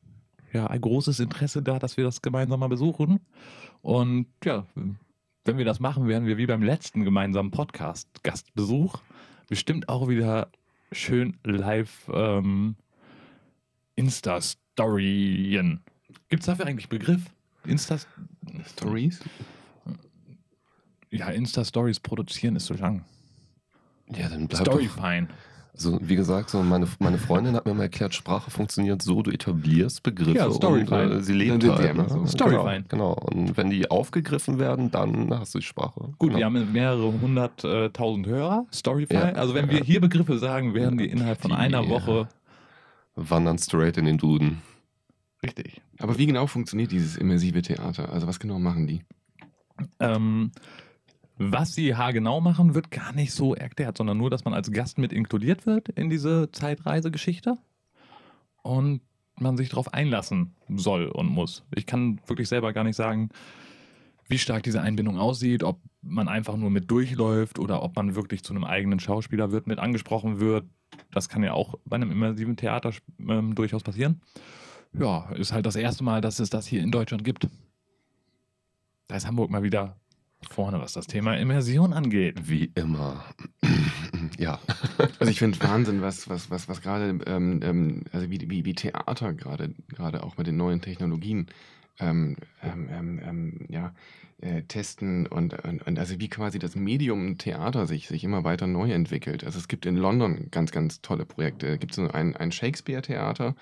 ja, 0.53 0.67
ein 0.67 0.83
großes 0.83 1.21
Interesse 1.21 1.63
da, 1.63 1.79
dass 1.79 1.97
wir 1.97 2.05
das 2.05 2.21
gemeinsam 2.21 2.61
mal 2.61 2.69
besuchen. 2.69 3.21
Und 3.81 4.27
ja, 4.45 4.67
wenn 5.47 5.57
wir 5.57 5.65
das 5.65 5.81
machen, 5.81 6.07
werden 6.07 6.27
wir 6.27 6.37
wie 6.37 6.47
beim 6.47 6.63
letzten 6.63 7.03
gemeinsamen 7.03 7.51
Podcast-Gastbesuch 7.51 8.99
bestimmt 9.49 9.89
auch 9.89 10.07
wieder 10.09 10.51
schön 10.93 11.37
live 11.45 12.11
ähm, 12.13 12.77
Insta-Storyen. 13.97 15.81
Gibt 16.29 16.43
es 16.43 16.47
dafür 16.47 16.67
eigentlich 16.67 16.89
Begriff? 16.89 17.23
Insta 17.67 17.99
Stories? 18.67 19.21
Ja, 21.11 21.29
Insta-Stories 21.31 22.01
produzieren 22.01 22.57
ist 22.57 22.67
so 22.67 22.75
lang. 22.75 23.05
Ja, 24.11 24.29
dann 24.29 24.49
bleib 24.49 24.65
doch 24.65 24.73
Storyfine. 24.73 25.29
Also, 25.75 25.99
wie 26.01 26.15
gesagt, 26.15 26.51
so 26.51 26.63
meine, 26.63 26.87
meine 27.01 27.19
Freundin 27.19 27.57
hat 27.57 27.67
mir 27.67 27.75
mal 27.75 27.83
erklärt, 27.85 28.15
Sprache 28.15 28.49
funktioniert 28.51 29.03
so, 29.03 29.23
du 29.23 29.33
etablierst 29.33 30.05
Begriffe 30.05 30.39
Ja, 30.39 30.47
und 30.47 30.93
äh, 30.93 31.21
sie 31.21 31.33
lebt 31.33 31.65
Dann 31.65 31.73
halt. 31.77 31.97
Ne? 31.97 32.07
so. 32.09 32.27
Storyline. 32.27 32.85
Genau, 32.89 33.15
genau. 33.17 33.27
Und 33.41 33.57
wenn 33.57 33.71
die 33.71 33.91
aufgegriffen 33.91 34.61
werden, 34.61 34.93
dann 34.93 35.37
hast 35.37 35.53
du 35.55 35.59
die 35.59 35.65
Sprache. 35.65 36.01
Gut, 36.19 36.29
genau. 36.31 36.37
wir 36.39 36.45
haben 36.47 36.73
mehrere 36.73 37.13
hunderttausend 37.21 38.27
Hörer. 38.27 38.67
Storyfine. 38.73 39.21
Ja. 39.21 39.33
Also, 39.33 39.55
wenn 39.55 39.69
wir 39.69 39.81
hier 39.81 40.01
Begriffe 40.01 40.39
sagen, 40.39 40.75
werden 40.75 40.97
die 40.97 41.07
innerhalb 41.07 41.41
von 41.41 41.51
Die- 41.51 41.57
einer 41.57 41.89
Woche 41.89 42.29
wandern 43.17 43.59
straight 43.59 43.97
in 43.97 44.05
den 44.05 44.19
Duden. 44.19 44.63
richtig. 45.43 45.81
Aber 45.99 46.19
wie 46.19 46.27
genau 46.27 46.47
funktioniert 46.47 46.93
dieses 46.93 47.17
immersive 47.17 47.63
Theater? 47.63 48.13
Also 48.13 48.27
was 48.27 48.39
genau 48.41 48.59
machen 48.59 48.87
die? 48.87 49.03
Ähm, 50.01 50.51
was 51.37 51.75
sie 51.75 51.97
haargenau 51.97 52.41
machen, 52.41 52.75
wird 52.75 52.91
gar 52.91 53.13
nicht 53.13 53.33
so 53.33 53.55
erklärt, 53.55 53.99
sondern 53.99 54.17
nur, 54.17 54.31
dass 54.31 54.45
man 54.45 54.55
als 54.55 54.71
Gast 54.71 54.99
mit 54.99 55.13
inkludiert 55.13 55.67
wird 55.67 55.89
in 55.89 56.09
diese 56.09 56.51
Zeitreisegeschichte 56.53 57.59
und 58.63 59.01
man 59.37 59.57
sich 59.57 59.69
darauf 59.69 59.93
einlassen 59.93 60.55
soll 60.69 61.07
und 61.07 61.29
muss. 61.29 61.65
Ich 61.75 61.87
kann 61.87 62.21
wirklich 62.27 62.49
selber 62.49 62.73
gar 62.73 62.85
nicht 62.85 62.97
sagen, 62.97 63.31
wie 64.29 64.39
stark 64.39 64.63
diese 64.63 64.81
Einbindung 64.81 65.19
aussieht, 65.19 65.65
ob 65.65 65.81
man 66.03 66.29
einfach 66.29 66.57
nur 66.57 66.71
mit 66.71 66.91
durchläuft 66.91 67.59
oder 67.59 67.83
ob 67.83 67.97
man 67.97 68.15
wirklich 68.15 68.45
zu 68.45 68.55
einem 68.55 68.65
eigenen 68.65 69.01
Schauspieler 69.01 69.51
wird, 69.51 69.67
mit 69.67 69.79
angesprochen 69.79 70.41
wird. 70.41 70.65
Das 71.11 71.29
kann 71.29 71.43
ja 71.43 71.53
auch 71.53 71.75
bei 71.85 71.97
einem 71.97 72.13
immersiven 72.13 72.57
Theater 72.57 72.93
ähm, 73.19 73.55
durchaus 73.55 73.83
passieren. 73.83 74.23
Ja, 74.93 75.29
ist 75.31 75.53
halt 75.53 75.67
das 75.67 75.77
erste 75.77 76.05
Mal, 76.05 76.21
dass 76.21 76.39
es 76.39 76.51
das 76.51 76.67
hier 76.67 76.81
in 76.81 76.93
Deutschland 76.93 77.25
gibt. 77.25 77.49
Da 79.09 79.17
ist 79.17 79.27
Hamburg 79.27 79.51
mal 79.51 79.65
wieder 79.65 79.97
vorne, 80.53 80.81
was 80.81 80.93
das 80.93 81.07
Thema 81.07 81.37
Immersion 81.37 81.93
angeht. 81.93 82.49
Wie 82.49 82.71
immer. 82.75 83.25
ja. 84.39 84.59
Also 85.19 85.31
ich 85.31 85.39
finde 85.39 85.61
Wahnsinn, 85.61 86.03
was, 86.03 86.29
was, 86.29 86.51
was, 86.51 86.69
was 86.69 86.81
gerade, 86.81 87.19
ähm, 87.27 87.61
ähm, 87.63 88.03
also 88.13 88.31
wie, 88.31 88.51
wie, 88.51 88.65
wie 88.65 88.75
Theater 88.75 89.33
gerade, 89.33 89.75
gerade 89.89 90.23
auch 90.23 90.37
mit 90.37 90.47
den 90.47 90.57
neuen 90.57 90.81
Technologien 90.81 91.47
ähm, 92.01 92.37
ähm, 92.63 92.89
ähm, 92.91 93.21
ähm, 93.25 93.67
ja, 93.69 93.93
äh, 94.41 94.63
testen 94.63 95.27
und, 95.27 95.55
und, 95.65 95.87
und 95.87 95.99
also 95.99 96.19
wie 96.19 96.29
quasi 96.29 96.59
das 96.59 96.77
Medium 96.77 97.39
Theater 97.39 97.87
sich, 97.87 98.09
sich 98.09 98.25
immer 98.25 98.45
weiter 98.45 98.67
neu 98.67 98.91
entwickelt. 98.93 99.45
Also 99.45 99.59
es 99.59 99.69
gibt 99.69 99.87
in 99.87 99.97
London 99.97 100.49
ganz, 100.51 100.71
ganz 100.71 101.01
tolle 101.01 101.25
Projekte. 101.25 101.69
Es 101.69 101.81
gibt 101.81 101.95
so 101.95 102.09
ein, 102.09 102.37
ein 102.37 102.53
Shakespeare-Theater, 102.53 103.55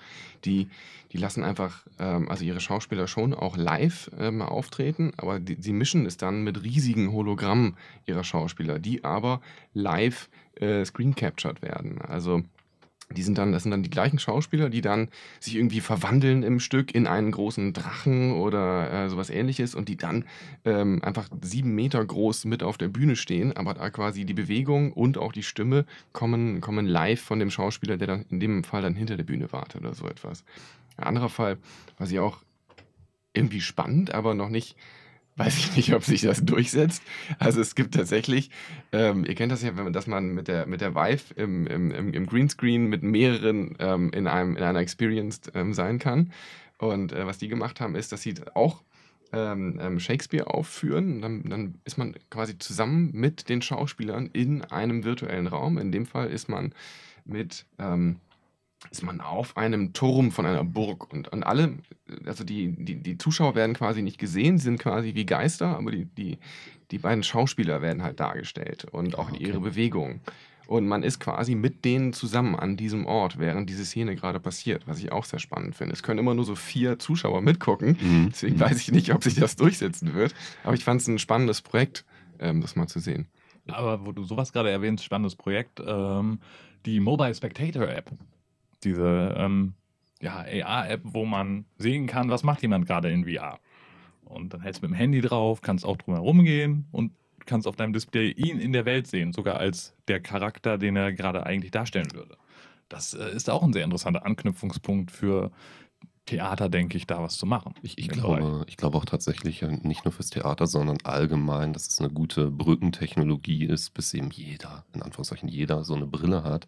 die, 0.45 0.67
die 1.11 1.17
lassen 1.17 1.43
einfach, 1.43 1.85
ähm, 1.99 2.27
also 2.29 2.43
ihre 2.43 2.59
Schauspieler 2.59 3.07
schon 3.07 3.33
auch 3.33 3.55
live 3.55 4.09
ähm, 4.19 4.41
auftreten, 4.41 5.13
aber 5.17 5.39
die, 5.39 5.57
sie 5.59 5.73
mischen 5.73 6.05
es 6.05 6.17
dann 6.17 6.43
mit 6.43 6.63
riesigen 6.63 7.11
Hologrammen 7.13 7.77
ihrer 8.05 8.23
Schauspieler, 8.23 8.79
die 8.79 9.03
aber 9.03 9.41
live 9.73 10.29
äh, 10.55 10.83
screen 10.85 11.15
captured 11.15 11.61
werden. 11.61 12.01
Also 12.01 12.43
die 13.13 13.23
sind 13.23 13.37
dann, 13.37 13.51
das 13.51 13.63
sind 13.63 13.71
dann 13.71 13.83
die 13.83 13.89
gleichen 13.89 14.19
Schauspieler, 14.19 14.69
die 14.69 14.81
dann 14.81 15.09
sich 15.39 15.55
irgendwie 15.55 15.81
verwandeln 15.81 16.43
im 16.43 16.59
Stück 16.59 16.93
in 16.93 17.07
einen 17.07 17.31
großen 17.31 17.73
Drachen 17.73 18.33
oder 18.33 18.91
äh, 18.91 19.09
sowas 19.09 19.29
ähnliches 19.29 19.75
und 19.75 19.89
die 19.89 19.97
dann 19.97 20.25
ähm, 20.65 21.01
einfach 21.03 21.29
sieben 21.41 21.75
Meter 21.75 22.03
groß 22.03 22.45
mit 22.45 22.63
auf 22.63 22.77
der 22.77 22.89
Bühne 22.89 23.15
stehen, 23.15 23.55
aber 23.55 23.73
da 23.73 23.89
quasi 23.89 24.25
die 24.25 24.33
Bewegung 24.33 24.91
und 24.91 25.17
auch 25.17 25.31
die 25.31 25.43
Stimme 25.43 25.85
kommen, 26.11 26.61
kommen 26.61 26.85
live 26.85 27.21
von 27.21 27.39
dem 27.39 27.49
Schauspieler, 27.49 27.97
der 27.97 28.07
dann 28.07 28.25
in 28.29 28.39
dem 28.39 28.63
Fall 28.63 28.81
dann 28.81 28.95
hinter 28.95 29.17
der 29.17 29.23
Bühne 29.23 29.51
wartet 29.51 29.81
oder 29.81 29.93
so 29.93 30.07
etwas. 30.07 30.43
Ein 30.97 31.05
anderer 31.05 31.29
Fall, 31.29 31.57
was 31.97 32.11
ich 32.11 32.19
auch 32.19 32.39
irgendwie 33.33 33.61
spannend, 33.61 34.13
aber 34.13 34.35
noch 34.35 34.49
nicht, 34.49 34.75
weiß 35.35 35.57
ich 35.57 35.75
nicht, 35.75 35.93
ob 35.93 36.03
sich 36.03 36.21
das 36.21 36.43
durchsetzt. 36.45 37.01
Also 37.39 37.61
es 37.61 37.75
gibt 37.75 37.95
tatsächlich, 37.95 38.49
ähm, 38.91 39.25
ihr 39.25 39.35
kennt 39.35 39.51
das 39.51 39.63
ja, 39.63 39.71
dass 39.71 40.07
man 40.07 40.33
mit 40.33 40.47
der, 40.47 40.65
mit 40.67 40.81
der 40.81 40.95
Vive 40.95 41.33
im, 41.35 41.67
im, 41.67 41.91
im, 41.91 42.13
im 42.13 42.25
Greenscreen 42.25 42.87
mit 42.87 43.03
mehreren 43.03 43.75
ähm, 43.79 44.11
in, 44.13 44.27
einem, 44.27 44.55
in 44.55 44.63
einer 44.63 44.79
Experience 44.79 45.41
ähm, 45.53 45.73
sein 45.73 45.99
kann. 45.99 46.31
Und 46.77 47.13
äh, 47.13 47.25
was 47.25 47.37
die 47.37 47.47
gemacht 47.47 47.81
haben, 47.81 47.95
ist, 47.95 48.11
dass 48.11 48.21
sie 48.21 48.35
auch 48.53 48.83
ähm, 49.31 49.79
ähm, 49.81 49.99
Shakespeare 49.99 50.47
aufführen. 50.47 51.21
Dann, 51.21 51.43
dann 51.49 51.75
ist 51.85 51.97
man 51.97 52.15
quasi 52.29 52.57
zusammen 52.59 53.09
mit 53.13 53.49
den 53.49 53.61
Schauspielern 53.61 54.29
in 54.31 54.61
einem 54.63 55.03
virtuellen 55.03 55.47
Raum. 55.47 55.77
In 55.77 55.91
dem 55.91 56.05
Fall 56.05 56.29
ist 56.29 56.49
man 56.49 56.73
mit, 57.25 57.65
ähm, 57.79 58.17
ist 58.91 59.03
man 59.03 59.21
auf 59.21 59.57
einem 59.57 59.93
Turm 59.93 60.31
von 60.31 60.45
einer 60.45 60.63
Burg 60.63 61.11
und, 61.13 61.27
und 61.29 61.43
alle, 61.43 61.77
also 62.25 62.43
die, 62.43 62.73
die, 62.77 62.95
die 62.95 63.17
Zuschauer 63.17 63.55
werden 63.55 63.75
quasi 63.75 64.01
nicht 64.01 64.17
gesehen, 64.17 64.57
sind 64.59 64.79
quasi 64.79 65.15
wie 65.15 65.25
Geister, 65.25 65.77
aber 65.77 65.91
die, 65.91 66.05
die, 66.05 66.37
die 66.91 66.99
beiden 66.99 67.23
Schauspieler 67.23 67.81
werden 67.81 68.03
halt 68.03 68.19
dargestellt 68.19 68.85
und 68.91 69.17
auch 69.17 69.29
Okay. 69.31 69.43
ihre 69.47 69.59
Bewegungen. 69.59 70.21
Und 70.65 70.87
man 70.87 71.03
ist 71.03 71.19
quasi 71.19 71.55
mit 71.55 71.83
denen 71.83 72.13
zusammen 72.13 72.55
an 72.55 72.77
diesem 72.77 73.05
Ort, 73.05 73.37
während 73.37 73.69
diese 73.69 73.83
Szene 73.83 74.15
gerade 74.15 74.39
passiert, 74.39 74.87
was 74.87 74.97
ich 74.99 75.11
auch 75.11 75.25
sehr 75.25 75.39
spannend 75.39 75.75
finde. 75.75 75.93
Es 75.93 76.03
können 76.03 76.19
immer 76.19 76.33
nur 76.33 76.45
so 76.45 76.55
vier 76.55 76.99
Zuschauer 76.99 77.41
mitgucken, 77.41 77.97
Mhm. 77.99 78.29
deswegen 78.31 78.59
weiß 78.59 78.79
ich 78.79 78.91
nicht, 78.91 79.13
ob 79.13 79.23
sich 79.23 79.35
das 79.35 79.55
durchsetzen 79.57 80.13
wird. 80.13 80.33
Aber 80.63 80.73
ich 80.73 80.83
fand 80.83 81.01
es 81.01 81.07
ein 81.07 81.19
spannendes 81.19 81.61
Projekt, 81.61 82.05
ähm, 82.39 82.61
das 82.61 82.75
mal 82.75 82.87
zu 82.87 82.99
sehen. 82.99 83.27
Aber 83.67 84.05
wo 84.05 84.11
du 84.11 84.23
sowas 84.23 84.53
gerade 84.53 84.69
erwähnst, 84.69 85.03
spannendes 85.03 85.35
Projekt, 85.35 85.81
ähm, 85.85 86.39
die 86.85 86.99
Mobile 86.99 87.33
Spectator 87.35 87.87
App. 87.87 88.11
Diese 88.83 89.35
ähm, 89.37 89.73
ja, 90.21 90.45
AR-App, 90.63 91.01
wo 91.03 91.25
man 91.25 91.65
sehen 91.77 92.07
kann, 92.07 92.29
was 92.29 92.43
macht 92.43 92.61
jemand 92.61 92.85
gerade 92.85 93.11
in 93.11 93.25
VR. 93.25 93.59
Und 94.25 94.53
dann 94.53 94.61
hältst 94.61 94.81
du 94.81 94.87
mit 94.87 94.95
dem 94.95 94.97
Handy 94.97 95.21
drauf, 95.21 95.61
kannst 95.61 95.85
auch 95.85 95.97
drum 95.97 96.15
herum 96.15 96.43
gehen 96.43 96.87
und 96.91 97.11
kannst 97.45 97.67
auf 97.67 97.75
deinem 97.75 97.93
Display 97.93 98.31
ihn 98.31 98.59
in 98.59 98.73
der 98.73 98.85
Welt 98.85 99.07
sehen, 99.07 99.33
sogar 99.33 99.57
als 99.57 99.93
der 100.07 100.21
Charakter, 100.21 100.77
den 100.77 100.95
er 100.95 101.11
gerade 101.11 101.45
eigentlich 101.45 101.71
darstellen 101.71 102.13
würde. 102.13 102.37
Das 102.89 103.13
äh, 103.13 103.35
ist 103.35 103.49
auch 103.49 103.63
ein 103.63 103.73
sehr 103.73 103.83
interessanter 103.83 104.25
Anknüpfungspunkt 104.25 105.11
für 105.11 105.51
Theater, 106.25 106.69
denke 106.69 106.95
ich, 106.97 107.05
da 107.05 107.21
was 107.21 107.35
zu 107.37 107.45
machen. 107.45 107.75
Ich, 107.81 107.97
ich, 107.97 108.07
glaube, 108.07 108.63
ich 108.67 108.77
glaube 108.77 108.97
auch 108.97 109.05
tatsächlich 109.05 109.61
äh, 109.61 109.67
nicht 109.81 110.05
nur 110.05 110.13
fürs 110.13 110.29
Theater, 110.29 110.67
sondern 110.67 110.97
allgemein, 111.03 111.73
dass 111.73 111.87
es 111.87 111.99
eine 111.99 112.09
gute 112.09 112.49
Brückentechnologie 112.49 113.65
ist, 113.65 113.93
bis 113.93 114.13
eben 114.13 114.29
jeder, 114.31 114.85
in 114.93 115.01
Anführungszeichen 115.01 115.49
jeder, 115.49 115.83
so 115.83 115.95
eine 115.95 116.05
Brille 116.07 116.43
hat. 116.43 116.65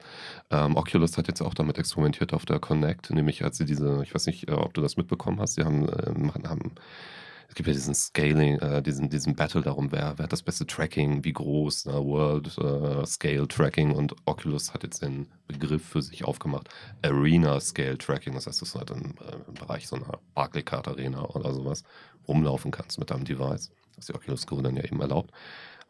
Ähm, 0.51 0.75
Oculus 0.75 1.17
hat 1.17 1.27
jetzt 1.29 1.41
auch 1.41 1.53
damit 1.53 1.77
experimentiert 1.77 2.33
auf 2.33 2.45
der 2.45 2.59
Connect, 2.59 3.11
nämlich 3.11 3.43
als 3.45 3.57
sie 3.57 3.65
diese, 3.65 4.01
ich 4.03 4.13
weiß 4.13 4.25
nicht, 4.27 4.49
äh, 4.49 4.51
ob 4.51 4.73
du 4.73 4.81
das 4.81 4.97
mitbekommen 4.97 5.39
hast, 5.39 5.55
sie 5.55 5.63
haben, 5.63 5.87
äh, 5.87 6.11
machen- 6.11 6.49
haben 6.49 6.71
es 7.47 7.55
gibt 7.55 7.67
ja 7.67 7.73
diesen 7.73 7.95
Scaling, 7.95 8.59
äh, 8.59 8.81
diesen, 8.81 9.09
diesen 9.09 9.35
Battle 9.35 9.61
darum, 9.61 9.91
wer, 9.91 10.13
wer 10.17 10.23
hat 10.23 10.33
das 10.33 10.41
beste 10.41 10.65
Tracking, 10.65 11.23
wie 11.23 11.33
groß, 11.33 11.85
ne, 11.85 11.93
World 11.93 12.57
äh, 12.57 13.05
Scale 13.05 13.47
Tracking 13.47 13.91
und 13.91 14.15
Oculus 14.25 14.73
hat 14.73 14.83
jetzt 14.83 15.01
den 15.01 15.27
Begriff 15.47 15.83
für 15.85 16.01
sich 16.01 16.23
aufgemacht, 16.25 16.69
Arena 17.01 17.59
Scale 17.59 17.97
Tracking, 17.97 18.33
das 18.33 18.47
heißt, 18.47 18.61
dass 18.61 18.73
du 18.73 18.79
halt 18.79 18.91
im, 18.91 19.15
äh, 19.21 19.35
im 19.47 19.53
Bereich 19.53 19.87
so 19.87 19.95
einer 19.95 20.19
Barclaycard 20.33 20.87
Arena 20.87 21.23
oder 21.29 21.53
sowas 21.53 21.83
rumlaufen 22.27 22.71
kannst 22.71 22.99
mit 22.99 23.11
deinem 23.11 23.25
Device, 23.25 23.71
was 23.95 24.07
die 24.07 24.15
Oculus 24.15 24.47
Go 24.47 24.61
dann 24.61 24.75
ja 24.75 24.83
eben 24.83 25.01
erlaubt. 25.01 25.31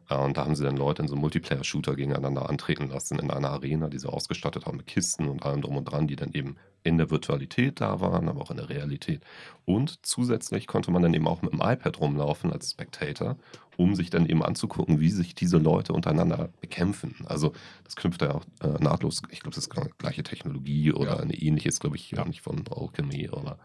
Äh, 0.10 0.16
Und 0.16 0.38
da 0.38 0.46
haben 0.46 0.56
sie 0.56 0.64
dann 0.64 0.78
Leute 0.78 1.02
in 1.02 1.08
so 1.08 1.16
Multiplayer-Shooter 1.16 1.96
gegeneinander 1.96 2.50
antreten 2.50 2.90
lassen 2.90 3.20
in 3.20 3.32
einer 3.32 3.50
Arena, 3.52 3.90
die 3.90 4.00
sie 4.00 4.12
ausgestattet 4.12 4.66
haben 4.66 4.78
mit 4.78 4.88
Kisten 4.88 5.28
und 5.28 5.44
allem 5.46 5.62
drum 5.62 5.78
und 5.78 5.86
dran, 5.86 6.08
die 6.08 6.16
dann 6.16 6.32
eben 6.34 6.56
in 6.84 6.98
der 7.00 7.10
Virtualität 7.10 7.82
da 7.82 8.00
waren, 8.00 8.30
aber 8.30 8.42
auch 8.42 8.52
in 8.52 8.58
der 8.58 8.70
Realität. 8.70 9.22
Und 9.66 10.06
zusätzlich 10.06 10.68
konnte 10.68 10.92
man 10.92 11.02
dann 11.02 11.16
eben 11.16 11.28
auch 11.28 11.42
mit 11.42 11.52
dem 11.52 11.60
iPad 11.62 12.00
rumlaufen 12.00 12.54
als 12.54 12.70
Spectator, 12.72 13.38
um 13.76 13.96
sich 13.96 14.12
dann 14.12 14.28
eben 14.28 14.44
anzugucken, 14.44 15.00
wie 15.00 15.10
sich 15.10 15.34
diese 15.34 15.58
Leute 15.58 15.94
untereinander 15.94 16.50
bekämpfen. 16.62 17.16
Also 17.26 17.54
das 17.84 17.96
knüpft 17.96 18.22
ja 18.22 18.36
auch 18.36 18.46
äh, 18.62 18.68
nahtlos, 18.84 19.24
ich 19.32 19.40
glaube, 19.40 19.56
das 19.56 19.66
ist 19.66 19.76
die 19.76 19.90
gleiche 19.98 20.22
Technologie 20.24 20.92
oder 20.94 21.16
Ja. 21.16 21.20
eine 21.22 21.34
ähnliche, 21.34 21.70
ist 21.70 21.80
glaube 21.80 21.96
ich 21.96 22.12
Ja. 22.12 22.24
nicht 22.26 22.42
von 22.42 22.64
Alchemy, 22.70 23.30
aber 23.32 23.58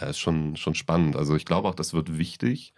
äh, 0.00 0.10
ist 0.10 0.18
schon, 0.18 0.56
schon 0.56 0.74
spannend. 0.74 1.16
Also 1.16 1.36
ich 1.36 1.44
glaube 1.44 1.68
auch, 1.68 1.74
das 1.74 1.92
wird 1.92 2.16
wichtig. 2.18 2.72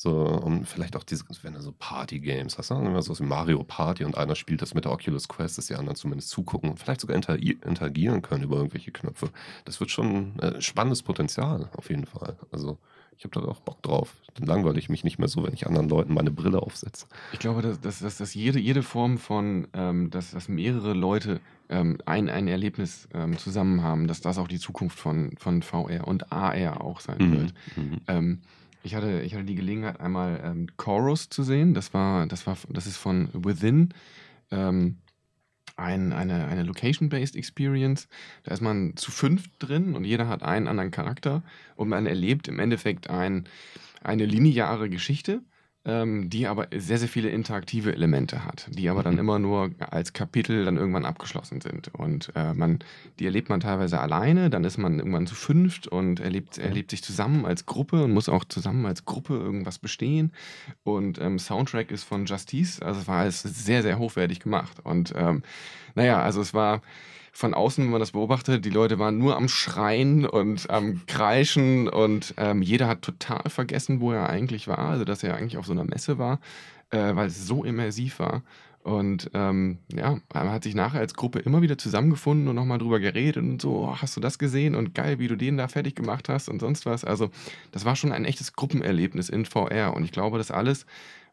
So, 0.00 0.12
und 0.12 0.64
vielleicht 0.64 0.94
auch 0.94 1.02
diese, 1.02 1.24
wenn 1.42 1.54
du 1.54 1.60
so 1.60 1.74
Party-Games 1.76 2.56
hast, 2.56 2.70
ne? 2.70 2.86
immer 2.86 3.02
so 3.02 3.18
wie 3.18 3.24
Mario 3.24 3.64
Party 3.64 4.04
und 4.04 4.16
einer 4.16 4.36
spielt 4.36 4.62
das 4.62 4.72
mit 4.72 4.84
der 4.84 4.92
Oculus 4.92 5.26
Quest, 5.26 5.58
dass 5.58 5.66
die 5.66 5.74
anderen 5.74 5.96
zumindest 5.96 6.30
zugucken 6.30 6.70
und 6.70 6.78
vielleicht 6.78 7.00
sogar 7.00 7.16
interagieren 7.16 8.22
können 8.22 8.44
über 8.44 8.58
irgendwelche 8.58 8.92
Knöpfe. 8.92 9.30
Das 9.64 9.80
wird 9.80 9.90
schon 9.90 10.38
äh, 10.38 10.62
spannendes 10.62 11.02
Potenzial, 11.02 11.68
auf 11.76 11.90
jeden 11.90 12.06
Fall. 12.06 12.36
Also, 12.52 12.78
ich 13.16 13.24
habe 13.24 13.40
da 13.40 13.48
auch 13.48 13.58
Bock 13.58 13.82
drauf. 13.82 14.14
Dann 14.36 14.46
langweile 14.46 14.78
ich 14.78 14.88
mich 14.88 15.02
nicht 15.02 15.18
mehr 15.18 15.26
so, 15.26 15.42
wenn 15.42 15.52
ich 15.52 15.66
anderen 15.66 15.88
Leuten 15.88 16.14
meine 16.14 16.30
Brille 16.30 16.62
aufsetze. 16.62 17.06
Ich 17.32 17.40
glaube, 17.40 17.62
dass, 17.62 17.80
dass, 17.80 17.98
dass, 17.98 18.18
dass 18.18 18.34
jede, 18.34 18.60
jede 18.60 18.84
Form 18.84 19.18
von, 19.18 19.66
ähm, 19.72 20.10
dass, 20.10 20.30
dass 20.30 20.48
mehrere 20.48 20.92
Leute 20.92 21.40
ähm, 21.68 21.98
ein, 22.06 22.28
ein 22.28 22.46
Erlebnis 22.46 23.08
ähm, 23.12 23.36
zusammen 23.36 23.82
haben, 23.82 24.06
dass 24.06 24.20
das 24.20 24.38
auch 24.38 24.46
die 24.46 24.60
Zukunft 24.60 24.96
von, 24.96 25.32
von 25.38 25.62
VR 25.62 26.06
und 26.06 26.30
AR 26.30 26.84
auch 26.84 27.00
sein 27.00 27.18
wird. 27.32 27.54
Mhm. 27.76 28.38
Ich, 28.82 28.94
hatte, 28.94 29.22
ich 29.22 29.34
hatte 29.34 29.44
die 29.44 29.54
Gelegenheit, 29.54 30.00
einmal 30.00 30.40
ähm, 30.44 30.68
Chorus 30.76 31.28
zu 31.28 31.42
sehen. 31.42 31.74
Das 31.74 31.92
war, 31.94 32.26
das 32.26 32.46
war, 32.46 32.56
das 32.68 32.86
ist 32.86 32.96
von 32.96 33.28
Within. 33.32 33.92
Ähm, 34.50 34.98
ein, 35.76 36.12
eine, 36.12 36.46
eine 36.46 36.64
Location-Based 36.64 37.36
Experience. 37.36 38.08
Da 38.42 38.52
ist 38.52 38.60
man 38.60 38.96
zu 38.96 39.10
fünft 39.10 39.50
drin 39.60 39.94
und 39.94 40.04
jeder 40.04 40.28
hat 40.28 40.42
einen 40.42 40.66
anderen 40.66 40.90
Charakter 40.90 41.42
und 41.76 41.88
man 41.88 42.06
erlebt 42.06 42.48
im 42.48 42.58
Endeffekt 42.58 43.08
ein, 43.10 43.48
eine 44.02 44.26
lineare 44.26 44.90
Geschichte, 44.90 45.42
ähm, 45.88 46.28
die 46.28 46.46
aber 46.46 46.68
sehr, 46.76 46.98
sehr 46.98 47.08
viele 47.08 47.30
interaktive 47.30 47.92
Elemente 47.94 48.44
hat, 48.44 48.68
die 48.70 48.90
aber 48.90 49.02
dann 49.02 49.14
Mhm. 49.14 49.20
immer 49.20 49.38
nur 49.38 49.70
als 49.78 50.12
Kapitel 50.12 50.66
dann 50.66 50.76
irgendwann 50.76 51.06
abgeschlossen 51.06 51.62
sind. 51.62 51.88
Und 51.94 52.30
äh, 52.36 52.52
man, 52.52 52.80
die 53.18 53.24
erlebt 53.24 53.48
man 53.48 53.60
teilweise 53.60 53.98
alleine, 53.98 54.50
dann 54.50 54.64
ist 54.64 54.76
man 54.76 54.98
irgendwann 54.98 55.26
zu 55.26 55.34
fünft 55.34 55.88
und 55.88 56.20
erlebt, 56.20 56.58
erlebt 56.58 56.90
sich 56.90 57.02
zusammen 57.02 57.46
als 57.46 57.64
Gruppe 57.64 58.04
und 58.04 58.12
muss 58.12 58.28
auch 58.28 58.44
zusammen 58.44 58.84
als 58.84 59.06
Gruppe 59.06 59.34
irgendwas 59.34 59.78
bestehen. 59.78 60.32
Und 60.84 61.18
ähm, 61.20 61.38
Soundtrack 61.38 61.90
ist 61.90 62.04
von 62.04 62.26
Justice, 62.26 62.84
also 62.84 63.00
es 63.00 63.08
war 63.08 63.20
alles 63.20 63.42
sehr, 63.42 63.82
sehr 63.82 63.98
hochwertig 63.98 64.40
gemacht. 64.40 64.80
Und 64.84 65.14
ähm, 65.16 65.42
naja, 65.94 66.20
also 66.20 66.42
es 66.42 66.52
war 66.52 66.82
von 67.38 67.54
außen, 67.54 67.84
wenn 67.84 67.92
man 67.92 68.00
das 68.00 68.10
beobachtet, 68.10 68.64
die 68.64 68.70
Leute 68.70 68.98
waren 68.98 69.16
nur 69.16 69.36
am 69.36 69.48
Schreien 69.48 70.26
und 70.26 70.68
am 70.70 71.02
Kreischen 71.06 71.88
und 71.88 72.34
ähm, 72.36 72.62
jeder 72.62 72.88
hat 72.88 73.02
total 73.02 73.48
vergessen, 73.48 74.00
wo 74.00 74.10
er 74.10 74.28
eigentlich 74.28 74.66
war, 74.66 74.80
also 74.80 75.04
dass 75.04 75.22
er 75.22 75.36
eigentlich 75.36 75.56
auf 75.56 75.64
so 75.64 75.70
einer 75.70 75.84
Messe 75.84 76.18
war, 76.18 76.40
äh, 76.90 77.14
weil 77.14 77.28
es 77.28 77.46
so 77.46 77.62
immersiv 77.62 78.18
war. 78.18 78.42
Und 78.82 79.30
ähm, 79.34 79.78
ja, 79.94 80.18
man 80.34 80.50
hat 80.50 80.64
sich 80.64 80.74
nachher 80.74 80.98
als 80.98 81.14
Gruppe 81.14 81.38
immer 81.38 81.62
wieder 81.62 81.78
zusammengefunden 81.78 82.48
und 82.48 82.56
nochmal 82.56 82.78
drüber 82.78 82.98
geredet 82.98 83.36
und 83.36 83.62
so, 83.62 83.84
oh, 83.84 83.96
hast 83.96 84.16
du 84.16 84.20
das 84.20 84.40
gesehen 84.40 84.74
und 84.74 84.96
geil, 84.96 85.20
wie 85.20 85.28
du 85.28 85.36
den 85.36 85.58
da 85.58 85.68
fertig 85.68 85.94
gemacht 85.94 86.28
hast 86.28 86.48
und 86.48 86.58
sonst 86.58 86.86
was. 86.86 87.04
Also 87.04 87.30
das 87.70 87.84
war 87.84 87.94
schon 87.94 88.10
ein 88.10 88.24
echtes 88.24 88.54
Gruppenerlebnis 88.54 89.28
in 89.28 89.44
VR 89.44 89.94
und 89.94 90.02
ich 90.02 90.10
glaube, 90.10 90.38
das 90.38 90.50
alles, 90.50 90.86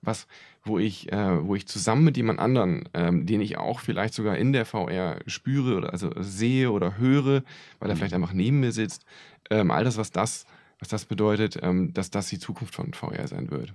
was, 0.05 0.27
wo 0.63 0.79
ich, 0.79 1.11
äh, 1.11 1.45
wo 1.45 1.55
ich 1.55 1.67
zusammen 1.67 2.03
mit 2.03 2.17
jemand 2.17 2.39
anderen, 2.39 2.87
ähm, 2.93 3.25
den 3.25 3.41
ich 3.41 3.57
auch 3.57 3.79
vielleicht 3.79 4.13
sogar 4.13 4.37
in 4.37 4.53
der 4.53 4.65
VR 4.65 5.19
spüre 5.27 5.75
oder 5.75 5.91
also 5.91 6.11
sehe 6.19 6.71
oder 6.71 6.97
höre, 6.97 7.43
weil 7.79 7.89
er 7.89 7.95
Mhm. 7.95 7.97
vielleicht 7.97 8.13
einfach 8.13 8.33
neben 8.33 8.59
mir 8.59 8.71
sitzt, 8.71 9.05
ähm, 9.49 9.71
all 9.71 9.83
das, 9.83 9.97
was 9.97 10.11
das, 10.11 10.45
was 10.79 10.87
das 10.89 11.05
bedeutet, 11.05 11.57
ähm, 11.61 11.93
dass 11.93 12.09
das 12.09 12.27
die 12.29 12.39
Zukunft 12.39 12.75
von 12.75 12.93
VR 12.93 13.27
sein 13.27 13.49
wird. 13.51 13.73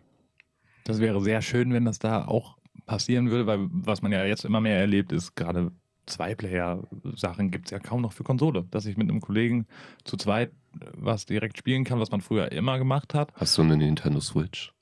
Das 0.85 0.99
wäre 1.01 1.21
sehr 1.21 1.43
schön, 1.43 1.73
wenn 1.73 1.85
das 1.85 1.99
da 1.99 2.25
auch 2.27 2.57
passieren 2.87 3.31
würde, 3.31 3.47
weil 3.47 3.59
was 3.71 4.03
man 4.03 4.11
ja 4.13 4.25
jetzt 4.25 4.45
immer 4.45 4.61
mehr 4.61 4.79
erlebt, 4.79 5.13
ist 5.13 5.35
gerade 5.37 5.71
Zwei-Player-Sachen 6.07 7.51
gibt 7.51 7.67
es 7.67 7.71
ja 7.71 7.79
kaum 7.79 8.01
noch 8.03 8.13
für 8.13 8.25
Konsole. 8.25 8.65
Dass 8.71 8.87
ich 8.87 8.97
mit 8.97 9.09
einem 9.09 9.21
Kollegen 9.21 9.67
zu 10.05 10.17
zweit 10.17 10.51
äh, 10.81 10.87
was 10.95 11.27
direkt 11.27 11.57
spielen 11.59 11.85
kann, 11.85 12.01
was 12.01 12.11
man 12.11 12.21
früher 12.21 12.51
immer 12.53 12.79
gemacht 12.79 13.15
hat. 13.15 13.33
Hast 13.35 13.57
du 13.59 13.63
eine 13.63 13.77
Nintendo 13.77 14.21
Switch? 14.21 14.73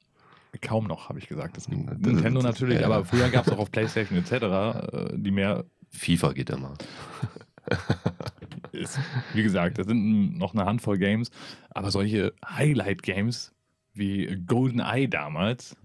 Kaum 0.63 0.87
noch, 0.87 1.09
habe 1.09 1.19
ich 1.19 1.29
gesagt. 1.29 1.57
Das 1.57 1.67
gibt 1.67 1.89
Das- 1.89 1.99
Nintendo 1.99 2.41
natürlich, 2.43 2.81
ja, 2.81 2.87
aber 2.87 3.05
früher 3.05 3.29
gab 3.31 3.47
es 3.47 3.53
auch 3.53 3.59
auf 3.59 3.71
PlayStation 3.73 4.19
etc., 4.19 4.33
äh, 4.33 5.09
die 5.19 5.31
mehr 5.31 5.65
FIFA 5.91 6.33
geht 6.33 6.51
immer. 6.51 6.75
ist. 8.73 8.99
Wie 9.35 9.43
gesagt, 9.43 9.79
das 9.79 9.87
sind 9.87 10.39
noch 10.39 10.55
eine 10.55 10.65
Handvoll 10.65 10.99
Games, 10.99 11.31
aber 11.71 11.91
solche 11.91 12.33
Highlight-Games 12.47 13.55
wie 13.95 14.27
GoldenEye 14.47 15.09
damals, 15.09 15.77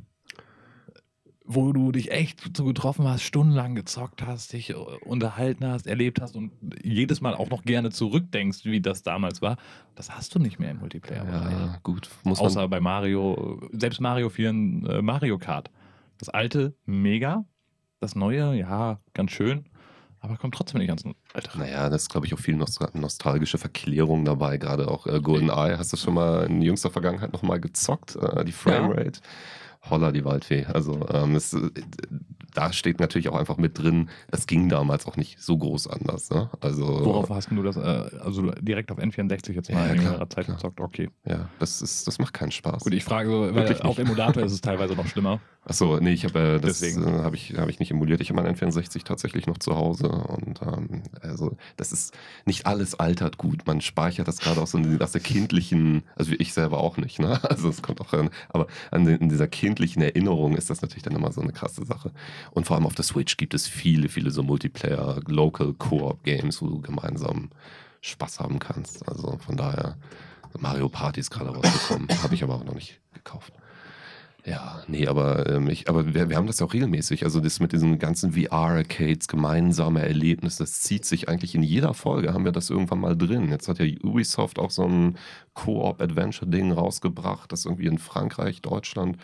wo 1.46 1.74
du 1.74 1.92
dich 1.92 2.12
echt 2.12 2.56
so 2.56 2.66
getroffen 2.66 3.08
hast, 3.08 3.24
stundenlang 3.24 3.76
gezockt 3.76 4.26
hast, 4.26 4.54
dich 4.54 4.70
äh, 4.70 4.74
unterhalten 4.74 5.66
hast, 5.66 5.88
erlebt 5.88 6.22
hast 6.22 6.36
und 6.36 6.52
jedes 6.84 7.22
Mal 7.22 7.36
auch 7.36 7.50
noch 7.50 7.64
gerne 7.64 7.92
zurückdenkst, 7.92 8.66
wie 8.66 8.82
das 8.82 9.04
damals 9.04 9.42
war, 9.42 9.58
das 9.96 10.12
hast 10.12 10.34
du 10.36 10.40
nicht 10.40 10.60
mehr 10.60 10.72
im 10.72 10.80
multiplayer 10.80 11.26
Ja, 11.26 11.80
gut. 11.84 12.10
Außer 12.24 12.68
bei 12.68 12.80
Mario, 12.80 13.62
selbst 13.72 14.00
Mario 14.00 14.30
4, 14.30 14.50
äh, 14.50 14.54
Mario 15.02 15.38
Kart. 15.38 15.70
Das 16.18 16.30
alte, 16.30 16.76
mega. 16.86 17.46
Das 18.00 18.16
neue, 18.16 18.56
ja, 18.56 19.00
ganz 19.14 19.32
schön. 19.32 19.66
Aber 20.20 20.38
kommt 20.38 20.56
trotzdem 20.56 20.80
nicht 20.80 20.88
ganz 20.88 21.04
alte 21.34 21.54
ran. 21.54 21.60
Naja, 21.60 21.90
das 21.90 22.04
ist, 22.04 22.10
glaube 22.10 22.26
ich, 22.26 22.34
auch 22.34 22.40
viel 22.40 22.56
nost 22.56 22.80
nostalgische 22.96 23.58
Verklärung 23.58 24.24
dabei. 24.24 24.58
Gerade 24.58 24.88
auch 24.88 25.06
äh, 25.06 25.20
GoldenEye. 25.20 25.78
Hast 25.78 25.92
du 25.92 25.98
schon 25.98 26.14
mal 26.14 26.46
in 26.46 26.62
jüngster 26.62 26.90
Vergangenheit 26.90 27.34
nochmal 27.34 27.60
gezockt? 27.60 28.16
Äh, 28.16 28.46
die 28.46 28.54
Framerate? 28.54 29.20
Holla, 29.90 30.12
die 30.12 30.24
Waldfee. 30.26 30.66
Also, 30.66 31.08
ähm, 31.10 31.36
es, 31.36 31.54
äh, 31.54 31.70
da 32.54 32.72
steht 32.72 33.00
natürlich 33.00 33.30
auch 33.30 33.36
einfach 33.38 33.58
mit 33.58 33.78
drin, 33.78 34.10
es 34.32 34.46
ging 34.48 34.70
damals 34.70 35.06
auch 35.08 35.18
nicht 35.18 35.42
so 35.42 35.58
groß 35.58 35.88
anders. 35.88 36.30
Ne? 36.30 36.50
Also, 36.62 36.86
Worauf 37.04 37.30
hast 37.30 37.50
denn 37.50 37.58
du 37.58 37.64
das? 37.64 37.76
Äh, 37.78 38.18
also 38.20 38.52
direkt 38.62 38.92
auf 38.92 39.00
N64 39.00 39.52
jetzt 39.54 39.72
mal 39.72 39.88
Ja, 39.88 39.94
in 39.94 39.98
längerer 40.04 40.30
Zeit 40.30 40.46
klar. 40.46 40.58
gezockt? 40.58 40.80
Okay. 40.80 41.10
ja, 41.28 41.50
das, 41.60 41.82
ist, 41.82 42.08
das 42.08 42.20
macht 42.20 42.34
keinen 42.34 42.52
Spaß. 42.52 42.84
Gut, 42.84 42.94
ich 42.94 43.04
frage 43.04 43.30
so, 43.30 43.42
weil 43.42 43.56
Wirklich 43.56 43.82
auf. 43.84 43.98
Emulator 43.98 44.44
ist 44.44 44.52
es 44.54 44.62
teilweise 44.62 44.94
noch 44.94 45.08
schlimmer. 45.08 45.40
Achso, 45.66 45.98
nee, 46.02 46.12
ich 46.12 46.26
habe 46.26 46.40
äh, 46.40 46.60
das 46.60 46.80
Deswegen. 46.80 47.08
äh, 47.08 47.24
habe 47.24 47.38
ich, 47.38 47.54
hab 47.56 47.70
ich 47.70 47.80
nicht 47.80 47.92
emuliert. 47.92 48.20
Ich 48.20 48.30
habe 48.30 48.42
meinen 48.42 48.56
N64 48.56 49.06
tatsächlich 49.06 49.48
noch 49.48 49.58
zu 49.58 49.76
Hause 49.76 50.10
und 50.10 50.62
ähm, 50.62 51.04
also 51.22 51.56
das 51.78 51.94
ist 51.94 52.14
nicht 52.46 52.66
alles 52.66 52.96
altert 52.96 53.38
gut. 53.38 53.66
Man 53.66 53.80
speichert 53.80 54.28
das 54.28 54.40
gerade 54.40 54.62
auch 54.62 54.68
so 54.68 54.78
aus 55.00 55.14
der 55.14 55.22
kindlichen, 55.22 56.04
also 56.16 56.34
ich 56.38 56.54
selber 56.54 56.80
auch 56.80 56.98
nicht, 56.98 57.20
ne? 57.20 57.40
Also 57.54 57.70
es 57.70 57.82
kommt 57.82 58.02
auch 58.02 58.12
an, 58.14 58.30
aber 58.50 58.68
an 58.92 59.06
den, 59.06 59.18
in 59.20 59.30
dieser 59.30 59.48
kindlichen 59.48 60.02
Erinnerung 60.02 60.56
ist 60.58 60.70
das 60.70 60.82
natürlich 60.82 61.04
dann 61.04 61.16
immer 61.16 61.32
so 61.32 61.40
eine 61.40 61.54
krasse 61.54 61.86
Sache. 61.86 62.12
Und 62.52 62.66
vor 62.68 62.76
allem 62.76 62.86
auf 62.86 62.96
der 62.96 63.06
Switch 63.06 63.38
gibt 63.38 63.54
es 63.54 63.68
viele, 63.68 64.10
viele 64.10 64.32
so 64.32 64.44
Multiplayer, 64.44 65.22
Local 65.28 65.74
Co-op 65.74 66.24
Games, 66.24 66.62
wo 66.62 66.68
du 66.68 66.82
gemeinsam 66.82 67.52
Spaß 68.02 68.40
haben 68.42 68.60
kannst. 68.60 69.08
Also 69.08 69.38
von 69.38 69.56
daher 69.56 69.98
Mario 70.60 70.90
Party 70.90 71.20
ist 71.22 71.32
gerade 71.32 71.52
rausgekommen, 71.52 72.10
habe 72.22 72.36
ich 72.36 72.44
aber 72.44 72.56
auch 72.56 72.64
noch 72.66 72.76
nicht 72.76 73.00
gekauft. 73.14 73.54
Ja, 74.46 74.84
nee, 74.88 75.08
aber, 75.08 75.50
ähm, 75.50 75.70
ich, 75.70 75.88
aber 75.88 76.14
wir, 76.14 76.30
wir 76.30 76.36
haben 76.36 76.48
das 76.48 76.60
ja 76.60 76.66
auch 76.66 76.74
regelmäßig. 76.74 77.24
Also 77.24 77.40
das 77.40 77.62
mit 77.62 77.72
diesen 77.72 77.98
ganzen 77.98 78.34
VR-Arcades, 78.34 79.30
gemeinsame 79.30 80.02
Erlebnisse, 80.02 80.64
das 80.64 80.82
zieht 80.82 81.06
sich 81.06 81.30
eigentlich 81.30 81.56
in 81.56 81.64
jeder 81.64 81.94
Folge, 81.94 82.34
haben 82.34 82.44
wir 82.44 82.52
das 82.52 82.70
irgendwann 82.70 83.00
mal 83.00 83.16
drin. 83.16 83.50
Jetzt 83.50 83.70
hat 83.70 83.80
ja 83.80 83.86
Ubisoft 84.04 84.60
auch 84.60 84.72
so 84.72 84.84
ein 84.86 85.18
Co-op-Adventure-Ding 85.54 86.74
rausgebracht, 86.74 87.54
das 87.54 87.64
irgendwie 87.64 87.86
in 87.88 88.00
Frankreich, 88.00 88.62
Deutschland 88.62 89.18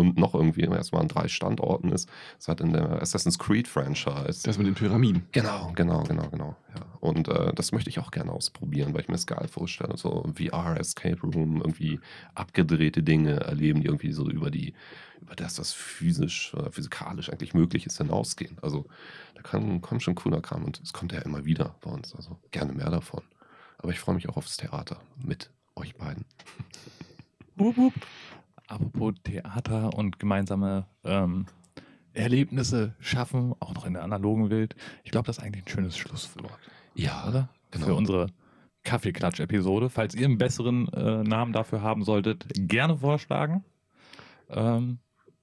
und 0.00 0.18
noch 0.18 0.34
irgendwie 0.34 0.62
erstmal 0.62 1.02
an 1.02 1.08
drei 1.08 1.28
Standorten 1.28 1.90
ist. 1.90 2.08
Das 2.38 2.48
hat 2.48 2.60
in 2.60 2.72
der 2.72 3.00
Assassin's 3.00 3.38
Creed-Franchise. 3.38 4.42
Das 4.44 4.58
mit 4.58 4.66
den 4.66 4.74
Pyramiden. 4.74 5.26
Genau, 5.32 5.72
genau, 5.74 6.02
genau, 6.02 6.28
genau. 6.28 6.56
Ja. 6.74 6.82
Und 7.00 7.28
äh, 7.28 7.52
das 7.54 7.72
möchte 7.72 7.88
ich 7.88 7.98
auch 7.98 8.10
gerne 8.10 8.32
ausprobieren, 8.32 8.92
weil 8.92 9.02
ich 9.02 9.08
mir 9.08 9.14
das 9.14 9.26
geil 9.26 9.48
vorstelle. 9.48 9.96
So 9.96 10.30
VR, 10.34 10.78
Escape 10.78 11.20
Room, 11.22 11.62
irgendwie 11.62 12.00
abgedrehte 12.34 13.02
Dinge 13.02 13.40
erleben, 13.40 13.80
die 13.80 13.86
irgendwie 13.86 14.12
so 14.12 14.28
über 14.28 14.50
die, 14.50 14.74
über 15.22 15.34
das, 15.34 15.58
was 15.58 15.72
physisch 15.72 16.52
oder 16.54 16.70
physikalisch 16.70 17.30
eigentlich 17.30 17.54
möglich 17.54 17.86
ist, 17.86 17.98
hinausgehen. 17.98 18.58
Also 18.60 18.86
da 19.34 19.42
kann, 19.42 19.80
kommt 19.80 20.02
schon 20.02 20.14
cooler 20.14 20.42
Kram 20.42 20.64
und 20.64 20.80
es 20.82 20.92
kommt 20.92 21.12
ja 21.12 21.20
immer 21.20 21.44
wieder 21.46 21.76
bei 21.80 21.90
uns. 21.90 22.14
Also 22.14 22.38
gerne 22.50 22.72
mehr 22.72 22.90
davon. 22.90 23.22
Aber 23.78 23.92
ich 23.92 23.98
freue 23.98 24.14
mich 24.14 24.28
auch 24.28 24.36
aufs 24.36 24.56
Theater 24.56 25.00
mit 25.16 25.50
euch 25.74 25.94
beiden. 25.94 26.24
Wup, 27.56 27.76
wup. 27.76 27.94
Apropos 28.68 29.14
Theater 29.24 29.94
und 29.94 30.18
gemeinsame 30.18 30.86
ähm, 31.04 31.46
Erlebnisse 32.12 32.94
schaffen, 32.98 33.54
auch 33.60 33.74
noch 33.74 33.84
in 33.84 33.92
der 33.92 34.02
analogen 34.02 34.50
Welt. 34.50 34.74
Ich 35.04 35.10
glaube, 35.10 35.26
das 35.26 35.38
ist 35.38 35.44
eigentlich 35.44 35.64
ein 35.64 35.68
schönes 35.68 35.96
Schlusswort, 35.96 36.58
Ja, 36.94 37.26
oder? 37.28 37.48
genau. 37.70 37.86
Für 37.86 37.94
unsere 37.94 38.26
Kaffeeklatsch-Episode. 38.84 39.90
Falls 39.90 40.14
ihr 40.14 40.26
einen 40.26 40.38
besseren 40.38 40.88
äh, 40.88 41.22
Namen 41.22 41.52
dafür 41.52 41.82
haben 41.82 42.04
solltet, 42.04 42.46
gerne 42.54 42.96
vorschlagen. 42.98 43.64
Ähm, 44.50 44.98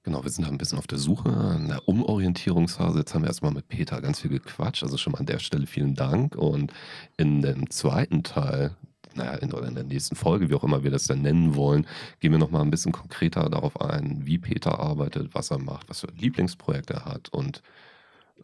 Genau, 0.06 0.22
wir 0.22 0.30
sind 0.30 0.44
da 0.46 0.50
ein 0.50 0.58
bisschen 0.58 0.76
auf 0.78 0.86
der 0.86 0.98
Suche, 0.98 1.30
in 1.58 1.68
der 1.68 1.88
Umorientierungsphase. 1.88 2.98
Jetzt 2.98 3.14
haben 3.14 3.22
wir 3.22 3.28
erstmal 3.28 3.52
mit 3.52 3.68
Peter 3.68 4.02
ganz 4.02 4.20
viel 4.20 4.30
gequatscht. 4.30 4.82
Also 4.82 4.98
schon 4.98 5.12
mal 5.14 5.20
an 5.20 5.24
der 5.24 5.38
Stelle 5.38 5.66
vielen 5.66 5.94
Dank. 5.94 6.36
Und 6.36 6.74
in 7.16 7.40
dem 7.40 7.70
zweiten 7.70 8.22
Teil, 8.22 8.76
naja, 9.16 9.34
in, 9.34 9.52
oder 9.52 9.68
in 9.68 9.74
der 9.74 9.84
nächsten 9.84 10.16
Folge, 10.16 10.48
wie 10.50 10.54
auch 10.54 10.64
immer 10.64 10.82
wir 10.84 10.90
das 10.90 11.04
dann 11.04 11.22
nennen 11.22 11.54
wollen, 11.54 11.86
gehen 12.20 12.32
wir 12.32 12.38
nochmal 12.38 12.62
ein 12.62 12.70
bisschen 12.70 12.92
konkreter 12.92 13.48
darauf 13.50 13.80
ein, 13.80 14.26
wie 14.26 14.38
Peter 14.38 14.78
arbeitet, 14.78 15.34
was 15.34 15.50
er 15.50 15.58
macht, 15.58 15.88
was 15.88 16.00
für 16.00 16.08
Lieblingsprojekte 16.18 16.94
er 16.94 17.04
hat 17.04 17.28
und 17.30 17.62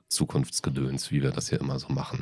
Zukunftsgedöns, 0.09 1.11
wie 1.13 1.23
wir 1.23 1.31
das 1.31 1.49
hier 1.51 1.61
immer 1.61 1.79
so 1.79 1.89
machen. 1.93 2.21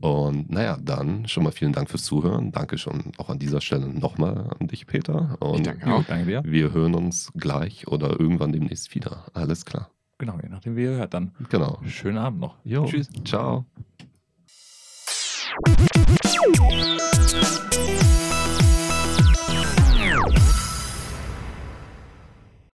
Und 0.00 0.50
naja, 0.50 0.76
dann 0.82 1.28
schon 1.28 1.44
mal 1.44 1.52
vielen 1.52 1.72
Dank 1.72 1.88
fürs 1.88 2.02
Zuhören. 2.04 2.50
Danke 2.50 2.76
schon 2.76 3.12
auch 3.18 3.28
an 3.30 3.38
dieser 3.38 3.60
Stelle 3.60 3.86
nochmal 3.86 4.50
an 4.58 4.66
dich, 4.66 4.86
Peter. 4.86 5.36
Und 5.40 5.60
Ich 5.60 5.66
danke 5.66 5.92
auch. 5.92 6.04
danke 6.04 6.26
dir. 6.26 6.42
wir 6.44 6.72
hören 6.72 6.94
uns 6.94 7.32
gleich 7.36 7.86
oder 7.86 8.18
irgendwann 8.18 8.52
demnächst 8.52 8.94
wieder. 8.96 9.26
Alles 9.32 9.64
klar. 9.64 9.90
Genau, 10.18 10.38
je 10.42 10.48
nachdem, 10.48 10.76
wie 10.76 10.82
ihr 10.82 10.90
hört, 10.90 11.14
dann 11.14 11.32
Genau. 11.48 11.80
schönen 11.86 12.18
Abend 12.18 12.40
noch. 12.40 12.56
Jo. 12.64 12.84
Tschüss. 12.86 13.08
Ciao. 13.24 13.64
Música 16.46 17.89